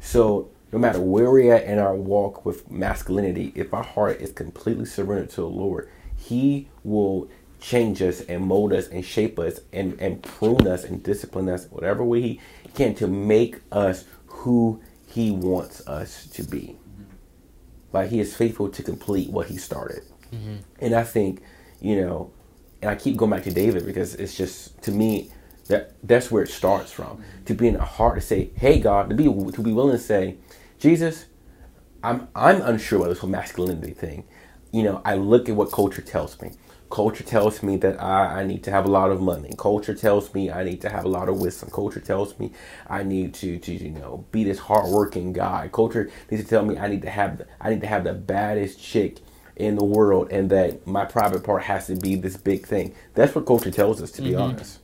So 0.00 0.50
no 0.72 0.78
matter 0.78 1.00
where 1.00 1.30
we're 1.30 1.54
at 1.54 1.64
in 1.64 1.78
our 1.78 1.94
walk 1.94 2.44
with 2.44 2.70
masculinity, 2.70 3.52
if 3.54 3.72
our 3.72 3.84
heart 3.84 4.20
is 4.20 4.32
completely 4.32 4.86
surrendered 4.86 5.30
to 5.30 5.42
the 5.42 5.46
Lord, 5.46 5.88
he 6.16 6.68
will 6.82 7.30
change 7.60 8.02
us 8.02 8.20
and 8.22 8.44
mold 8.44 8.72
us 8.72 8.88
and 8.88 9.04
shape 9.04 9.38
us 9.38 9.60
and, 9.72 9.98
and 10.00 10.22
prune 10.22 10.66
us 10.66 10.82
and 10.82 11.02
discipline 11.02 11.48
us 11.48 11.66
whatever 11.70 12.02
way 12.02 12.20
he 12.20 12.40
can 12.74 12.94
to 12.96 13.06
make 13.06 13.60
us 13.70 14.04
who 14.26 14.82
he 15.06 15.30
wants 15.30 15.86
us 15.86 16.26
to 16.26 16.42
be. 16.42 16.76
Like 17.92 18.10
he 18.10 18.18
is 18.18 18.34
faithful 18.34 18.68
to 18.70 18.82
complete 18.82 19.30
what 19.30 19.46
he 19.46 19.56
started. 19.56 20.02
Mm-hmm. 20.34 20.56
And 20.80 20.94
I 20.94 21.04
think, 21.04 21.42
you 21.80 22.00
know, 22.00 22.32
and 22.80 22.90
I 22.90 22.96
keep 22.96 23.16
going 23.16 23.30
back 23.30 23.44
to 23.44 23.52
David 23.52 23.86
because 23.86 24.16
it's 24.16 24.36
just 24.36 24.82
to 24.82 24.90
me 24.90 25.30
that 25.68 25.94
that's 26.02 26.30
where 26.30 26.42
it 26.42 26.48
starts 26.50 26.92
from. 26.92 27.22
To 27.46 27.54
be 27.54 27.68
in 27.68 27.76
a 27.76 27.84
heart 27.84 28.16
to 28.16 28.20
say, 28.20 28.50
"Hey 28.54 28.80
God," 28.80 29.08
to 29.10 29.14
be 29.14 29.24
to 29.24 29.60
be 29.62 29.72
willing 29.72 29.96
to 29.96 30.02
say, 30.02 30.36
"Jesus, 30.78 31.26
I'm 32.02 32.28
I'm 32.34 32.60
unsure 32.62 33.00
about 33.00 33.10
this 33.10 33.18
whole 33.18 33.30
masculinity 33.30 33.92
thing." 33.92 34.24
You 34.72 34.82
know, 34.84 35.02
I 35.04 35.16
look 35.16 35.48
at 35.48 35.56
what 35.56 35.70
culture 35.70 36.02
tells 36.02 36.40
me. 36.40 36.52
Culture 36.90 37.24
tells 37.24 37.62
me 37.62 37.76
that 37.78 38.02
I, 38.02 38.40
I 38.40 38.44
need 38.44 38.62
to 38.64 38.70
have 38.70 38.84
a 38.84 38.90
lot 38.90 39.10
of 39.10 39.20
money. 39.20 39.52
Culture 39.56 39.94
tells 39.94 40.34
me 40.34 40.50
I 40.50 40.62
need 40.62 40.80
to 40.82 40.90
have 40.90 41.04
a 41.04 41.08
lot 41.08 41.28
of 41.28 41.40
wisdom. 41.40 41.70
Culture 41.70 42.00
tells 42.00 42.38
me 42.38 42.52
I 42.86 43.02
need 43.02 43.32
to, 43.34 43.58
to 43.58 43.72
you 43.72 43.90
know 43.90 44.26
be 44.30 44.44
this 44.44 44.58
hardworking 44.58 45.32
guy. 45.32 45.70
Culture 45.72 46.10
needs 46.30 46.42
to 46.42 46.48
tell 46.48 46.64
me 46.64 46.76
I 46.78 46.88
need 46.88 47.02
to 47.02 47.10
have 47.10 47.38
the, 47.38 47.46
I 47.60 47.70
need 47.70 47.80
to 47.80 47.86
have 47.86 48.04
the 48.04 48.12
baddest 48.12 48.82
chick 48.82 49.20
in 49.56 49.76
the 49.76 49.84
world 49.84 50.28
and 50.30 50.50
that 50.50 50.86
my 50.86 51.04
private 51.04 51.44
part 51.44 51.62
has 51.62 51.86
to 51.86 51.96
be 51.96 52.16
this 52.16 52.36
big 52.36 52.66
thing. 52.66 52.94
That's 53.14 53.34
what 53.34 53.46
culture 53.46 53.70
tells 53.70 54.02
us, 54.02 54.10
to 54.12 54.22
be 54.22 54.30
mm-hmm. 54.30 54.40
honest. 54.42 54.81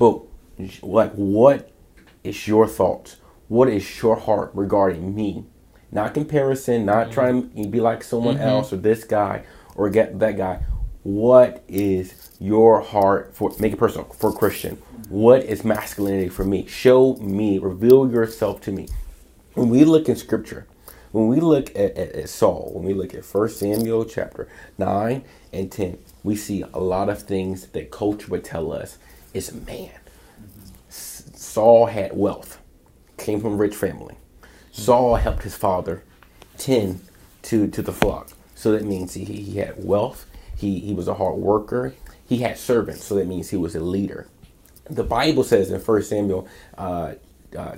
But 0.00 0.22
like, 0.82 1.12
what 1.12 1.70
is 2.24 2.48
your 2.48 2.66
thoughts? 2.66 3.16
What 3.48 3.68
is 3.68 4.00
your 4.00 4.16
heart 4.16 4.50
regarding 4.54 5.14
me? 5.14 5.44
Not 5.92 6.14
comparison, 6.14 6.86
not 6.86 7.08
mm-hmm. 7.08 7.12
trying 7.12 7.50
to 7.50 7.68
be 7.68 7.80
like 7.80 8.02
someone 8.02 8.36
mm-hmm. 8.36 8.48
else 8.48 8.72
or 8.72 8.78
this 8.78 9.04
guy 9.04 9.44
or 9.74 9.90
get 9.90 10.18
that 10.20 10.38
guy. 10.38 10.62
What 11.02 11.62
is 11.68 12.30
your 12.40 12.80
heart 12.80 13.36
for? 13.36 13.52
Make 13.58 13.74
it 13.74 13.76
personal 13.76 14.06
for 14.06 14.32
Christian. 14.32 14.76
What 15.10 15.42
is 15.42 15.64
masculinity 15.64 16.30
for 16.30 16.44
me? 16.46 16.66
Show 16.66 17.16
me, 17.16 17.58
reveal 17.58 18.10
yourself 18.10 18.62
to 18.62 18.72
me. 18.72 18.88
When 19.52 19.68
we 19.68 19.84
look 19.84 20.08
in 20.08 20.16
Scripture, 20.16 20.66
when 21.12 21.28
we 21.28 21.40
look 21.40 21.68
at, 21.76 21.94
at, 21.98 22.12
at 22.12 22.28
Saul, 22.30 22.70
when 22.72 22.84
we 22.84 22.94
look 22.94 23.12
at 23.12 23.26
1 23.26 23.48
Samuel 23.50 24.06
chapter 24.06 24.48
9 24.78 25.24
and 25.52 25.70
10, 25.70 25.98
we 26.22 26.36
see 26.36 26.64
a 26.72 26.78
lot 26.78 27.10
of 27.10 27.22
things 27.22 27.66
that 27.66 27.90
culture 27.90 28.28
would 28.28 28.44
tell 28.44 28.72
us 28.72 28.96
is 29.34 29.48
a 29.50 29.54
man. 29.56 29.90
Saul 30.88 31.86
had 31.86 32.16
wealth, 32.16 32.58
came 33.16 33.40
from 33.40 33.54
a 33.54 33.56
rich 33.56 33.74
family. 33.74 34.16
Saul 34.72 35.16
helped 35.16 35.42
his 35.42 35.56
father 35.56 36.02
tend 36.58 37.00
to, 37.42 37.66
to 37.68 37.82
the 37.82 37.92
flock. 37.92 38.30
So 38.54 38.72
that 38.72 38.84
means 38.84 39.14
he, 39.14 39.24
he 39.24 39.58
had 39.58 39.82
wealth, 39.82 40.26
he, 40.56 40.80
he 40.80 40.92
was 40.94 41.08
a 41.08 41.14
hard 41.14 41.36
worker, 41.36 41.94
he 42.28 42.38
had 42.38 42.58
servants. 42.58 43.04
So 43.04 43.14
that 43.16 43.26
means 43.26 43.50
he 43.50 43.56
was 43.56 43.74
a 43.74 43.80
leader. 43.80 44.28
The 44.88 45.04
Bible 45.04 45.44
says 45.44 45.70
in 45.70 45.80
1 45.80 46.02
Samuel, 46.02 46.48
uh, 46.76 47.14
uh, 47.56 47.76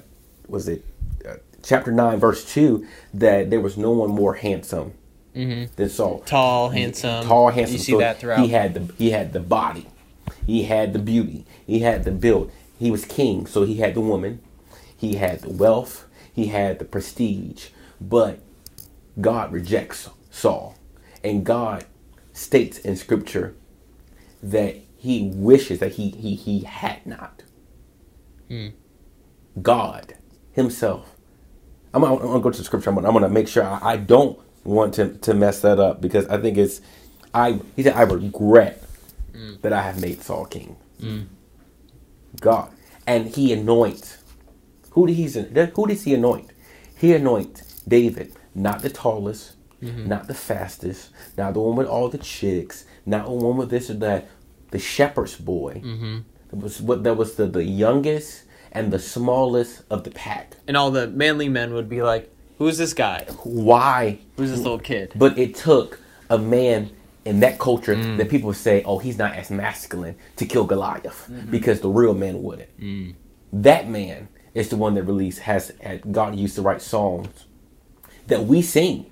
was 0.48 0.68
it 0.68 0.84
uh, 1.28 1.34
chapter 1.62 1.92
9, 1.92 2.18
verse 2.18 2.44
2, 2.52 2.86
that 3.14 3.50
there 3.50 3.60
was 3.60 3.76
no 3.76 3.90
one 3.92 4.10
more 4.10 4.34
handsome 4.34 4.94
than 5.34 5.88
Saul. 5.88 6.20
tall, 6.26 6.68
handsome. 6.70 7.24
Tall, 7.26 7.48
handsome. 7.50 7.72
You 7.74 7.78
see 7.78 7.92
So 7.92 7.98
that 7.98 8.18
throughout. 8.20 8.40
He 8.40 8.48
had 8.48 8.74
the 8.74 8.94
he 8.98 9.10
had 9.10 9.32
the 9.32 9.40
body, 9.40 9.86
he 10.46 10.64
had 10.64 10.92
the 10.92 10.98
beauty, 10.98 11.46
he 11.66 11.80
had 11.80 12.04
the 12.04 12.10
build. 12.10 12.50
He 12.78 12.90
was 12.90 13.04
king, 13.04 13.46
so 13.46 13.62
he 13.64 13.76
had 13.76 13.94
the 13.94 14.00
woman, 14.00 14.40
he 14.96 15.16
had 15.16 15.40
the 15.40 15.50
wealth, 15.50 16.06
he 16.32 16.46
had 16.48 16.78
the 16.78 16.84
prestige. 16.84 17.66
But 18.00 18.40
God 19.20 19.52
rejects 19.52 20.08
Saul, 20.30 20.76
and 21.22 21.44
God 21.44 21.84
states 22.32 22.78
in 22.78 22.96
Scripture 22.96 23.54
that 24.42 24.76
He 24.96 25.30
wishes 25.34 25.78
that 25.80 25.92
he 25.92 26.10
he 26.10 26.34
he 26.34 26.60
had 26.60 27.04
not. 27.06 27.42
Hmm. 28.48 28.68
God 29.60 30.14
Himself. 30.52 31.14
I'm, 31.94 32.02
gonna- 32.02 32.14
I'm 32.16 32.20
gonna 32.26 32.40
go 32.40 32.50
to 32.50 32.58
the 32.58 32.64
scripture. 32.64 32.88
I'm 32.90 32.96
gonna, 32.96 33.08
I'm 33.08 33.14
gonna 33.14 33.28
make 33.28 33.48
sure 33.48 33.64
I, 33.64 33.78
I 33.82 33.96
don't 33.96 34.38
want 34.64 34.94
to, 34.94 35.14
to 35.18 35.34
mess 35.34 35.60
that 35.60 35.78
up 35.78 36.00
because 36.00 36.26
I 36.28 36.38
think 36.40 36.56
it's 36.56 36.80
I. 37.34 37.60
He 37.76 37.82
said 37.82 37.94
I 37.94 38.02
regret 38.02 38.82
Mm. 39.32 39.60
that 39.62 39.72
I 39.72 39.82
have 39.82 40.00
made 40.00 40.22
Saul 40.22 40.44
king. 40.46 40.76
Mm. 41.00 41.26
God, 42.40 42.70
and 43.06 43.28
He 43.28 43.52
anoints. 43.52 44.18
Who 44.90 45.06
did 45.06 45.14
he 45.14 45.26
who 45.28 45.86
does 45.86 46.02
He 46.04 46.14
anoint? 46.14 46.50
He 46.98 47.14
anoints 47.14 47.80
David, 47.88 48.32
not 48.54 48.82
the 48.82 48.90
tallest, 48.90 49.54
mm-hmm. 49.82 50.06
not 50.08 50.28
the 50.28 50.34
fastest, 50.34 51.10
not 51.36 51.54
the 51.54 51.60
one 51.60 51.76
with 51.76 51.86
all 51.86 52.08
the 52.08 52.18
chicks, 52.18 52.84
not 53.06 53.24
the 53.24 53.32
one 53.32 53.56
with 53.56 53.70
this 53.70 53.90
or 53.90 53.94
that. 53.94 54.28
The 54.70 54.78
shepherd's 54.78 55.36
boy. 55.36 55.82
Mm-hmm. 55.84 56.18
That 56.50 56.56
was 56.56 56.80
what 56.80 57.04
that 57.04 57.16
was 57.16 57.34
the, 57.34 57.46
the 57.46 57.64
youngest 57.64 58.44
and 58.70 58.90
the 58.92 58.98
smallest 58.98 59.82
of 59.90 60.04
the 60.04 60.10
pack. 60.10 60.56
and 60.66 60.76
all 60.76 60.90
the 60.90 61.06
manly 61.08 61.48
men 61.48 61.74
would 61.74 61.88
be 61.88 62.02
like, 62.02 62.30
"Who's 62.58 62.78
this 62.78 62.94
guy? 62.94 63.26
Why? 63.42 64.18
Who's 64.36 64.50
this 64.50 64.60
little 64.60 64.78
kid?" 64.78 65.12
But 65.14 65.38
it 65.38 65.54
took 65.54 66.00
a 66.30 66.38
man 66.38 66.90
in 67.24 67.40
that 67.40 67.58
culture 67.58 67.94
mm. 67.94 68.16
that 68.18 68.28
people 68.28 68.52
say, 68.52 68.82
"Oh, 68.84 68.98
he's 68.98 69.18
not 69.18 69.34
as 69.34 69.50
masculine 69.50 70.16
to 70.36 70.46
kill 70.46 70.64
Goliath 70.64 71.28
mm-hmm. 71.30 71.50
because 71.50 71.80
the 71.80 71.88
real 71.88 72.14
man 72.14 72.42
wouldn't." 72.42 72.80
Mm. 72.80 73.14
That 73.52 73.88
man 73.88 74.28
is 74.54 74.68
the 74.68 74.76
one 74.76 74.94
that 74.94 75.04
released 75.04 75.40
has 75.40 75.72
had 75.80 76.12
God 76.12 76.36
used 76.36 76.56
to 76.56 76.62
write 76.62 76.82
songs 76.82 77.46
that 78.26 78.44
we 78.44 78.62
sing 78.62 79.10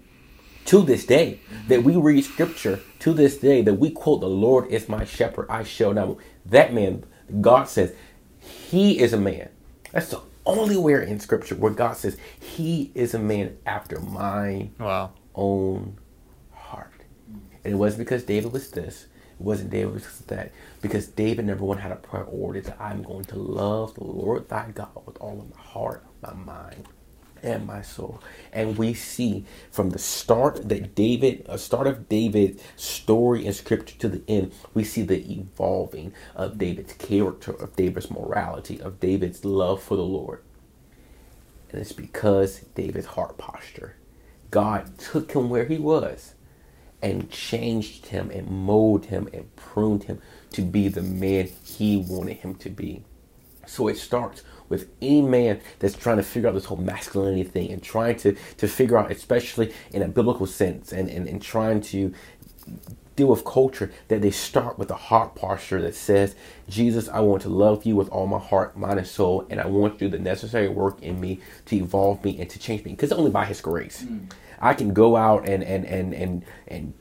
to 0.67 0.83
this 0.83 1.05
day, 1.05 1.41
mm-hmm. 1.53 1.69
that 1.69 1.83
we 1.83 1.97
read 1.97 2.25
scripture 2.25 2.81
to 3.01 3.13
this 3.13 3.39
day, 3.39 3.63
that 3.63 3.75
we 3.75 3.91
quote, 3.91 4.21
The 4.21 4.29
Lord 4.29 4.69
is 4.69 4.89
my 4.89 5.05
shepherd, 5.05 5.47
I 5.49 5.65
shall 5.65 5.93
not. 5.93 6.19
That 6.47 6.73
man, 6.73 7.05
God 7.41 7.69
says, 7.69 7.95
he 8.39 8.99
is 8.99 9.13
a 9.13 9.19
man. 9.19 9.49
That's 9.93 10.11
the 10.11 10.21
only 10.47 10.77
where 10.77 11.01
in 11.01 11.21
scripture 11.21 11.55
where 11.55 11.73
God 11.73 11.97
says, 11.97 12.17
He 12.39 12.91
is 12.95 13.15
a 13.15 13.19
man 13.19 13.59
after 13.67 14.01
my 14.01 14.71
Wow. 14.79 15.13
own. 15.35 15.99
And 17.65 17.75
it 17.75 17.77
wasn't 17.77 18.01
because 18.01 18.25
David 18.25 18.53
was 18.53 18.71
this. 18.71 19.07
It 19.39 19.45
wasn't 19.45 19.71
David 19.71 19.95
was 19.95 20.19
that. 20.27 20.53
Because 20.81 21.09
David, 21.09 21.47
number 21.47 21.65
one, 21.65 21.79
had 21.79 21.93
a 21.93 21.97
priority 21.97 22.61
that 22.61 22.81
I'm 22.81 23.03
going 23.03 23.25
to 23.25 23.37
love 23.37 23.95
the 23.95 24.05
Lord 24.05 24.49
thy 24.49 24.71
God 24.71 25.07
with 25.07 25.19
all 25.19 25.41
of 25.41 25.51
my 25.51 25.63
heart, 25.63 26.05
my 26.23 26.33
mind, 26.33 26.87
and 27.43 27.67
my 27.67 27.83
soul. 27.83 28.23
And 28.53 28.79
we 28.79 28.95
see 28.95 29.45
from 29.71 29.91
the 29.91 29.99
start 29.99 30.69
that 30.69 30.95
David, 30.95 31.45
a 31.49 31.59
start 31.59 31.87
of 31.87 32.09
David's 32.09 32.63
story 32.77 33.45
in 33.45 33.53
scripture 33.53 33.99
to 33.99 34.09
the 34.09 34.23
end, 34.29 34.53
we 34.75 34.85
see 34.85 35.03
the 35.03 35.21
evolving 35.33 36.13
of 36.35 36.59
David's 36.59 36.95
character, 36.95 37.53
of 37.53 37.77
David's 37.77 38.11
morality, 38.11 38.81
of 38.81 39.01
David's 39.01 39.45
love 39.45 39.83
for 39.83 39.97
the 39.97 40.03
Lord. 40.03 40.43
And 41.71 41.81
it's 41.81 41.93
because 41.93 42.61
David's 42.75 43.07
heart 43.07 43.39
posture. 43.39 43.97
God 44.51 44.99
took 44.99 45.33
him 45.33 45.49
where 45.49 45.67
he 45.67 45.79
was 45.79 46.35
and 47.03 47.31
changed 47.31 48.07
him 48.07 48.31
and 48.31 48.49
molded 48.49 49.11
him 49.11 49.29
and 49.33 49.55
pruned 49.57 50.05
him 50.05 50.21
to 50.53 50.63
be 50.63 50.89
the 50.89 51.03
man 51.03 51.49
he 51.65 51.97
wanted 51.97 52.39
him 52.39 52.55
to 52.57 52.71
be. 52.71 53.03
So 53.67 53.89
it 53.89 53.99
starts 53.99 54.43
with 54.69 54.89
any 55.01 55.23
man 55.23 55.61
that's 55.79 55.95
trying 55.95 56.17
to 56.17 56.23
figure 56.23 56.49
out 56.49 56.55
this 56.55 56.65
whole 56.65 56.77
masculinity 56.77 57.45
thing 57.45 57.71
and 57.71 57.83
trying 57.83 58.17
to, 58.17 58.37
to 58.57 58.69
figure 58.69 58.99
out, 58.99 59.11
especially 59.11 59.73
in 59.93 60.03
a 60.03 60.09
biblical 60.09 60.47
sense, 60.47 60.93
and, 60.93 61.09
and, 61.09 61.29
and 61.29 61.41
trying 61.41 61.81
to 61.83 62.13
deal 63.17 63.29
with 63.29 63.45
culture, 63.45 63.93
that 64.09 64.23
they 64.23 64.31
start 64.31 64.79
with 64.79 64.91
a 64.91 64.97
heart 64.97 65.35
posture 65.35 65.83
that 65.83 65.95
says, 65.95 66.35
Jesus, 66.69 67.09
I 67.09 67.21
want 67.21 67.43
to 67.43 67.49
love 67.49 67.85
you 67.85 67.97
with 67.97 68.09
all 68.09 68.27
my 68.27 68.39
heart, 68.39 68.77
mind, 68.77 68.99
and 68.99 69.07
soul, 69.07 69.47
and 69.51 69.61
I 69.61 69.67
want 69.67 69.99
to 69.99 70.07
do 70.07 70.09
the 70.09 70.23
necessary 70.23 70.69
work 70.69 71.03
in 71.03 71.21
me 71.21 71.41
to 71.67 71.77
evolve 71.77 72.25
me 72.25 72.41
and 72.41 72.49
to 72.49 72.59
change 72.59 72.85
me. 72.85 72.93
Because 72.93 73.13
only 73.13 73.31
by 73.31 73.45
his 73.45 73.61
grace. 73.61 74.05
Mm. 74.05 74.31
I 74.61 74.75
can 74.75 74.93
go 74.93 75.17
out 75.17 75.49
and 75.49 75.63
and 75.63 75.85
and 75.85 76.15
and, 76.15 76.45
and 76.69 76.95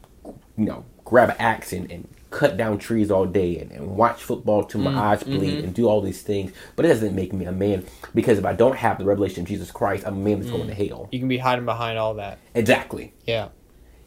you 0.57 0.65
know, 0.65 0.85
grab 1.05 1.29
an 1.29 1.35
axe 1.39 1.73
and, 1.73 1.91
and 1.91 2.07
cut 2.31 2.57
down 2.57 2.77
trees 2.77 3.09
all 3.09 3.25
day 3.25 3.57
and, 3.57 3.71
and 3.71 3.95
watch 3.95 4.21
football 4.21 4.63
till 4.63 4.81
my 4.81 4.91
mm, 4.91 4.97
eyes 4.97 5.23
bleed 5.23 5.55
mm-hmm. 5.55 5.63
and 5.65 5.73
do 5.73 5.87
all 5.87 6.01
these 6.01 6.21
things. 6.21 6.51
But 6.75 6.85
it 6.85 6.89
doesn't 6.89 7.15
make 7.15 7.33
me 7.33 7.45
a 7.45 7.51
man 7.51 7.85
because 8.13 8.37
if 8.37 8.45
I 8.45 8.53
don't 8.53 8.75
have 8.77 8.99
the 8.99 9.05
revelation 9.05 9.41
of 9.41 9.47
Jesus 9.47 9.71
Christ, 9.71 10.05
I'm 10.05 10.17
a 10.17 10.19
man 10.19 10.39
that's 10.39 10.51
going 10.51 10.67
to 10.67 10.75
mm. 10.75 10.89
hell. 10.89 11.09
You 11.11 11.19
can 11.19 11.27
be 11.27 11.39
hiding 11.39 11.65
behind 11.65 11.97
all 11.97 12.13
that. 12.15 12.39
Exactly. 12.53 13.13
Yeah. 13.25 13.49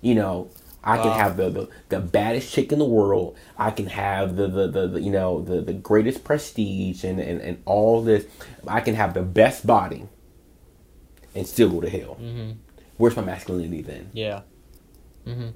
You 0.00 0.14
know, 0.14 0.50
I 0.84 0.98
can 0.98 1.12
have 1.12 1.36
the, 1.36 1.48
the 1.48 1.68
the 1.90 2.00
baddest 2.00 2.52
chick 2.52 2.72
in 2.72 2.80
the 2.80 2.84
world. 2.84 3.36
I 3.56 3.70
can 3.70 3.86
have 3.86 4.34
the 4.36 4.48
the, 4.48 4.66
the, 4.66 4.88
the 4.88 5.00
you 5.00 5.12
know 5.12 5.40
the, 5.40 5.60
the 5.60 5.72
greatest 5.72 6.24
prestige 6.24 7.04
and, 7.04 7.20
and, 7.20 7.40
and 7.40 7.62
all 7.66 8.02
this. 8.02 8.26
I 8.66 8.80
can 8.80 8.96
have 8.96 9.14
the 9.14 9.22
best 9.22 9.64
body 9.66 10.08
and 11.34 11.46
still 11.46 11.70
go 11.70 11.80
to 11.82 11.88
hell. 11.88 12.18
Mm-hmm. 12.20 12.52
Where's 12.96 13.16
my 13.16 13.22
masculinity 13.22 13.82
then? 13.82 14.10
Yeah. 14.12 14.42
Mm-hmm. 15.26 15.48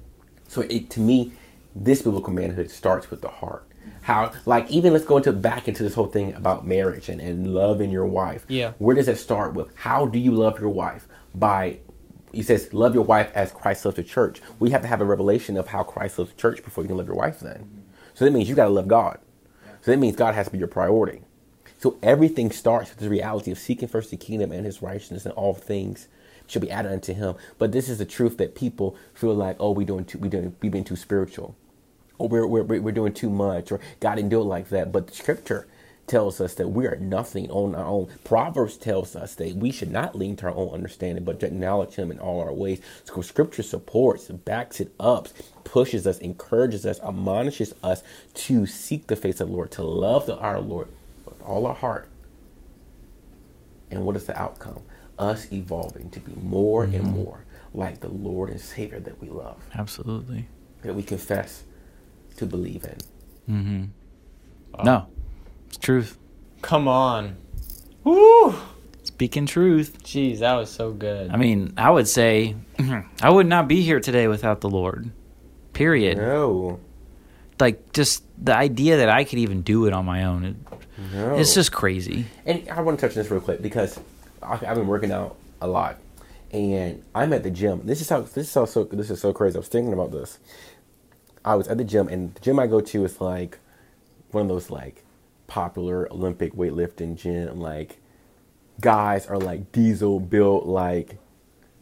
So 0.47 0.61
it 0.61 0.89
to 0.91 0.99
me, 0.99 1.33
this 1.75 2.01
biblical 2.01 2.33
manhood 2.33 2.71
starts 2.71 3.09
with 3.09 3.21
the 3.21 3.29
heart. 3.29 3.63
How 4.01 4.31
like 4.45 4.69
even 4.69 4.93
let's 4.93 5.05
go 5.05 5.17
into 5.17 5.31
back 5.31 5.67
into 5.67 5.83
this 5.83 5.93
whole 5.93 6.07
thing 6.07 6.33
about 6.33 6.65
marriage 6.65 7.09
and, 7.09 7.21
and 7.21 7.53
loving 7.53 7.89
your 7.91 8.05
wife. 8.05 8.45
Yeah. 8.47 8.73
Where 8.79 8.95
does 8.95 9.07
it 9.07 9.17
start 9.17 9.53
with? 9.53 9.75
How 9.75 10.05
do 10.05 10.19
you 10.19 10.31
love 10.31 10.59
your 10.59 10.69
wife? 10.69 11.07
By 11.35 11.79
he 12.33 12.43
says, 12.43 12.73
love 12.73 12.93
your 12.93 13.05
wife 13.05 13.31
as 13.33 13.51
Christ 13.51 13.85
loves 13.85 13.95
the 13.95 14.03
church. 14.03 14.41
We 14.59 14.69
have 14.71 14.81
to 14.81 14.87
have 14.87 15.01
a 15.01 15.05
revelation 15.05 15.57
of 15.57 15.67
how 15.67 15.83
Christ 15.83 16.19
loves 16.19 16.31
the 16.31 16.37
church 16.37 16.63
before 16.63 16.83
you 16.83 16.89
can 16.89 16.97
love 16.97 17.07
your 17.07 17.15
wife 17.15 17.39
then. 17.39 17.85
So 18.13 18.25
that 18.25 18.31
means 18.31 18.49
you 18.49 18.55
gotta 18.55 18.69
love 18.69 18.87
God. 18.87 19.19
So 19.81 19.91
that 19.91 19.97
means 19.97 20.15
God 20.15 20.35
has 20.35 20.47
to 20.47 20.51
be 20.51 20.57
your 20.57 20.67
priority. 20.67 21.21
So 21.79 21.97
everything 22.01 22.51
starts 22.51 22.89
with 22.89 22.99
the 22.99 23.09
reality 23.09 23.51
of 23.51 23.59
seeking 23.59 23.87
first 23.87 24.11
the 24.11 24.17
kingdom 24.17 24.51
and 24.51 24.65
his 24.65 24.81
righteousness 24.81 25.25
and 25.25 25.33
all 25.35 25.53
things 25.53 26.07
shall 26.47 26.61
be 26.61 26.71
added 26.71 26.91
unto 26.91 27.13
him. 27.13 27.35
But 27.57 27.71
this 27.71 27.89
is 27.89 27.97
the 27.99 28.05
truth 28.05 28.37
that 28.37 28.55
people 28.55 28.95
feel 29.13 29.33
like, 29.35 29.57
oh, 29.59 29.71
we 29.71 29.85
doing 29.85 30.05
too, 30.05 30.17
we 30.17 30.29
doing, 30.29 30.55
we 30.61 30.69
being 30.69 30.83
too 30.83 30.95
spiritual, 30.95 31.55
or 32.17 32.27
we're, 32.29 32.47
we're 32.47 32.63
we're 32.63 32.91
doing 32.91 33.13
too 33.13 33.29
much, 33.29 33.71
or 33.71 33.79
God 33.99 34.15
didn't 34.15 34.29
do 34.29 34.41
it 34.41 34.45
like 34.45 34.69
that. 34.69 34.91
But 34.91 35.07
the 35.07 35.13
scripture 35.13 35.67
tells 36.07 36.39
us 36.39 36.53
that 36.55 36.69
we 36.69 36.87
are 36.87 36.95
nothing 36.95 37.51
on 37.51 37.75
our 37.75 37.85
own. 37.85 38.07
Proverbs 38.23 38.77
tells 38.77 39.15
us 39.15 39.35
that 39.35 39.55
we 39.55 39.71
should 39.71 39.91
not 39.91 40.15
lean 40.15 40.37
to 40.37 40.47
our 40.47 40.55
own 40.55 40.69
understanding, 40.73 41.23
but 41.23 41.39
to 41.41 41.47
acknowledge 41.47 41.95
Him 41.95 42.11
in 42.11 42.19
all 42.19 42.39
our 42.41 42.53
ways. 42.53 42.81
So 43.03 43.21
scripture 43.21 43.63
supports, 43.63 44.27
backs 44.27 44.79
it 44.79 44.93
up, 44.99 45.27
pushes 45.63 46.07
us, 46.07 46.17
encourages 46.19 46.85
us, 46.85 46.99
admonishes 47.01 47.75
us 47.83 48.03
to 48.35 48.65
seek 48.65 49.07
the 49.07 49.17
face 49.17 49.41
of 49.41 49.49
the 49.49 49.53
Lord, 49.53 49.71
to 49.71 49.83
love 49.83 50.25
the, 50.25 50.37
our 50.37 50.61
Lord 50.61 50.87
with 51.25 51.41
all 51.41 51.67
our 51.67 51.75
heart. 51.75 52.07
And 53.91 54.05
what 54.05 54.15
is 54.15 54.25
the 54.25 54.39
outcome? 54.39 54.81
Us 55.19 55.51
evolving 55.51 56.09
to 56.11 56.19
be 56.19 56.33
more 56.41 56.83
and 56.83 56.93
mm-hmm. 56.93 57.09
more 57.09 57.45
like 57.73 57.99
the 58.01 58.09
Lord 58.09 58.49
and 58.49 58.59
Savior 58.59 58.99
that 58.99 59.21
we 59.21 59.29
love, 59.29 59.57
Absolutely. 59.75 60.47
that 60.83 60.93
we 60.93 61.03
confess 61.03 61.63
to 62.37 62.45
believe 62.45 62.83
in. 62.83 63.53
Mm-hmm. 63.53 64.83
No, 64.83 65.07
it's 65.67 65.77
truth. 65.77 66.17
Come 66.61 66.87
on. 66.87 67.37
Woo! 68.03 68.55
Speaking 69.03 69.45
truth. 69.45 70.03
Jeez, 70.03 70.39
that 70.39 70.53
was 70.53 70.69
so 70.69 70.91
good. 70.91 71.31
I 71.31 71.37
mean, 71.37 71.73
I 71.77 71.89
would 71.89 72.07
say 72.07 72.55
I 73.21 73.29
would 73.29 73.47
not 73.47 73.67
be 73.67 73.81
here 73.81 73.99
today 73.99 74.27
without 74.27 74.61
the 74.61 74.69
Lord. 74.69 75.11
Period. 75.73 76.17
No, 76.17 76.79
Like 77.59 77.93
just 77.93 78.23
the 78.43 78.55
idea 78.55 78.97
that 78.97 79.09
I 79.09 79.23
could 79.23 79.39
even 79.39 79.61
do 79.61 79.85
it 79.85 79.93
on 79.93 80.05
my 80.05 80.23
own. 80.25 80.43
It, 80.43 80.55
no. 81.13 81.35
It's 81.35 81.53
just 81.53 81.71
crazy. 81.71 82.25
And 82.45 82.67
I 82.69 82.81
want 82.81 82.99
to 82.99 83.07
touch 83.07 83.15
on 83.15 83.23
this 83.23 83.31
real 83.31 83.41
quick 83.41 83.61
because 83.61 83.97
I- 83.97 84.01
I've 84.47 84.75
been 84.75 84.87
working 84.87 85.11
out 85.11 85.37
a 85.61 85.67
lot, 85.67 85.99
and 86.51 87.03
I'm 87.13 87.33
at 87.33 87.43
the 87.43 87.51
gym. 87.51 87.81
This 87.85 88.01
is 88.01 88.09
how 88.09 88.21
this 88.21 88.47
is 88.47 88.53
how 88.53 88.65
so 88.65 88.83
this 88.85 89.09
is 89.09 89.19
so 89.19 89.33
crazy. 89.33 89.55
I 89.55 89.59
was 89.59 89.67
thinking 89.67 89.93
about 89.93 90.11
this. 90.11 90.39
I 91.43 91.55
was 91.55 91.67
at 91.67 91.77
the 91.77 91.83
gym, 91.83 92.07
and 92.07 92.33
the 92.33 92.39
gym 92.39 92.59
I 92.59 92.67
go 92.67 92.81
to 92.81 93.05
is 93.05 93.19
like 93.21 93.59
one 94.31 94.43
of 94.43 94.47
those 94.49 94.69
like 94.69 95.03
popular 95.47 96.11
Olympic 96.11 96.53
weightlifting 96.53 97.15
gym. 97.15 97.59
Like 97.59 97.97
guys 98.79 99.25
are 99.27 99.37
like 99.37 99.71
diesel 99.71 100.19
built, 100.19 100.65
like 100.65 101.17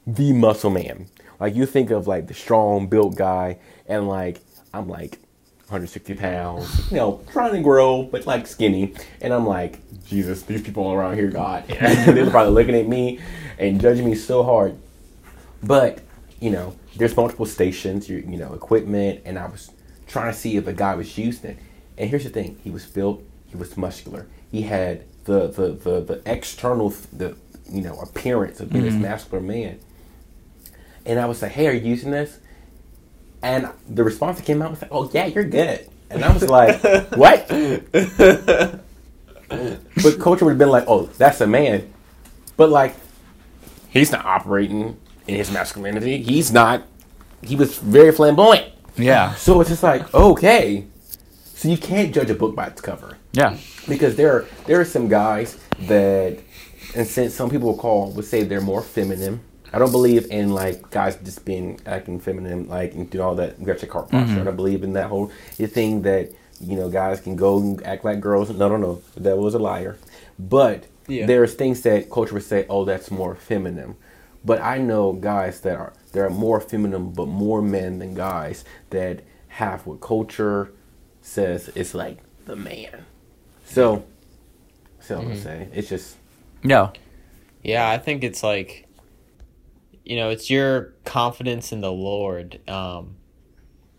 the 0.08 0.34
muscle 0.34 0.70
man. 0.70 1.08
Like 1.40 1.56
you 1.56 1.66
think 1.66 1.92
of 1.92 2.08
like 2.08 2.28
the 2.28 2.34
strong 2.34 2.88
built 2.88 3.16
guy, 3.16 3.60
and 3.88 4.08
like 4.08 4.40
I'm 4.74 4.88
like 4.88 5.20
160 5.68 6.14
pounds, 6.16 6.92
you 6.92 6.98
know, 6.98 7.22
trying 7.32 7.54
to 7.54 7.62
grow, 7.62 8.04
but 8.04 8.26
like 8.26 8.46
skinny. 8.46 8.94
And 9.22 9.34
I'm 9.34 9.48
like, 9.48 9.80
Jesus, 10.08 10.44
these 10.44 10.62
people 10.62 10.92
around 10.92 11.16
here, 11.16 11.30
God, 11.30 11.68
they're 11.68 12.30
probably 12.30 12.54
looking 12.54 12.76
at 12.76 12.88
me 12.88 13.20
and 13.58 13.82
judging 13.82 14.06
me 14.06 14.16
so 14.16 14.44
hard. 14.44 14.78
But 15.64 16.00
you 16.40 16.52
know, 16.52 16.76
there's 16.96 17.16
multiple 17.16 17.46
stations, 17.46 18.08
you, 18.10 18.18
you 18.18 18.38
know, 18.38 18.54
equipment, 18.54 19.22
and 19.26 19.40
I 19.40 19.48
was 19.48 19.72
trying 20.08 20.32
to 20.32 20.38
see 20.38 20.58
if 20.58 20.68
a 20.68 20.74
guy 20.74 20.96
was 20.96 21.18
using 21.18 21.52
it. 21.52 21.58
And 21.98 22.10
here's 22.10 22.24
the 22.24 22.30
thing: 22.30 22.60
he 22.64 22.70
was 22.70 22.86
built, 22.86 23.24
he 23.48 23.58
was 23.58 23.76
muscular, 23.78 24.28
he 24.52 24.64
had 24.64 25.04
the 25.26 25.48
the 25.48 25.72
the, 25.72 26.02
the 26.02 26.22
external, 26.26 26.90
the 27.12 27.36
you 27.70 27.82
know, 27.82 27.96
appearance 27.96 28.60
of 28.60 28.72
being 28.72 28.86
this 28.86 28.94
mm-hmm. 28.94 29.04
muscular 29.04 29.42
man. 29.42 29.80
And 31.06 31.20
I 31.20 31.26
was 31.26 31.42
like, 31.42 31.52
"Hey, 31.52 31.68
are 31.68 31.74
you 31.74 31.90
using 31.90 32.12
this?" 32.12 32.40
And 33.42 33.70
the 33.90 34.04
response 34.04 34.38
that 34.38 34.46
came 34.46 34.62
out 34.62 34.72
was 34.72 34.82
like, 34.82 34.92
"Oh 34.92 35.10
yeah, 35.14 35.26
you're 35.26 35.44
good." 35.44 35.90
And 36.10 36.24
I 36.24 36.32
was 36.32 36.48
like, 36.48 36.82
"What?" 37.16 37.50
but 40.04 40.20
culture 40.20 40.46
would 40.46 40.52
have 40.52 40.58
been 40.60 40.70
like, 40.70 40.86
"Oh, 40.88 41.04
that's 41.18 41.42
a 41.42 41.48
man," 41.48 41.92
but 42.58 42.70
like, 42.70 42.96
he's 43.90 44.12
not 44.12 44.26
operating 44.26 44.98
in 45.28 45.36
his 45.36 45.52
masculinity. 45.52 46.22
He's 46.22 46.52
not. 46.52 46.84
He 47.42 47.56
was 47.56 47.78
very 47.78 48.12
flamboyant. 48.12 48.72
Yeah. 48.98 49.34
So 49.36 49.60
it's 49.62 49.70
just 49.70 49.84
like, 49.84 50.14
okay, 50.14 50.86
so 51.44 51.68
you 51.70 51.78
can't 51.78 52.14
judge 52.14 52.30
a 52.30 52.36
book 52.36 52.56
by 52.56 52.68
its 52.68 52.82
cover 52.82 53.18
Yeah. 53.34 53.58
because 53.88 54.16
there 54.16 54.32
are 54.32 54.46
there 54.66 54.80
are 54.80 54.86
some 54.86 55.08
guys 55.08 55.58
that, 55.88 56.38
and 56.96 57.06
since 57.08 57.34
some 57.34 57.50
people 57.50 57.70
will 57.70 57.78
call 57.78 58.12
would 58.12 58.26
say 58.26 58.44
they're 58.44 58.62
more 58.62 58.82
feminine. 58.82 59.42
I 59.74 59.80
don't 59.80 59.92
believe 59.92 60.28
in 60.32 60.54
like 60.54 60.90
guys 60.90 61.18
just 61.18 61.44
being 61.44 61.80
acting 61.86 62.20
feminine, 62.20 62.70
like 62.70 62.94
and 62.94 63.10
do 63.10 63.22
all 63.22 63.36
that 63.36 63.62
gotcha 63.64 63.88
car 63.88 64.04
posture. 64.04 64.18
Mm-hmm. 64.18 64.42
I 64.42 64.44
don't 64.46 64.56
believe 64.56 64.84
in 64.84 64.94
that 64.94 65.08
whole 65.08 65.32
thing 65.58 66.02
that 66.04 66.32
you 66.62 66.76
know 66.76 66.90
guys 66.90 67.20
can 67.22 67.36
go 67.36 67.58
and 67.60 67.86
act 67.86 68.06
like 68.06 68.20
girls. 68.20 68.50
No, 68.50 68.70
no, 68.70 68.78
no, 68.78 69.02
that 69.18 69.38
was 69.38 69.54
a 69.54 69.60
liar. 69.60 69.98
But 70.40 70.86
Yeah. 71.08 71.26
there's 71.26 71.54
things 71.54 71.82
that 71.82 72.10
culture 72.10 72.34
would 72.34 72.44
say, 72.44 72.66
oh, 72.70 72.86
that's 72.86 73.12
more 73.12 73.36
feminine. 73.36 73.96
But 74.44 74.62
I 74.62 74.78
know 74.78 75.14
guys 75.14 75.62
that 75.62 75.76
are 75.78 75.94
that 76.12 76.22
are 76.22 76.30
more 76.30 76.60
feminine, 76.62 77.12
but 77.12 77.28
more 77.28 77.62
men 77.62 78.00
than 78.00 78.14
guys 78.14 78.64
that 78.92 79.22
have 79.50 79.86
what 79.86 80.02
culture 80.02 80.72
says 81.22 81.70
is 81.70 81.94
like 81.96 82.20
the 82.46 82.56
man. 82.56 83.06
So, 83.66 84.06
so 85.00 85.18
I'm 85.18 85.24
gonna 85.24 85.36
say 85.42 85.68
it's 85.74 85.90
just 85.90 86.18
No. 86.64 86.94
Yeah, 87.64 87.90
I 87.90 87.98
think 87.98 88.24
it's 88.24 88.44
like, 88.44 88.86
you 90.04 90.16
know, 90.18 90.30
it's 90.30 90.50
your 90.52 90.94
confidence 91.04 91.72
in 91.72 91.82
the 91.82 91.92
Lord, 91.92 92.60
um, 92.70 93.16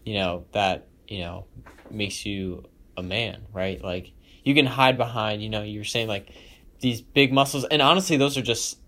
you 0.05 0.15
know, 0.15 0.45
that, 0.53 0.87
you 1.09 1.19
know, 1.21 1.47
makes 1.93 2.25
you 2.27 2.65
a 2.97 3.03
man, 3.03 3.43
right? 3.53 3.83
Like, 3.83 4.13
you 4.45 4.55
can 4.55 4.67
hide 4.67 4.97
behind, 4.97 5.43
you 5.43 5.49
know, 5.49 5.63
you're 5.63 5.85
saying 5.85 6.09
like 6.09 6.29
these 6.81 7.01
big 7.01 7.33
muscles, 7.33 7.65
and 7.65 7.83
honestly, 7.83 8.17
those 8.17 8.37
are 8.39 8.43
just 8.43 8.79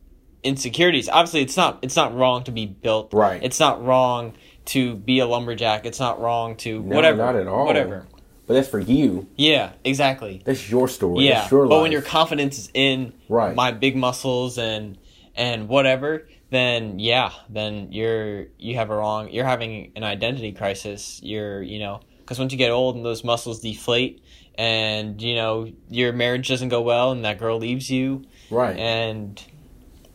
insecurities. 0.42 1.08
Obviously, 1.08 1.42
it's 1.42 1.56
not, 1.56 1.78
it's 1.82 1.96
not 1.96 2.14
wrong 2.14 2.44
to 2.44 2.52
be 2.52 2.66
built. 2.66 3.12
Right. 3.12 3.42
It's 3.42 3.58
not 3.60 3.84
wrong 3.84 4.34
to 4.66 4.94
be 4.94 5.18
a 5.18 5.26
lumberjack. 5.26 5.84
It's 5.86 5.98
not 6.00 6.20
wrong 6.20 6.56
to 6.58 6.82
No, 6.82 6.96
whatever. 6.96 7.18
not 7.18 7.34
at 7.36 7.46
all. 7.46 7.66
Whatever. 7.66 8.06
But 8.46 8.54
that's 8.54 8.68
for 8.68 8.78
you. 8.78 9.26
Yeah, 9.36 9.72
exactly. 9.84 10.40
That's 10.44 10.70
your 10.70 10.88
story. 10.88 11.26
Yeah, 11.26 11.40
That's 11.40 11.50
your 11.50 11.66
but 11.66 11.74
life. 11.76 11.82
when 11.82 11.92
your 11.92 12.02
confidence 12.02 12.58
is 12.58 12.70
in 12.72 13.12
Right. 13.28 13.54
my 13.54 13.72
big 13.72 13.94
muscles 13.96 14.56
and 14.58 14.96
and 15.34 15.68
whatever, 15.68 16.26
then 16.50 16.98
yeah, 16.98 17.30
then 17.50 17.92
you're 17.92 18.46
you 18.58 18.76
have 18.76 18.88
a 18.90 18.96
wrong. 18.96 19.30
You're 19.30 19.44
having 19.44 19.92
an 19.96 20.02
identity 20.02 20.52
crisis. 20.52 21.20
You're 21.22 21.62
you 21.62 21.78
know 21.78 22.00
because 22.28 22.38
once 22.38 22.52
you 22.52 22.58
get 22.58 22.70
old 22.70 22.94
and 22.94 23.02
those 23.06 23.24
muscles 23.24 23.60
deflate, 23.60 24.22
and 24.56 25.22
you 25.22 25.34
know 25.34 25.72
your 25.88 26.12
marriage 26.12 26.46
doesn't 26.46 26.68
go 26.68 26.82
well, 26.82 27.10
and 27.10 27.24
that 27.24 27.38
girl 27.38 27.56
leaves 27.56 27.90
you, 27.90 28.22
right. 28.50 28.76
and 28.76 29.42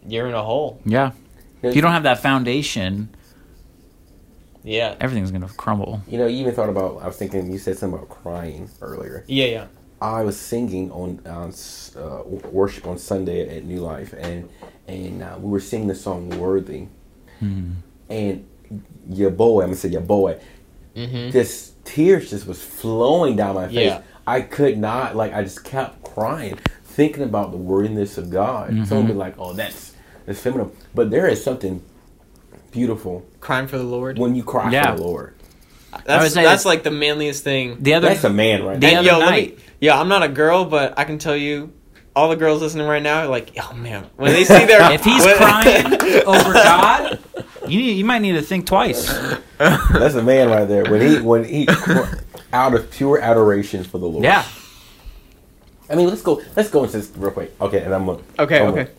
you're 0.07 0.27
in 0.27 0.35
a 0.35 0.43
hole. 0.43 0.79
Yeah. 0.85 1.13
If 1.63 1.75
you 1.75 1.81
don't 1.81 1.93
have 1.93 2.03
that 2.03 2.19
foundation, 2.21 3.09
Yeah, 4.63 4.95
everything's 4.99 5.31
gonna 5.31 5.47
crumble. 5.57 6.03
you 6.07 6.19
know, 6.19 6.27
you 6.27 6.41
even 6.41 6.53
thought 6.53 6.69
about. 6.69 7.01
I 7.01 7.07
was 7.07 7.17
thinking. 7.17 7.51
You 7.51 7.57
said 7.57 7.79
something 7.79 7.97
about 7.97 8.09
crying 8.09 8.69
earlier. 8.79 9.23
yeah, 9.27 9.45
yeah. 9.45 9.67
I 9.99 10.23
was 10.23 10.37
singing 10.37 10.91
on 10.91 11.19
on 11.25 11.51
uh, 11.97 12.21
worship 12.51 12.85
on 12.85 12.99
Sunday 12.99 13.57
at 13.57 13.63
New 13.65 13.79
Life, 13.79 14.13
and 14.19 14.49
and 14.87 15.23
uh, 15.23 15.37
we 15.39 15.49
were 15.49 15.59
singing 15.61 15.87
the 15.87 15.95
song 15.95 16.29
"Worthy," 16.37 16.87
and 17.41 18.45
your 19.09 19.31
boy, 19.31 19.61
I'm 19.61 19.67
gonna 19.69 19.77
say 19.77 19.89
your 19.89 20.01
boy, 20.01 20.37
Mm-hmm. 20.95 21.31
just 21.31 21.72
tears 21.85 22.29
just 22.29 22.47
was 22.47 22.61
flowing 22.63 23.35
down 23.35 23.55
my 23.55 23.67
face. 23.67 23.75
Yeah. 23.75 24.01
I 24.25 24.41
could 24.41 24.77
not 24.77 25.15
like. 25.15 25.33
I 25.33 25.43
just 25.43 25.63
kept 25.63 26.03
crying, 26.03 26.57
thinking 26.83 27.23
about 27.23 27.51
the 27.51 27.57
worthiness 27.57 28.17
of 28.17 28.29
God. 28.29 28.69
Someone 28.87 29.05
be 29.07 29.11
mm-hmm. 29.11 29.19
like, 29.19 29.35
"Oh, 29.37 29.53
that's 29.53 29.93
that's 30.25 30.39
feminine," 30.39 30.71
but 30.95 31.11
there 31.11 31.27
is 31.27 31.43
something 31.43 31.83
beautiful 32.71 33.25
Crying 33.39 33.67
for 33.67 33.77
the 33.77 33.83
Lord. 33.83 34.17
when 34.17 34.35
you 34.35 34.43
cry 34.43 34.71
Yeah. 34.71 34.91
for 34.91 34.97
the 34.97 35.03
Lord. 35.03 35.35
That's 36.05 36.33
that's 36.33 36.63
that- 36.63 36.65
like 36.65 36.83
the 36.83 36.91
manliest 36.91 37.43
thing. 37.43 37.77
The 37.81 37.93
other 37.93 38.09
That's 38.09 38.23
a 38.23 38.29
man 38.29 38.63
right 38.63 38.79
The 38.79 38.87
there. 38.87 38.99
Other 38.99 39.07
yo, 39.07 39.19
let 39.19 39.31
me, 39.31 39.31
night- 39.31 39.59
yeah, 39.79 39.99
I'm 39.99 40.07
not 40.07 40.23
a 40.23 40.27
girl, 40.27 40.65
but 40.65 40.97
I 40.97 41.03
can 41.03 41.19
tell 41.19 41.35
you, 41.35 41.71
all 42.15 42.29
the 42.29 42.35
girls 42.35 42.61
listening 42.61 42.87
right 42.87 43.03
now 43.03 43.19
are 43.19 43.27
like, 43.27 43.51
oh 43.61 43.73
man, 43.75 44.07
when 44.15 44.33
they 44.33 44.43
see 44.43 44.65
their 44.65 44.91
if 44.93 45.03
he's 45.03 45.23
when- 45.23 45.37
crying 45.37 45.85
over 46.25 46.53
God, 46.53 47.19
you 47.67 47.79
need, 47.79 47.93
you 47.93 48.05
might 48.05 48.19
need 48.19 48.33
to 48.33 48.41
think 48.41 48.65
twice. 48.65 49.07
That's 49.57 50.15
a 50.15 50.23
man 50.23 50.49
right 50.49 50.65
there. 50.65 50.83
When 50.85 51.01
he 51.01 51.21
when 51.21 51.43
he 51.43 51.67
out 52.51 52.73
of 52.73 52.91
pure 52.91 53.19
adoration 53.19 53.83
for 53.83 53.97
the 53.97 54.07
Lord. 54.07 54.23
Yeah. 54.23 54.45
I 55.89 55.95
mean, 55.95 56.07
let's 56.07 56.21
go. 56.21 56.41
Let's 56.55 56.69
go 56.69 56.83
into 56.83 56.97
this 56.97 57.11
real 57.15 57.31
quick. 57.31 57.53
Okay, 57.59 57.79
and 57.83 57.93
I'm 57.93 58.05
gonna. 58.05 58.21
Okay, 58.39 58.61
I'm 58.61 58.69
okay. 58.69 58.83
gonna 58.85 58.95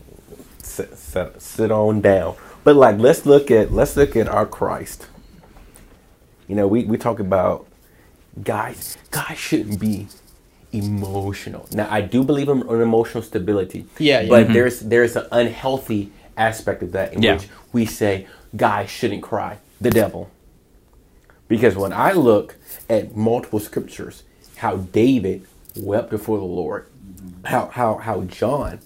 Sit, 0.61 0.97
sit, 0.97 1.41
sit 1.41 1.71
on 1.71 2.01
down. 2.01 2.35
But 2.63 2.75
like, 2.75 2.97
let's 2.97 3.25
look 3.25 3.51
at 3.51 3.71
let's 3.71 3.95
look 3.95 4.15
at 4.15 4.27
our 4.27 4.45
Christ. 4.45 5.07
You 6.47 6.55
know, 6.55 6.67
we 6.67 6.85
we 6.85 6.97
talk 6.97 7.19
about 7.19 7.67
guys. 8.43 8.97
Guys 9.11 9.37
shouldn't 9.37 9.79
be 9.79 10.07
emotional. 10.71 11.67
Now, 11.71 11.87
I 11.89 12.01
do 12.01 12.23
believe 12.23 12.49
in, 12.49 12.61
in 12.67 12.81
emotional 12.81 13.23
stability. 13.23 13.85
Yeah, 13.97 14.21
yeah. 14.21 14.29
But 14.29 14.43
mm-hmm. 14.45 14.53
there's 14.53 14.79
there's 14.81 15.15
an 15.15 15.27
unhealthy 15.31 16.11
aspect 16.37 16.83
of 16.83 16.91
that 16.91 17.13
in 17.13 17.21
Yeah. 17.21 17.35
which 17.35 17.47
we 17.71 17.85
say 17.85 18.27
guys 18.55 18.89
shouldn't 18.89 19.23
cry. 19.23 19.59
The 19.79 19.89
devil. 19.89 20.31
Because 21.47 21.75
when 21.75 21.93
I 21.93 22.13
look 22.13 22.55
at 22.89 23.15
multiple 23.15 23.59
scriptures, 23.59 24.23
how 24.57 24.77
David 24.77 25.45
wept 25.75 26.09
before 26.09 26.37
the 26.37 26.45
Lord, 26.45 26.87
how 27.45 27.67
how 27.67 27.95
how 27.97 28.21
John, 28.23 28.79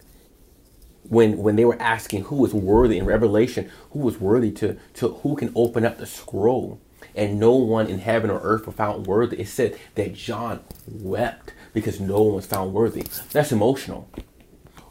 when 1.04 1.38
when 1.38 1.56
they 1.56 1.66
were 1.66 1.82
asking 1.82 2.24
who 2.24 2.36
was 2.38 2.54
worthy 2.54 2.98
in 2.98 3.06
Revelation, 3.06 3.70
who 3.92 4.00
was 4.00 4.20
worthy 4.20 4.52
to 4.54 4.78
to 4.96 5.10
who 5.10 5.36
can 5.36 5.52
open 5.56 5.86
up 5.86 5.98
the 5.98 6.06
scroll, 6.06 6.80
and 7.16 7.40
no 7.40 7.54
one 7.54 7.88
in 7.88 8.00
heaven 8.00 8.30
or 8.30 8.40
earth 8.42 8.68
were 8.68 8.74
found 8.74 9.08
worthy. 9.08 9.40
It 9.40 9.48
said 9.48 9.78
that 9.96 10.14
John 10.14 10.62
wept 10.88 11.54
because 11.74 12.00
no 12.00 12.22
one 12.24 12.36
was 12.36 12.46
found 12.46 12.74
worthy. 12.74 13.06
That's 13.32 13.52
emotional. 13.52 14.10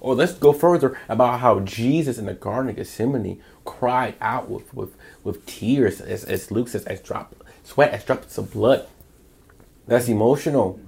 Or 0.00 0.14
let's 0.14 0.32
go 0.34 0.52
further 0.52 0.98
about 1.08 1.40
how 1.40 1.60
Jesus 1.60 2.18
in 2.18 2.26
the 2.26 2.34
Garden 2.34 2.70
of 2.70 2.76
Gethsemane 2.76 3.40
cried 3.64 4.14
out 4.20 4.48
with 4.48 4.72
with, 4.74 4.96
with 5.24 5.44
tears, 5.46 6.00
as, 6.00 6.24
as 6.24 6.50
Luke 6.50 6.68
says, 6.68 6.84
as 6.84 7.00
drop 7.00 7.34
sweat, 7.64 7.92
as 7.92 8.04
drops 8.04 8.38
of 8.38 8.52
blood. 8.52 8.86
That's 9.86 10.08
emotional. 10.08 10.80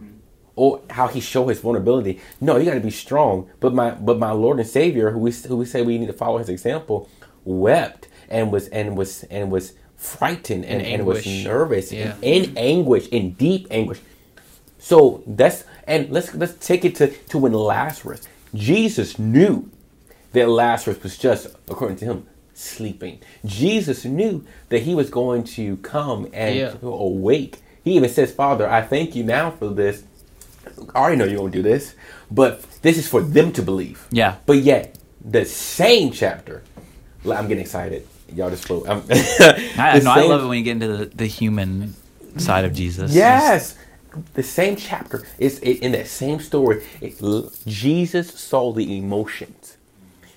Or 0.56 0.82
how 0.90 1.08
he 1.08 1.20
showed 1.20 1.46
his 1.48 1.60
vulnerability. 1.60 2.20
No, 2.40 2.56
you 2.56 2.66
got 2.66 2.74
to 2.74 2.80
be 2.80 2.90
strong. 2.90 3.48
But 3.60 3.72
my 3.72 3.92
but 3.92 4.18
my 4.18 4.32
Lord 4.32 4.58
and 4.58 4.68
Savior, 4.68 5.10
who 5.10 5.18
we 5.18 5.32
who 5.32 5.56
we 5.56 5.64
say 5.64 5.82
we 5.82 5.96
need 5.96 6.08
to 6.08 6.12
follow 6.12 6.38
his 6.38 6.48
example, 6.50 7.08
wept 7.44 8.08
and 8.28 8.52
was 8.52 8.68
and 8.68 8.96
was 8.96 9.24
and 9.24 9.50
was 9.50 9.72
frightened 9.96 10.64
and, 10.64 10.82
and 10.82 11.06
was 11.06 11.26
nervous 11.26 11.92
Yeah. 11.92 12.14
and 12.14 12.24
in 12.24 12.58
anguish, 12.58 13.06
in 13.08 13.32
deep 13.34 13.68
anguish. 13.70 14.00
So 14.78 15.22
that's 15.26 15.64
and 15.86 16.10
let's 16.10 16.34
let's 16.34 16.54
take 16.66 16.84
it 16.84 16.94
to, 16.96 17.06
to 17.08 17.38
when 17.38 17.52
Lazarus. 17.52 18.26
Jesus 18.54 19.18
knew 19.18 19.70
that 20.32 20.48
Lazarus 20.48 21.02
was 21.02 21.18
just, 21.18 21.48
according 21.68 21.96
to 21.98 22.04
him, 22.04 22.26
sleeping. 22.54 23.18
Jesus 23.44 24.04
knew 24.04 24.44
that 24.68 24.82
he 24.82 24.94
was 24.94 25.10
going 25.10 25.44
to 25.44 25.76
come 25.78 26.28
and 26.32 26.56
Yeah. 26.56 26.74
awake. 26.82 27.58
He 27.82 27.96
even 27.96 28.10
says, 28.10 28.32
Father, 28.32 28.68
I 28.68 28.82
thank 28.82 29.16
you 29.16 29.24
now 29.24 29.50
for 29.50 29.68
this. 29.68 30.02
I 30.94 30.98
already 30.98 31.16
know 31.16 31.24
you're 31.24 31.38
gonna 31.38 31.50
do 31.50 31.62
this, 31.62 31.94
but 32.30 32.62
this 32.82 32.98
is 32.98 33.08
for 33.08 33.22
them 33.22 33.52
to 33.52 33.62
believe. 33.62 34.06
Yeah. 34.10 34.36
But 34.46 34.58
yet, 34.58 34.96
the 35.24 35.44
same 35.44 36.12
chapter, 36.12 36.62
I'm 37.24 37.48
getting 37.48 37.60
excited. 37.62 38.06
Y'all 38.34 38.50
just 38.50 38.66
float. 38.66 38.86
I, 38.88 39.00
I 39.78 39.98
love 39.98 40.44
it 40.44 40.46
when 40.46 40.58
you 40.58 40.64
get 40.64 40.72
into 40.72 40.88
the, 40.88 41.06
the 41.06 41.26
human 41.26 41.94
side 42.36 42.64
of 42.64 42.72
Jesus. 42.74 43.12
Yes. 43.12 43.76
The 44.34 44.42
same 44.42 44.76
chapter 44.76 45.24
is 45.38 45.58
in 45.60 45.92
that 45.92 46.06
same 46.08 46.40
story. 46.40 46.84
It, 47.00 47.20
Jesus 47.66 48.32
saw 48.34 48.72
the 48.72 48.98
emotions 48.98 49.76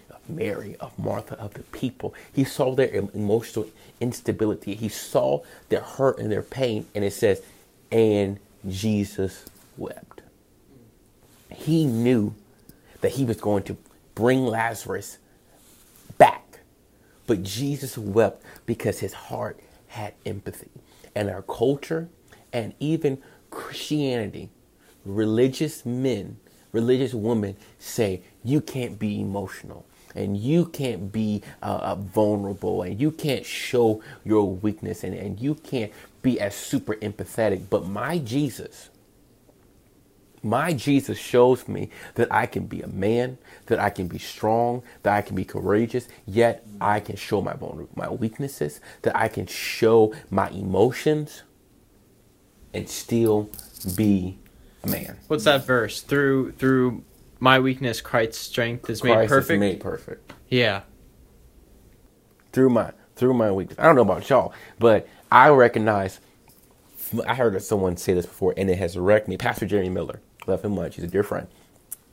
of 0.09 0.30
Mary, 0.30 0.76
of 0.80 0.97
Martha, 0.99 1.36
of 1.39 1.53
the 1.55 1.63
people. 1.63 2.13
He 2.34 2.43
saw 2.43 2.76
their 2.76 2.89
emotional 3.13 3.67
instability. 3.99 4.76
He 4.76 4.89
saw 4.89 5.41
their 5.69 5.82
hurt 5.82 6.19
and 6.19 6.32
their 6.32 6.43
pain. 6.43 6.86
And 6.95 7.03
it 7.03 7.13
says, 7.13 7.41
and 7.91 8.39
Jesus 8.67 9.45
wept. 9.78 10.21
He 11.51 11.86
knew 11.86 12.36
that 13.01 13.13
he 13.13 13.26
was 13.26 13.39
going 13.39 13.63
to 13.63 13.78
bring 14.15 14.45
Lazarus 14.45 15.17
back. 16.17 16.59
But 17.28 17.43
Jesus 17.43 17.97
wept 17.97 18.43
because 18.65 18.99
his 18.99 19.13
heart 19.13 19.59
had 19.88 20.13
empathy. 20.26 20.69
And 21.15 21.30
our 21.30 21.41
culture 21.43 22.09
and 22.51 22.74
even 22.80 23.21
Christianity, 23.53 24.49
religious 25.05 25.85
men, 25.85 26.37
religious 26.71 27.13
women 27.13 27.55
say 27.79 28.21
you 28.43 28.61
can't 28.61 28.99
be 28.99 29.21
emotional 29.21 29.85
and 30.15 30.37
you 30.37 30.65
can't 30.65 31.11
be 31.11 31.41
uh, 31.61 31.79
uh, 31.81 31.95
vulnerable 31.95 32.81
and 32.83 32.99
you 32.99 33.11
can't 33.11 33.45
show 33.45 34.01
your 34.23 34.49
weakness 34.49 35.03
and, 35.03 35.13
and 35.13 35.39
you 35.39 35.55
can't 35.55 35.91
be 36.21 36.39
as 36.39 36.55
super 36.55 36.95
empathetic. 36.95 37.63
But 37.69 37.87
my 37.87 38.19
Jesus, 38.19 38.89
my 40.43 40.73
Jesus 40.73 41.17
shows 41.17 41.67
me 41.67 41.89
that 42.15 42.31
I 42.31 42.45
can 42.45 42.65
be 42.65 42.81
a 42.81 42.87
man, 42.87 43.37
that 43.67 43.79
I 43.79 43.89
can 43.89 44.07
be 44.07 44.19
strong, 44.19 44.83
that 45.03 45.13
I 45.15 45.21
can 45.21 45.35
be 45.35 45.45
courageous, 45.45 46.07
yet 46.25 46.65
I 46.81 46.99
can 46.99 47.15
show 47.15 47.41
my 47.41 47.55
my 47.95 48.09
weaknesses, 48.09 48.81
that 49.03 49.15
I 49.15 49.27
can 49.27 49.47
show 49.47 50.13
my 50.29 50.49
emotions 50.49 51.43
and 52.74 52.89
still 52.89 53.49
be 53.95 54.38
a 54.84 54.88
man. 54.88 55.17
What's 55.28 55.43
that 55.45 55.65
verse? 55.65 56.01
Through 56.01 56.53
through 56.53 57.03
my 57.39 57.59
weakness, 57.59 58.01
Christ's 58.01 58.38
strength 58.39 58.89
is 58.89 59.03
made 59.03 59.28
perfect. 59.28 59.51
is 59.51 59.59
made 59.59 59.80
perfect. 59.80 60.34
yeah, 60.49 60.82
through 62.51 62.69
my 62.69 62.91
through 63.15 63.34
my 63.34 63.51
weakness. 63.51 63.78
I 63.80 63.84
don't 63.84 63.95
know 63.95 64.01
about 64.01 64.30
y'all, 64.30 64.53
but 64.80 65.07
I 65.32 65.49
recognize. 65.49 66.19
I 67.28 67.36
heard 67.36 67.61
someone 67.61 67.97
say 67.97 68.13
this 68.13 68.26
before, 68.26 68.53
and 68.57 68.69
it 68.69 68.78
has 68.78 68.97
wrecked 68.97 69.28
me. 69.28 69.38
Pastor 69.38 69.65
Jeremy 69.67 69.89
Miller, 69.89 70.21
love 70.47 70.63
him 70.65 70.74
much. 70.76 70.95
He's 70.95 71.03
a 71.03 71.07
dear 71.07 71.24
friend. 71.24 71.47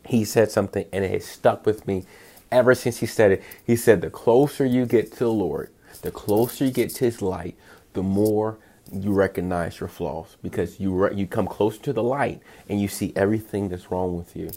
He 0.04 0.24
said 0.24 0.50
something, 0.50 0.84
and 0.92 1.04
it 1.04 1.10
has 1.10 1.24
stuck 1.24 1.64
with 1.64 1.86
me 1.86 2.04
ever 2.52 2.74
since 2.74 2.98
he 2.98 3.06
said 3.06 3.32
it. 3.32 3.42
He 3.64 3.76
said, 3.76 4.00
"The 4.02 4.10
closer 4.10 4.66
you 4.66 4.84
get 4.84 5.12
to 5.12 5.18
the 5.20 5.30
Lord, 5.32 5.70
the 6.02 6.10
closer 6.10 6.64
you 6.66 6.70
get 6.70 6.90
to 6.96 7.04
His 7.04 7.22
light, 7.22 7.56
the 7.94 8.02
more 8.02 8.58
you 8.92 9.12
recognize 9.12 9.80
your 9.80 9.88
flaws 9.88 10.36
because 10.42 10.80
you 10.80 10.92
re- 10.92 11.14
you 11.14 11.26
come 11.26 11.46
closer 11.46 11.80
to 11.82 11.92
the 11.92 12.02
light 12.02 12.42
and 12.68 12.80
you 12.80 12.88
see 12.88 13.12
everything 13.16 13.68
that's 13.68 13.90
wrong 13.90 14.16
with 14.16 14.36
you." 14.36 14.50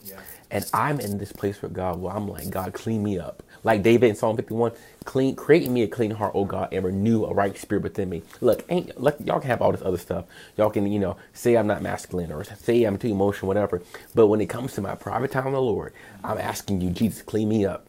And 0.51 0.65
I'm 0.73 0.99
in 0.99 1.17
this 1.17 1.31
place 1.31 1.61
with 1.61 1.73
God 1.73 2.01
where 2.01 2.13
I'm 2.13 2.27
like, 2.27 2.49
God, 2.51 2.73
clean 2.73 3.03
me 3.03 3.19
up. 3.19 3.43
Like 3.63 3.83
David 3.83 4.09
in 4.11 4.15
Psalm 4.15 4.35
51, 4.37 4.73
clean, 5.05 5.35
create 5.35 5.69
me 5.69 5.83
a 5.83 5.87
clean 5.87 6.11
heart, 6.11 6.33
oh 6.35 6.45
God, 6.45 6.69
and 6.71 6.85
renew 6.85 7.25
a 7.25 7.33
right 7.33 7.57
spirit 7.57 7.83
within 7.83 8.09
me. 8.09 8.23
Look, 8.41 8.63
ain't 8.69 8.99
look, 9.01 9.17
y'all 9.25 9.39
can 9.39 9.49
have 9.49 9.61
all 9.61 9.71
this 9.71 9.81
other 9.81 9.97
stuff. 9.97 10.25
Y'all 10.57 10.69
can, 10.69 10.91
you 10.91 10.99
know, 10.99 11.17
say 11.33 11.55
I'm 11.57 11.67
not 11.67 11.81
masculine 11.81 12.31
or 12.31 12.43
say 12.43 12.83
I'm 12.83 12.97
too 12.99 13.09
emotional, 13.09 13.47
whatever. 13.47 13.81
But 14.13 14.27
when 14.27 14.41
it 14.41 14.47
comes 14.47 14.73
to 14.73 14.81
my 14.81 14.95
private 14.95 15.31
time 15.31 15.45
with 15.45 15.53
the 15.55 15.61
Lord, 15.61 15.93
I'm 16.23 16.37
asking 16.37 16.81
you, 16.81 16.91
Jesus, 16.91 17.23
clean 17.23 17.49
me 17.49 17.65
up. 17.65 17.87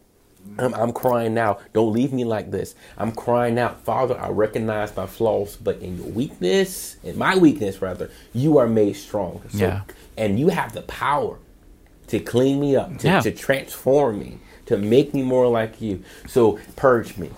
I'm, 0.59 0.75
I'm, 0.75 0.93
crying 0.93 1.35
now. 1.35 1.59
Don't 1.73 1.93
leave 1.93 2.13
me 2.13 2.25
like 2.25 2.51
this. 2.51 2.75
I'm 2.97 3.13
crying 3.13 3.59
out, 3.59 3.85
Father. 3.85 4.19
I 4.19 4.29
recognize 4.29 4.95
my 4.97 5.07
flaws, 5.07 5.57
but 5.57 5.79
in 5.81 5.97
your 5.97 6.07
weakness, 6.07 6.97
in 7.03 7.19
my 7.19 7.37
weakness 7.37 7.83
rather, 7.83 8.11
you 8.33 8.59
are 8.59 8.69
made 8.69 8.95
strong. 8.95 9.43
So, 9.49 9.59
yeah. 9.59 9.81
And 10.17 10.39
you 10.39 10.49
have 10.49 10.73
the 10.73 10.83
power 10.83 11.39
to 12.09 12.21
clean 12.21 12.61
me 12.61 12.77
up, 12.77 12.99
to, 12.99 13.07
Yeah. 13.07 13.21
to 13.21 13.33
transform 13.33 14.19
me, 14.21 14.39
to 14.67 14.77
make 14.77 15.13
me 15.15 15.23
more 15.23 15.49
like 15.49 15.81
you. 15.81 16.03
So 16.29 16.59
purge 16.77 17.17
me, 17.17 17.31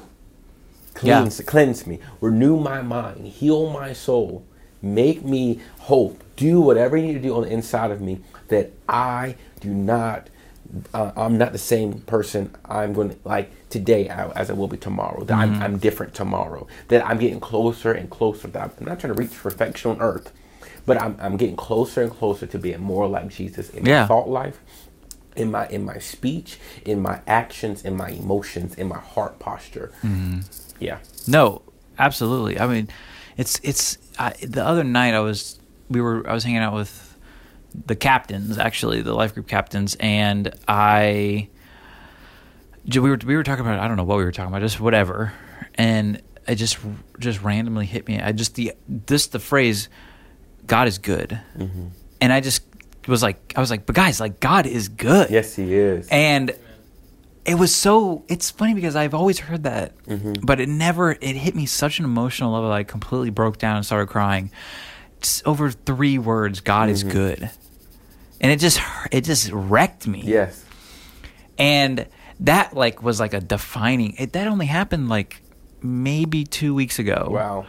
cleanse, 0.94 1.40
cleanse 1.42 1.86
me, 1.86 2.00
renew 2.20 2.58
my 2.58 2.82
mind, 2.82 3.26
heal 3.28 3.70
my 3.70 3.92
soul, 3.92 4.44
make 4.82 5.24
me 5.24 5.60
whole. 5.80 6.16
Do 6.36 6.60
whatever 6.60 6.96
you 6.96 7.06
need 7.06 7.14
to 7.14 7.20
do 7.20 7.34
on 7.34 7.42
the 7.42 7.48
inside 7.52 7.90
of 7.90 8.00
me 8.00 8.20
that 8.48 8.72
I 8.88 9.36
do 9.60 9.70
not. 9.70 10.28
Uh, 10.92 11.12
I'm 11.16 11.38
not 11.38 11.52
the 11.52 11.58
same 11.58 12.00
person 12.00 12.54
I'm 12.64 12.92
going 12.92 13.10
to 13.10 13.16
like 13.24 13.50
today 13.70 14.08
as 14.08 14.50
I 14.50 14.52
will 14.54 14.68
be 14.68 14.76
tomorrow. 14.76 15.24
That 15.24 15.38
I'm, 15.38 15.62
I'm 15.62 15.78
different 15.78 16.14
tomorrow. 16.14 16.66
That 16.88 17.06
I'm 17.06 17.18
getting 17.18 17.40
closer 17.40 17.92
and 17.92 18.10
closer. 18.10 18.48
That 18.48 18.62
I'm 18.78 18.86
not 18.86 19.00
trying 19.00 19.14
to 19.14 19.20
reach 19.20 19.34
perfection 19.34 19.92
on 19.92 20.00
earth, 20.00 20.32
but 20.84 21.00
I'm, 21.00 21.16
I'm 21.20 21.36
getting 21.36 21.56
closer 21.56 22.02
and 22.02 22.10
closer 22.10 22.46
to 22.46 22.58
being 22.58 22.80
more 22.80 23.06
like 23.08 23.28
Jesus 23.28 23.70
in 23.70 23.84
my 23.84 24.06
thought 24.06 24.28
life, 24.28 24.60
in 25.36 25.50
my 25.50 25.66
in 25.68 25.84
my 25.84 25.98
speech, 25.98 26.58
in 26.84 27.00
my 27.00 27.20
actions, 27.26 27.84
in 27.84 27.96
my 27.96 28.10
emotions, 28.10 28.74
in 28.74 28.88
my 28.88 28.98
heart 28.98 29.38
posture. 29.38 29.92
Yeah. 30.80 30.98
No, 31.26 31.62
absolutely. 31.98 32.58
I 32.58 32.66
mean, 32.66 32.88
it's 33.36 33.60
it's 33.62 33.98
I, 34.18 34.30
the 34.42 34.64
other 34.64 34.84
night 34.84 35.14
I 35.14 35.20
was 35.20 35.58
we 35.88 36.00
were 36.00 36.28
I 36.28 36.32
was 36.32 36.44
hanging 36.44 36.58
out 36.58 36.74
with 36.74 37.05
the 37.86 37.96
captains 37.96 38.58
actually 38.58 39.02
the 39.02 39.12
life 39.12 39.34
group 39.34 39.46
captains 39.46 39.96
and 40.00 40.54
I 40.66 41.48
we 42.86 43.00
were 43.00 43.18
we 43.24 43.36
were 43.36 43.42
talking 43.42 43.64
about 43.64 43.80
I 43.80 43.88
don't 43.88 43.96
know 43.96 44.04
what 44.04 44.18
we 44.18 44.24
were 44.24 44.32
talking 44.32 44.48
about 44.48 44.62
just 44.62 44.80
whatever. 44.80 45.32
And 45.74 46.22
it 46.46 46.54
just 46.56 46.78
just 47.18 47.42
randomly 47.42 47.86
hit 47.86 48.06
me. 48.06 48.20
I 48.20 48.32
just 48.32 48.54
the 48.54 48.72
this 48.88 49.26
the 49.28 49.40
phrase 49.40 49.88
God 50.66 50.88
is 50.88 50.98
good. 50.98 51.40
Mm-hmm. 51.56 51.88
And 52.20 52.32
I 52.32 52.40
just 52.40 52.62
was 53.08 53.22
like 53.22 53.52
I 53.56 53.60
was 53.60 53.70
like 53.70 53.86
but 53.86 53.94
guys 53.94 54.20
like 54.20 54.40
God 54.40 54.66
is 54.66 54.88
good. 54.88 55.30
Yes, 55.30 55.54
he 55.56 55.74
is. 55.74 56.08
and 56.10 56.54
it 57.44 57.54
was 57.54 57.72
so 57.72 58.24
it's 58.26 58.50
funny 58.50 58.74
because 58.74 58.96
i've 58.96 59.14
always 59.14 59.38
heard 59.38 59.62
that 59.62 59.96
mm-hmm. 60.02 60.32
but 60.42 60.58
it 60.58 60.68
never 60.68 61.12
it 61.12 61.36
hit 61.36 61.54
me 61.54 61.64
such 61.64 62.00
an 62.00 62.04
emotional 62.04 62.52
level 62.52 62.72
i 62.72 62.82
completely 62.82 63.30
broke 63.30 63.56
down 63.56 63.76
and 63.76 63.86
started 63.86 64.08
crying. 64.08 64.50
Just 65.20 65.46
over 65.46 65.70
three 65.70 66.18
words 66.18 66.58
god 66.58 66.88
is 66.88 67.04
mm-hmm. 67.04 67.12
good 67.12 67.50
and 68.40 68.52
it 68.52 68.60
just 68.60 68.80
it 69.10 69.24
just 69.24 69.50
wrecked 69.52 70.06
me. 70.06 70.22
Yes. 70.24 70.64
and 71.58 72.06
that 72.40 72.74
like 72.74 73.02
was 73.02 73.18
like 73.18 73.32
a 73.34 73.40
defining 73.40 74.14
it 74.18 74.32
that 74.34 74.46
only 74.46 74.66
happened 74.66 75.08
like 75.08 75.40
maybe 75.82 76.44
two 76.44 76.74
weeks 76.74 76.98
ago. 76.98 77.28
Wow. 77.30 77.66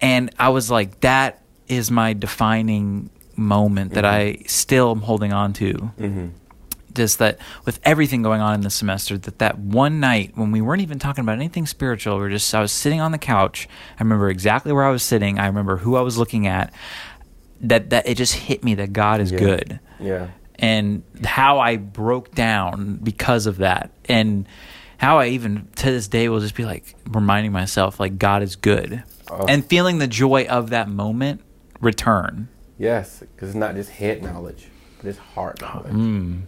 and 0.00 0.30
i 0.38 0.48
was 0.48 0.70
like 0.70 1.00
that 1.00 1.42
is 1.68 1.90
my 1.90 2.14
defining 2.14 3.10
moment 3.36 3.94
that 3.94 4.04
mm-hmm. 4.04 4.42
i 4.42 4.44
still 4.46 4.90
am 4.90 5.00
holding 5.02 5.32
on 5.32 5.52
to. 5.54 5.72
Mm-hmm. 5.72 6.28
Just 6.94 7.20
that 7.20 7.38
with 7.64 7.78
everything 7.84 8.22
going 8.22 8.40
on 8.40 8.54
in 8.54 8.62
the 8.62 8.70
semester 8.70 9.16
that 9.18 9.38
that 9.38 9.56
one 9.58 10.00
night 10.00 10.32
when 10.34 10.50
we 10.50 10.60
weren't 10.60 10.82
even 10.82 10.98
talking 10.98 11.22
about 11.22 11.36
anything 11.36 11.64
spiritual 11.66 12.16
we 12.16 12.22
were 12.22 12.30
just 12.30 12.52
i 12.52 12.60
was 12.60 12.72
sitting 12.72 13.00
on 13.00 13.12
the 13.12 13.18
couch. 13.18 13.68
I 14.00 14.02
remember 14.02 14.28
exactly 14.30 14.72
where 14.72 14.84
i 14.84 14.90
was 14.90 15.04
sitting. 15.04 15.38
I 15.38 15.46
remember 15.46 15.76
who 15.76 15.94
i 15.94 16.00
was 16.00 16.18
looking 16.18 16.48
at. 16.48 16.72
That 17.60 17.90
that 17.90 18.08
it 18.08 18.16
just 18.16 18.34
hit 18.34 18.64
me 18.64 18.74
that 18.74 18.92
god 18.92 19.20
is 19.20 19.30
Yeah. 19.30 19.38
good 19.38 19.80
Yeah. 20.00 20.28
and 20.58 21.02
how 21.24 21.58
I 21.60 21.76
broke 21.76 22.34
down 22.34 22.96
because 23.02 23.46
of 23.46 23.58
that, 23.58 23.90
and 24.06 24.46
how 24.98 25.18
I 25.18 25.28
even 25.28 25.68
to 25.76 25.90
this 25.90 26.08
day 26.08 26.28
will 26.28 26.40
just 26.40 26.54
be 26.56 26.64
like 26.64 26.94
reminding 27.08 27.52
myself 27.52 28.00
like 28.00 28.18
God 28.18 28.42
is 28.42 28.56
good, 28.56 29.02
Oh. 29.30 29.44
and 29.46 29.64
feeling 29.64 29.98
the 29.98 30.06
joy 30.08 30.46
of 30.46 30.70
that 30.70 30.88
moment 30.88 31.42
return. 31.80 32.48
Yes, 32.78 33.20
because 33.20 33.50
it's 33.50 33.56
not 33.56 33.74
just 33.74 33.90
head 33.90 34.22
knowledge, 34.22 34.68
but 34.98 35.06
it's 35.08 35.18
heart 35.18 35.60
knowledge. 35.60 35.92
Mm. 35.92 36.42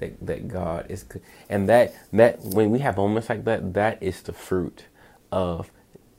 That, 0.00 0.26
that 0.26 0.48
God 0.48 0.86
is 0.88 1.04
good, 1.04 1.22
and 1.48 1.68
that 1.68 1.94
that 2.12 2.40
when 2.40 2.70
we 2.70 2.80
have 2.80 2.96
moments 2.96 3.28
like 3.28 3.44
that, 3.44 3.74
that 3.74 4.02
is 4.02 4.22
the 4.22 4.32
fruit 4.32 4.86
of 5.30 5.70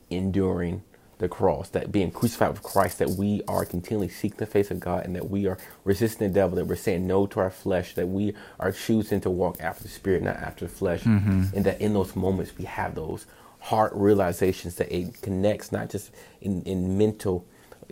enduring 0.09 0.83
the 1.17 1.29
cross, 1.29 1.69
that 1.69 1.91
being 1.91 2.11
crucified 2.11 2.51
with 2.51 2.63
Christ, 2.63 2.99
that 2.99 3.11
we 3.11 3.41
are 3.47 3.65
continually 3.65 4.09
seeking 4.09 4.37
the 4.37 4.45
face 4.45 4.69
of 4.69 4.79
God, 4.79 5.05
and 5.05 5.15
that 5.15 5.29
we 5.29 5.47
are 5.47 5.57
resisting 5.85 6.27
the 6.27 6.33
devil, 6.33 6.57
that 6.57 6.65
we're 6.65 6.75
saying 6.75 7.07
no 7.07 7.25
to 7.27 7.39
our 7.39 7.49
flesh, 7.49 7.95
that 7.95 8.07
we 8.07 8.33
are 8.59 8.71
choosing 8.71 9.21
to 9.21 9.29
walk 9.29 9.57
after 9.61 9.83
the 9.83 9.89
spirit, 9.89 10.23
not 10.23 10.35
after 10.37 10.65
the 10.65 10.71
flesh, 10.71 11.05
and 11.53 11.63
that 11.63 11.79
in 11.79 11.93
those 11.93 12.15
moments 12.15 12.51
we 12.57 12.65
have 12.65 12.95
those 12.95 13.25
heart 13.59 13.93
realizations 13.95 14.75
that 14.75 14.91
it 14.95 15.21
connects 15.21 15.71
not 15.71 15.89
just 15.89 16.11
in, 16.41 16.61
in 16.63 16.97
mental 16.97 17.45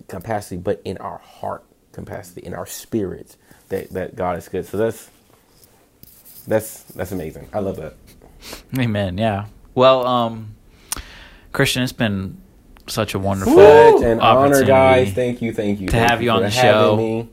capacity, 0.07 0.57
but 0.57 0.81
in 0.83 0.97
our 0.97 1.17
heart 1.19 1.63
capacity, 1.93 2.41
in 2.41 2.53
our 2.53 2.65
spirits, 2.65 3.37
that, 3.69 3.89
that 3.91 4.15
God 4.15 4.37
is 4.37 4.49
good. 4.49 4.65
So 4.65 4.77
that's 4.77 5.09
that's 6.45 6.83
that's 6.83 7.11
amazing. 7.13 7.47
I 7.53 7.59
love 7.59 7.77
that. 7.77 7.95
Amen. 8.77 9.17
Yeah. 9.17 9.45
Well, 9.75 10.05
um, 10.05 10.55
Christian, 11.53 11.83
it's 11.83 11.93
been 11.93 12.37
such 12.87 13.13
a 13.13 13.19
wonderful 13.19 13.55
Such 13.55 14.03
an 14.03 14.19
honor, 14.19 14.63
guys. 14.63 15.13
Thank 15.13 15.41
you, 15.41 15.53
thank 15.53 15.79
you. 15.79 15.87
to 15.87 15.91
Thank 15.93 16.09
have 16.09 16.21
you 16.21 16.29
for 16.31 16.35
on 16.37 16.41
the 16.43 16.51
show. 16.51 16.95
me. 16.97 17.29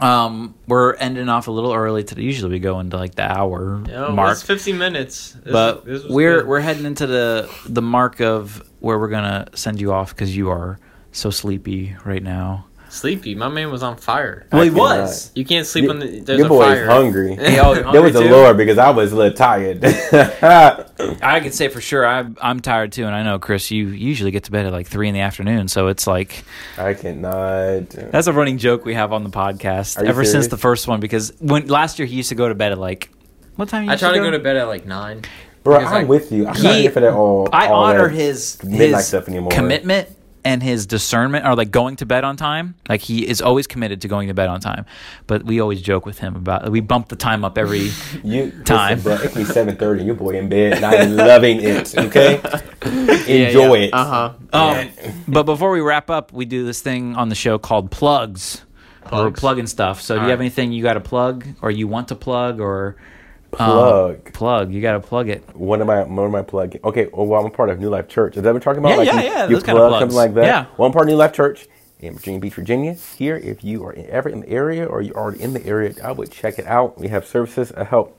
Um, 0.00 0.54
we're 0.66 0.94
ending 0.94 1.28
off 1.28 1.46
a 1.48 1.50
little 1.50 1.72
early 1.74 2.04
today. 2.04 2.22
Usually 2.22 2.50
we 2.50 2.58
go 2.58 2.80
into 2.80 2.96
like 2.96 3.14
the 3.16 3.22
hour 3.30 3.82
Yeah, 3.86 4.08
mark. 4.08 4.32
it's 4.32 4.42
15 4.42 4.78
minutes. 4.78 5.32
This- 5.32 5.52
but 5.52 5.84
this 5.84 6.02
was 6.04 6.12
we're 6.12 6.38
good. 6.40 6.46
we're 6.48 6.60
heading 6.60 6.86
into 6.86 7.06
the 7.06 7.50
the 7.68 7.82
mark 7.82 8.20
of 8.20 8.62
where 8.80 8.98
we're 8.98 9.08
gonna 9.08 9.46
send 9.54 9.80
you 9.80 9.92
off 9.92 10.10
because 10.14 10.34
you 10.34 10.48
are 10.50 10.78
so 11.12 11.28
sleepy 11.30 11.94
right 12.04 12.22
now. 12.22 12.66
Sleepy. 12.90 13.34
My 13.34 13.48
man 13.48 13.70
was 13.70 13.82
on 13.82 13.96
fire. 13.96 14.46
Well, 14.52 14.62
he 14.62 14.68
cannot. 14.70 14.82
was. 15.00 15.30
You 15.34 15.44
can't 15.44 15.66
sleep 15.66 15.84
Your- 15.84 15.92
on 15.94 15.98
the. 16.00 16.20
There's 16.20 16.38
Your 16.38 16.46
a 16.46 16.48
boy 16.50 16.62
fire. 16.64 16.82
is 16.82 16.88
hungry. 16.88 17.34
Hey, 17.40 17.54
you're 17.56 17.74
that 17.74 17.84
was 17.84 17.84
hungry 17.84 18.10
the? 18.12 18.30
Lord 18.30 18.56
because 18.56 18.78
I 18.78 18.90
was 18.90 19.12
a 19.12 19.16
little 19.16 19.32
tired. 19.36 19.82
I 20.52 21.40
can 21.40 21.52
say 21.52 21.68
for 21.68 21.80
sure 21.80 22.06
I'm 22.06 22.36
I'm 22.40 22.60
tired 22.60 22.92
too, 22.92 23.06
and 23.06 23.14
I 23.14 23.22
know 23.22 23.38
Chris. 23.38 23.70
You 23.70 23.88
usually 23.88 24.30
get 24.30 24.44
to 24.44 24.50
bed 24.50 24.66
at 24.66 24.72
like 24.72 24.86
three 24.86 25.08
in 25.08 25.14
the 25.14 25.20
afternoon, 25.20 25.68
so 25.68 25.88
it's 25.88 26.06
like 26.06 26.44
I 26.76 26.94
cannot. 26.94 27.88
that's 27.90 28.26
a 28.26 28.32
running 28.32 28.58
joke 28.58 28.84
we 28.84 28.94
have 28.94 29.12
on 29.12 29.24
the 29.24 29.30
podcast 29.30 29.98
Are 29.98 30.04
you 30.04 30.08
ever 30.10 30.24
since 30.24 30.48
the 30.48 30.56
first 30.58 30.86
one. 30.88 31.00
Because 31.00 31.32
when 31.40 31.66
last 31.68 31.98
year 31.98 32.06
he 32.06 32.16
used 32.16 32.28
to 32.30 32.34
go 32.34 32.48
to 32.48 32.54
bed 32.54 32.72
at 32.72 32.78
like 32.78 33.10
what 33.56 33.68
time? 33.68 33.84
You 33.84 33.90
I 33.92 33.96
try 33.96 34.12
to 34.12 34.18
go 34.18 34.30
to 34.30 34.38
bed 34.38 34.56
at 34.56 34.64
like 34.68 34.86
nine. 34.86 35.22
Bro, 35.62 35.78
Because 35.80 35.92
I'm 35.92 36.00
I- 36.02 36.04
with 36.04 36.32
you. 36.32 36.46
I'm 36.46 36.54
He- 36.54 36.62
not 36.62 36.74
here 36.76 36.90
for 36.90 37.00
that 37.00 37.12
all. 37.12 37.48
I 37.52 37.68
all 37.68 37.84
honor 37.84 38.08
that 38.08 38.14
his 38.14 38.58
midnight 38.64 38.96
his 38.98 39.06
stuff 39.08 39.28
anymore. 39.28 39.50
commitment 39.50 40.08
and 40.44 40.62
his 40.62 40.86
discernment, 40.86 41.44
are 41.44 41.54
like 41.54 41.70
going 41.70 41.96
to 41.96 42.06
bed 42.06 42.24
on 42.24 42.36
time. 42.36 42.74
Like 42.88 43.00
he 43.00 43.26
is 43.26 43.40
always 43.40 43.66
committed 43.66 44.00
to 44.02 44.08
going 44.08 44.28
to 44.28 44.34
bed 44.34 44.48
on 44.48 44.60
time. 44.60 44.86
But 45.26 45.44
we 45.44 45.60
always 45.60 45.82
joke 45.82 46.06
with 46.06 46.18
him 46.18 46.36
about 46.36 46.70
we 46.70 46.80
bump 46.80 47.08
the 47.08 47.16
time 47.16 47.44
up 47.44 47.58
every. 47.58 47.90
You 48.22 48.50
Time. 48.64 48.98
Listen, 48.98 49.16
bro, 49.16 49.24
it 49.24 49.32
can 49.32 49.42
be 49.42 49.44
seven 49.44 49.76
thirty. 49.76 50.04
Your 50.04 50.14
boy 50.14 50.38
in 50.38 50.48
bed, 50.48 50.74
and 50.74 50.84
I'm 50.84 51.16
loving 51.16 51.60
it. 51.60 51.96
Okay, 51.96 52.34
enjoy 53.46 53.78
it. 53.78 53.94
Uh 53.94 54.04
huh. 54.04 54.32
Um, 54.52 54.88
but 55.26 55.44
before 55.44 55.70
we 55.70 55.80
wrap 55.80 56.10
up, 56.10 56.32
we 56.32 56.44
do 56.44 56.64
this 56.64 56.82
thing 56.82 57.16
on 57.16 57.28
the 57.28 57.34
show 57.34 57.58
called 57.58 57.90
plugs. 57.90 58.62
We're 59.10 59.30
plugging 59.30 59.66
stuff. 59.66 60.00
So, 60.02 60.14
do 60.14 60.20
you 60.20 60.24
All 60.24 60.30
have 60.30 60.40
anything 60.40 60.72
you 60.72 60.82
got 60.82 60.94
to 60.94 61.00
plug, 61.00 61.46
or 61.62 61.70
you 61.70 61.88
want 61.88 62.08
to 62.08 62.14
plug, 62.14 62.60
or 62.60 62.96
um, 63.58 63.66
Plug. 63.66 64.32
plug? 64.32 64.72
You 64.72 64.80
got 64.80 64.92
to 64.92 65.00
plug 65.00 65.28
it. 65.28 65.56
One 65.56 65.80
of 65.80 65.86
my 65.86 66.02
one 66.04 66.26
of 66.26 66.32
my 66.32 66.42
plug. 66.42 66.76
Okay, 66.84 67.08
well, 67.12 67.40
I'm 67.40 67.46
a 67.46 67.50
part 67.50 67.68
of 67.68 67.80
New 67.80 67.90
Life 67.90 68.08
Church. 68.08 68.36
Is 68.36 68.42
that 68.42 68.48
what 68.48 68.54
we're 68.54 68.60
talking 68.60 68.78
about? 68.80 68.90
Yeah, 68.90 68.96
like 68.96 69.06
yeah, 69.06 69.20
you, 69.20 69.26
yeah, 69.28 69.42
You 69.46 69.54
those 69.56 69.62
kind 69.62 69.78
of 69.78 69.88
plug 69.88 70.00
something 70.00 70.16
like 70.16 70.34
that. 70.34 70.44
Yeah. 70.44 70.66
One 70.76 70.92
part 70.92 71.06
of 71.06 71.10
New 71.10 71.16
Life 71.16 71.32
Church 71.32 71.66
in 71.98 72.14
Virginia 72.14 72.40
Beach, 72.40 72.54
Virginia. 72.54 72.94
Here, 72.94 73.36
if 73.36 73.62
you 73.64 73.84
are 73.84 73.92
ever 73.92 74.28
in 74.28 74.40
the 74.40 74.48
area 74.48 74.86
or 74.86 75.02
you're 75.02 75.16
already 75.16 75.42
in 75.42 75.52
the 75.52 75.64
area, 75.66 75.94
I 76.02 76.12
would 76.12 76.30
check 76.30 76.58
it 76.58 76.66
out. 76.66 76.98
We 76.98 77.08
have 77.08 77.26
services 77.26 77.72
I 77.72 77.84
help 77.84 78.16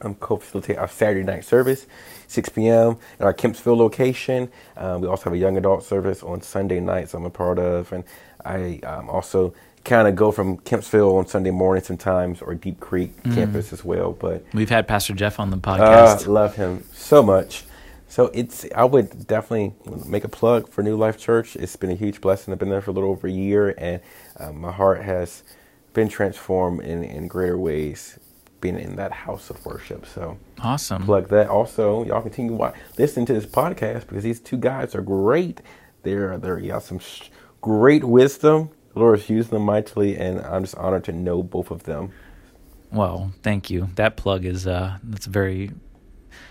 um, 0.00 0.14
co-facilitate 0.16 0.78
our 0.78 0.88
Saturday 0.88 1.24
night 1.24 1.44
service, 1.44 1.86
6 2.28 2.48
p.m. 2.50 2.96
at 3.18 3.26
our 3.26 3.34
Kempsville 3.34 3.76
location. 3.76 4.50
Um, 4.76 5.00
we 5.00 5.08
also 5.08 5.24
have 5.24 5.32
a 5.32 5.38
young 5.38 5.56
adult 5.56 5.84
service 5.84 6.22
on 6.22 6.42
Sunday 6.42 6.80
nights. 6.80 7.14
I'm 7.14 7.24
a 7.24 7.30
part 7.30 7.58
of, 7.58 7.92
and 7.92 8.04
I 8.44 8.80
um, 8.84 9.08
also 9.08 9.54
kind 9.84 10.06
of 10.08 10.14
go 10.16 10.30
from 10.32 10.58
Kempsville 10.58 11.18
on 11.18 11.26
Sunday 11.26 11.50
morning 11.50 11.82
sometimes, 11.84 12.40
or 12.42 12.54
Deep 12.54 12.78
Creek 12.80 13.10
campus 13.24 13.72
as 13.72 13.84
well. 13.84 14.12
But 14.12 14.44
We've 14.54 14.70
had 14.70 14.86
Pastor 14.86 15.12
Jeff 15.14 15.40
on 15.40 15.50
the 15.50 15.56
podcast. 15.56 16.26
uh, 16.26 16.30
love 16.30 16.56
him 16.56 16.84
so 16.92 17.22
much. 17.22 17.64
So 18.08 18.26
it's 18.34 18.66
I 18.76 18.84
would 18.84 19.26
definitely 19.26 19.74
make 20.06 20.24
a 20.24 20.28
plug 20.28 20.68
for 20.68 20.82
New 20.82 20.96
Life 20.96 21.16
Church. 21.18 21.56
It's 21.56 21.76
been 21.76 21.90
a 21.90 21.94
huge 21.94 22.20
blessing. 22.20 22.52
I've 22.52 22.58
been 22.58 22.68
there 22.68 22.82
for 22.82 22.90
a 22.90 22.94
little 22.94 23.10
over 23.10 23.26
a 23.26 23.30
year, 23.32 23.74
and 23.78 24.00
um, 24.38 24.60
my 24.60 24.70
heart 24.72 25.02
has 25.02 25.42
been 25.94 26.08
transformed 26.08 26.80
in, 26.82 27.02
in 27.04 27.26
greater 27.26 27.58
ways 27.58 28.18
being 28.60 28.78
in 28.78 28.96
that 28.96 29.12
house 29.12 29.50
of 29.50 29.64
worship. 29.66 30.06
So 30.06 30.38
Awesome. 30.60 31.02
plug 31.04 31.28
that. 31.30 31.48
Also, 31.48 32.04
y'all 32.04 32.22
continue 32.22 32.52
wa- 32.52 32.72
listening 32.98 33.26
to 33.26 33.32
this 33.32 33.46
podcast 33.46 34.06
because 34.06 34.22
these 34.22 34.40
two 34.40 34.56
guys 34.58 34.94
are 34.94 35.02
great. 35.02 35.60
They're 36.02 36.36
they're 36.38 36.58
you 36.58 36.68
got 36.68 36.82
some 36.82 36.98
sh- 36.98 37.30
great 37.62 38.04
wisdom. 38.04 38.70
The 38.94 39.00
Lord 39.00 39.18
has 39.18 39.30
used 39.30 39.50
them 39.50 39.62
mightily, 39.62 40.16
and 40.16 40.40
I'm 40.40 40.62
just 40.64 40.76
honored 40.76 41.04
to 41.04 41.12
know 41.12 41.42
both 41.42 41.70
of 41.70 41.84
them. 41.84 42.12
Well, 42.90 43.32
thank 43.42 43.70
you. 43.70 43.88
That 43.94 44.16
plug 44.16 44.44
is 44.44 44.66
uh 44.66 44.98
that's 45.02 45.26
a 45.26 45.30
very 45.30 45.70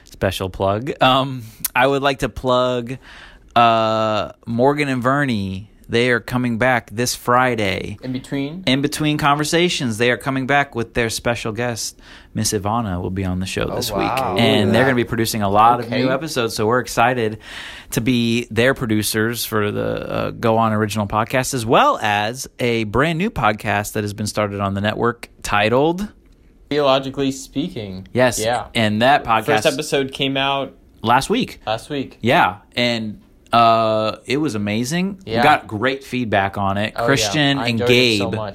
special 0.06 0.50
plug. 0.50 0.92
Um 1.02 1.44
I 1.76 1.86
would 1.88 2.02
like 2.02 2.20
to 2.20 2.30
plug 2.30 2.98
uh 3.56 4.32
Morgan 4.46 4.88
and 4.90 5.04
Vernie. 5.04 5.71
They 5.92 6.10
are 6.12 6.22
coming 6.22 6.58
back 6.58 6.90
this 6.90 7.16
Friday. 7.16 7.98
In 8.02 8.14
between. 8.14 8.64
In 8.66 8.82
between 8.82 9.18
conversations, 9.18 9.98
they 9.98 10.10
are 10.10 10.16
coming 10.16 10.48
back 10.48 10.74
with 10.74 10.94
their 10.94 11.10
special 11.10 11.52
guest, 11.52 12.00
Miss 12.34 12.54
Ivana 12.54 13.02
will 13.02 13.10
be 13.10 13.26
on 13.26 13.42
the 13.42 13.46
show 13.46 13.68
this 13.68 13.92
wow. 13.92 14.34
week. 14.34 14.42
And 14.42 14.74
they're 14.74 14.86
going 14.86 14.96
to 14.96 15.04
be 15.04 15.08
producing 15.08 15.42
a 15.42 15.50
lot 15.50 15.82
of 15.82 15.90
new 15.90 16.10
episodes, 16.10 16.56
so 16.56 16.66
we're 16.66 16.80
excited 16.80 17.40
to 17.90 18.00
be 18.00 18.48
their 18.50 18.74
producers 18.74 19.44
for 19.44 19.70
the 19.70 20.10
uh, 20.10 20.32
Go 20.32 20.58
On 20.58 20.72
original 20.72 21.08
podcast 21.08 21.54
as 21.54 21.66
well 21.66 22.00
as 22.02 22.48
a 22.58 22.86
brand 22.86 23.20
new 23.20 23.30
podcast 23.30 23.92
that 23.92 24.06
has 24.06 24.14
been 24.14 24.28
started 24.28 24.62
on 24.62 24.76
the 24.76 24.82
network 24.82 25.28
titled 25.44 26.08
Theologically 26.70 27.34
speaking. 27.34 28.08
Yes. 28.14 28.40
Yeah. 28.40 28.70
And 28.74 29.02
that 29.02 29.26
podcast 29.26 29.46
First 29.46 29.66
episode 29.66 30.14
came 30.14 30.38
out 30.38 30.74
last 31.02 31.30
week. 31.30 31.60
last 31.68 31.90
week. 31.90 32.18
Yeah. 32.22 32.60
And 32.78 33.22
uh, 33.54 34.18
it 34.26 34.38
was 34.38 34.56
amazing. 34.56 35.22
We 35.26 35.34
got 35.34 35.68
great 35.68 36.04
feedback 36.04 36.58
on 36.58 36.78
it. 36.78 36.94
Oh, 36.96 37.02
yeah. 37.02 37.06
Christian 37.06 37.58
I 37.58 37.68
and 37.70 37.80
Gabe 37.80 38.20
so 38.20 38.54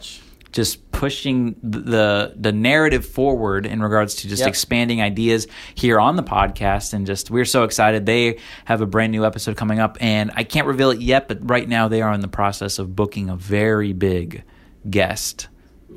just 0.52 0.90
pushing 0.90 1.54
the 1.62 2.32
the 2.34 2.50
narrative 2.50 3.04
forward 3.04 3.66
in 3.66 3.82
regards 3.82 4.14
to 4.14 4.28
just 4.28 4.40
Yep. 4.40 4.48
expanding 4.48 5.02
ideas 5.02 5.46
here 5.74 6.00
on 6.00 6.16
the 6.16 6.22
podcast 6.22 6.94
and 6.94 7.06
just 7.06 7.30
we're 7.30 7.44
so 7.44 7.64
excited 7.64 8.06
they 8.06 8.38
have 8.64 8.80
a 8.80 8.86
brand 8.86 9.12
new 9.12 9.26
episode 9.26 9.54
coming 9.58 9.80
up 9.80 9.98
and 10.00 10.30
I 10.34 10.44
can't 10.44 10.66
reveal 10.66 10.90
it 10.90 11.00
yet 11.00 11.28
but 11.28 11.50
right 11.50 11.68
now 11.68 11.88
they 11.88 12.00
are 12.00 12.10
in 12.14 12.22
the 12.22 12.28
process 12.28 12.78
of 12.78 12.96
booking 12.96 13.28
a 13.28 13.36
very 13.36 13.92
big 13.92 14.44
guest 14.88 15.48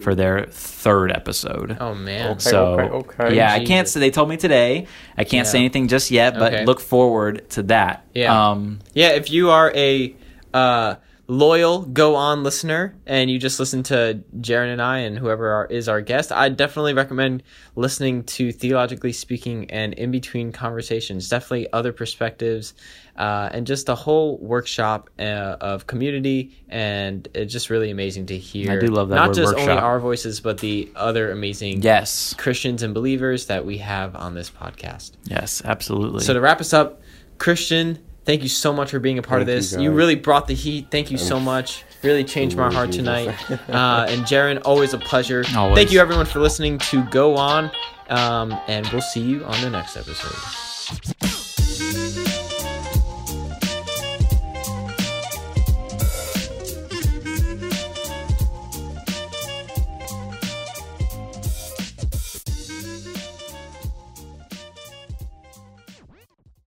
for 0.02 0.16
their 0.16 0.46
third 0.46 1.12
episode. 1.12 1.78
Oh 1.80 1.94
man. 1.94 2.32
Okay. 2.32 2.40
So 2.40 2.80
okay. 2.80 3.36
yeah, 3.36 3.52
I 3.54 3.64
can't 3.66 3.88
say. 3.88 4.00
They 4.00 4.12
told 4.12 4.30
me 4.30 4.38
today. 4.38 4.88
I 5.18 5.24
can't 5.24 5.48
say 5.48 5.60
anything 5.60 5.88
just 5.88 6.12
yet, 6.12 6.34
but 6.36 6.54
Okay. 6.54 6.66
look 6.66 6.80
forward 6.80 7.50
to 7.52 7.64
that. 7.64 8.06
Yeah. 8.14 8.50
Um, 8.52 8.80
Yeah, 8.94 9.10
if 9.10 9.30
you 9.32 9.50
are 9.50 9.72
a 9.76 10.16
uh, 10.54 10.96
loyal 11.30 11.84
Go 11.84 12.16
On 12.16 12.44
listener 12.44 12.96
and 13.06 13.30
you 13.30 13.38
just 13.38 13.60
listen 13.60 13.84
to 13.84 14.24
Jaron 14.40 14.74
and 14.74 14.82
I 14.82 15.00
and 15.00 15.18
whoever 15.18 15.52
our, 15.52 15.66
is 15.68 15.88
our 15.88 16.02
guest, 16.02 16.32
I 16.32 16.50
definitely 16.50 16.96
recommend 16.96 17.44
listening 17.76 18.24
to 18.24 18.52
Theologically 18.52 19.14
Speaking 19.14 19.70
and 19.70 19.94
In 19.94 20.10
Between 20.10 20.52
Conversations. 20.52 21.30
Definitely 21.30 21.72
other 21.72 21.94
perspectives 21.94 22.74
uh, 23.16 23.48
and 23.52 23.68
just 23.68 23.90
a 23.90 23.96
whole 23.96 24.40
workshop 24.40 25.12
uh, 25.20 25.22
of 25.62 25.86
community. 25.86 26.52
And 26.68 27.28
it's 27.36 27.54
just 27.54 27.70
really 27.70 27.92
amazing 27.92 28.26
to 28.28 28.38
hear. 28.38 28.72
I 28.72 28.80
do 28.80 28.88
love 28.88 29.10
that 29.10 29.16
Not 29.16 29.36
just 29.36 29.54
only 29.54 29.72
our 29.72 30.00
voices, 30.00 30.40
but 30.40 30.58
the 30.58 30.92
other 30.96 31.32
amazing 31.32 31.84
yes. 31.84 32.34
Christians 32.40 32.82
and 32.82 32.92
believers 32.96 33.46
that 33.46 33.64
we 33.64 33.78
have 33.78 34.16
on 34.16 34.34
this 34.34 34.50
podcast. 34.50 35.12
Yes. 35.26 35.62
Absolutely. 35.64 36.24
So 36.24 36.34
to 36.34 36.42
wrap 36.42 36.60
us 36.60 36.74
up, 36.74 37.04
Christian, 37.38 38.00
thank 38.26 38.44
you 38.44 38.50
so 38.50 38.74
much 38.74 38.92
for 38.92 39.00
being 39.00 39.18
a 39.18 39.22
part 39.22 39.40
Thank 39.40 39.50
of 39.50 39.56
this. 39.56 39.74
You, 39.74 39.90
guys. 39.90 39.98
really 39.98 40.16
brought 40.16 40.48
the 40.48 40.54
heat. 40.54 40.88
Thank 40.92 41.12
you 41.12 41.18
so 41.18 41.40
much. 41.40 41.84
Really 42.04 42.24
changed 42.24 42.56
my 42.56 42.72
heart 42.72 42.92
tonight. 42.92 43.36
Uh, 43.70 44.08
and 44.10 44.22
Jaron, 44.24 44.62
always 44.66 44.94
a 44.94 44.98
pleasure. 44.98 45.44
Always. 45.56 45.76
Thank 45.76 45.92
you 45.92 46.00
everyone 46.00 46.26
for 46.26 46.40
listening 46.40 46.80
to 46.80 47.04
Go 47.06 47.36
On, 47.36 47.72
um, 48.10 48.60
and 48.68 48.88
we'll 48.88 49.02
see 49.02 49.22
you 49.22 49.44
on 49.46 49.62
the 49.62 49.70
next 49.70 49.96
episode. 49.96 51.39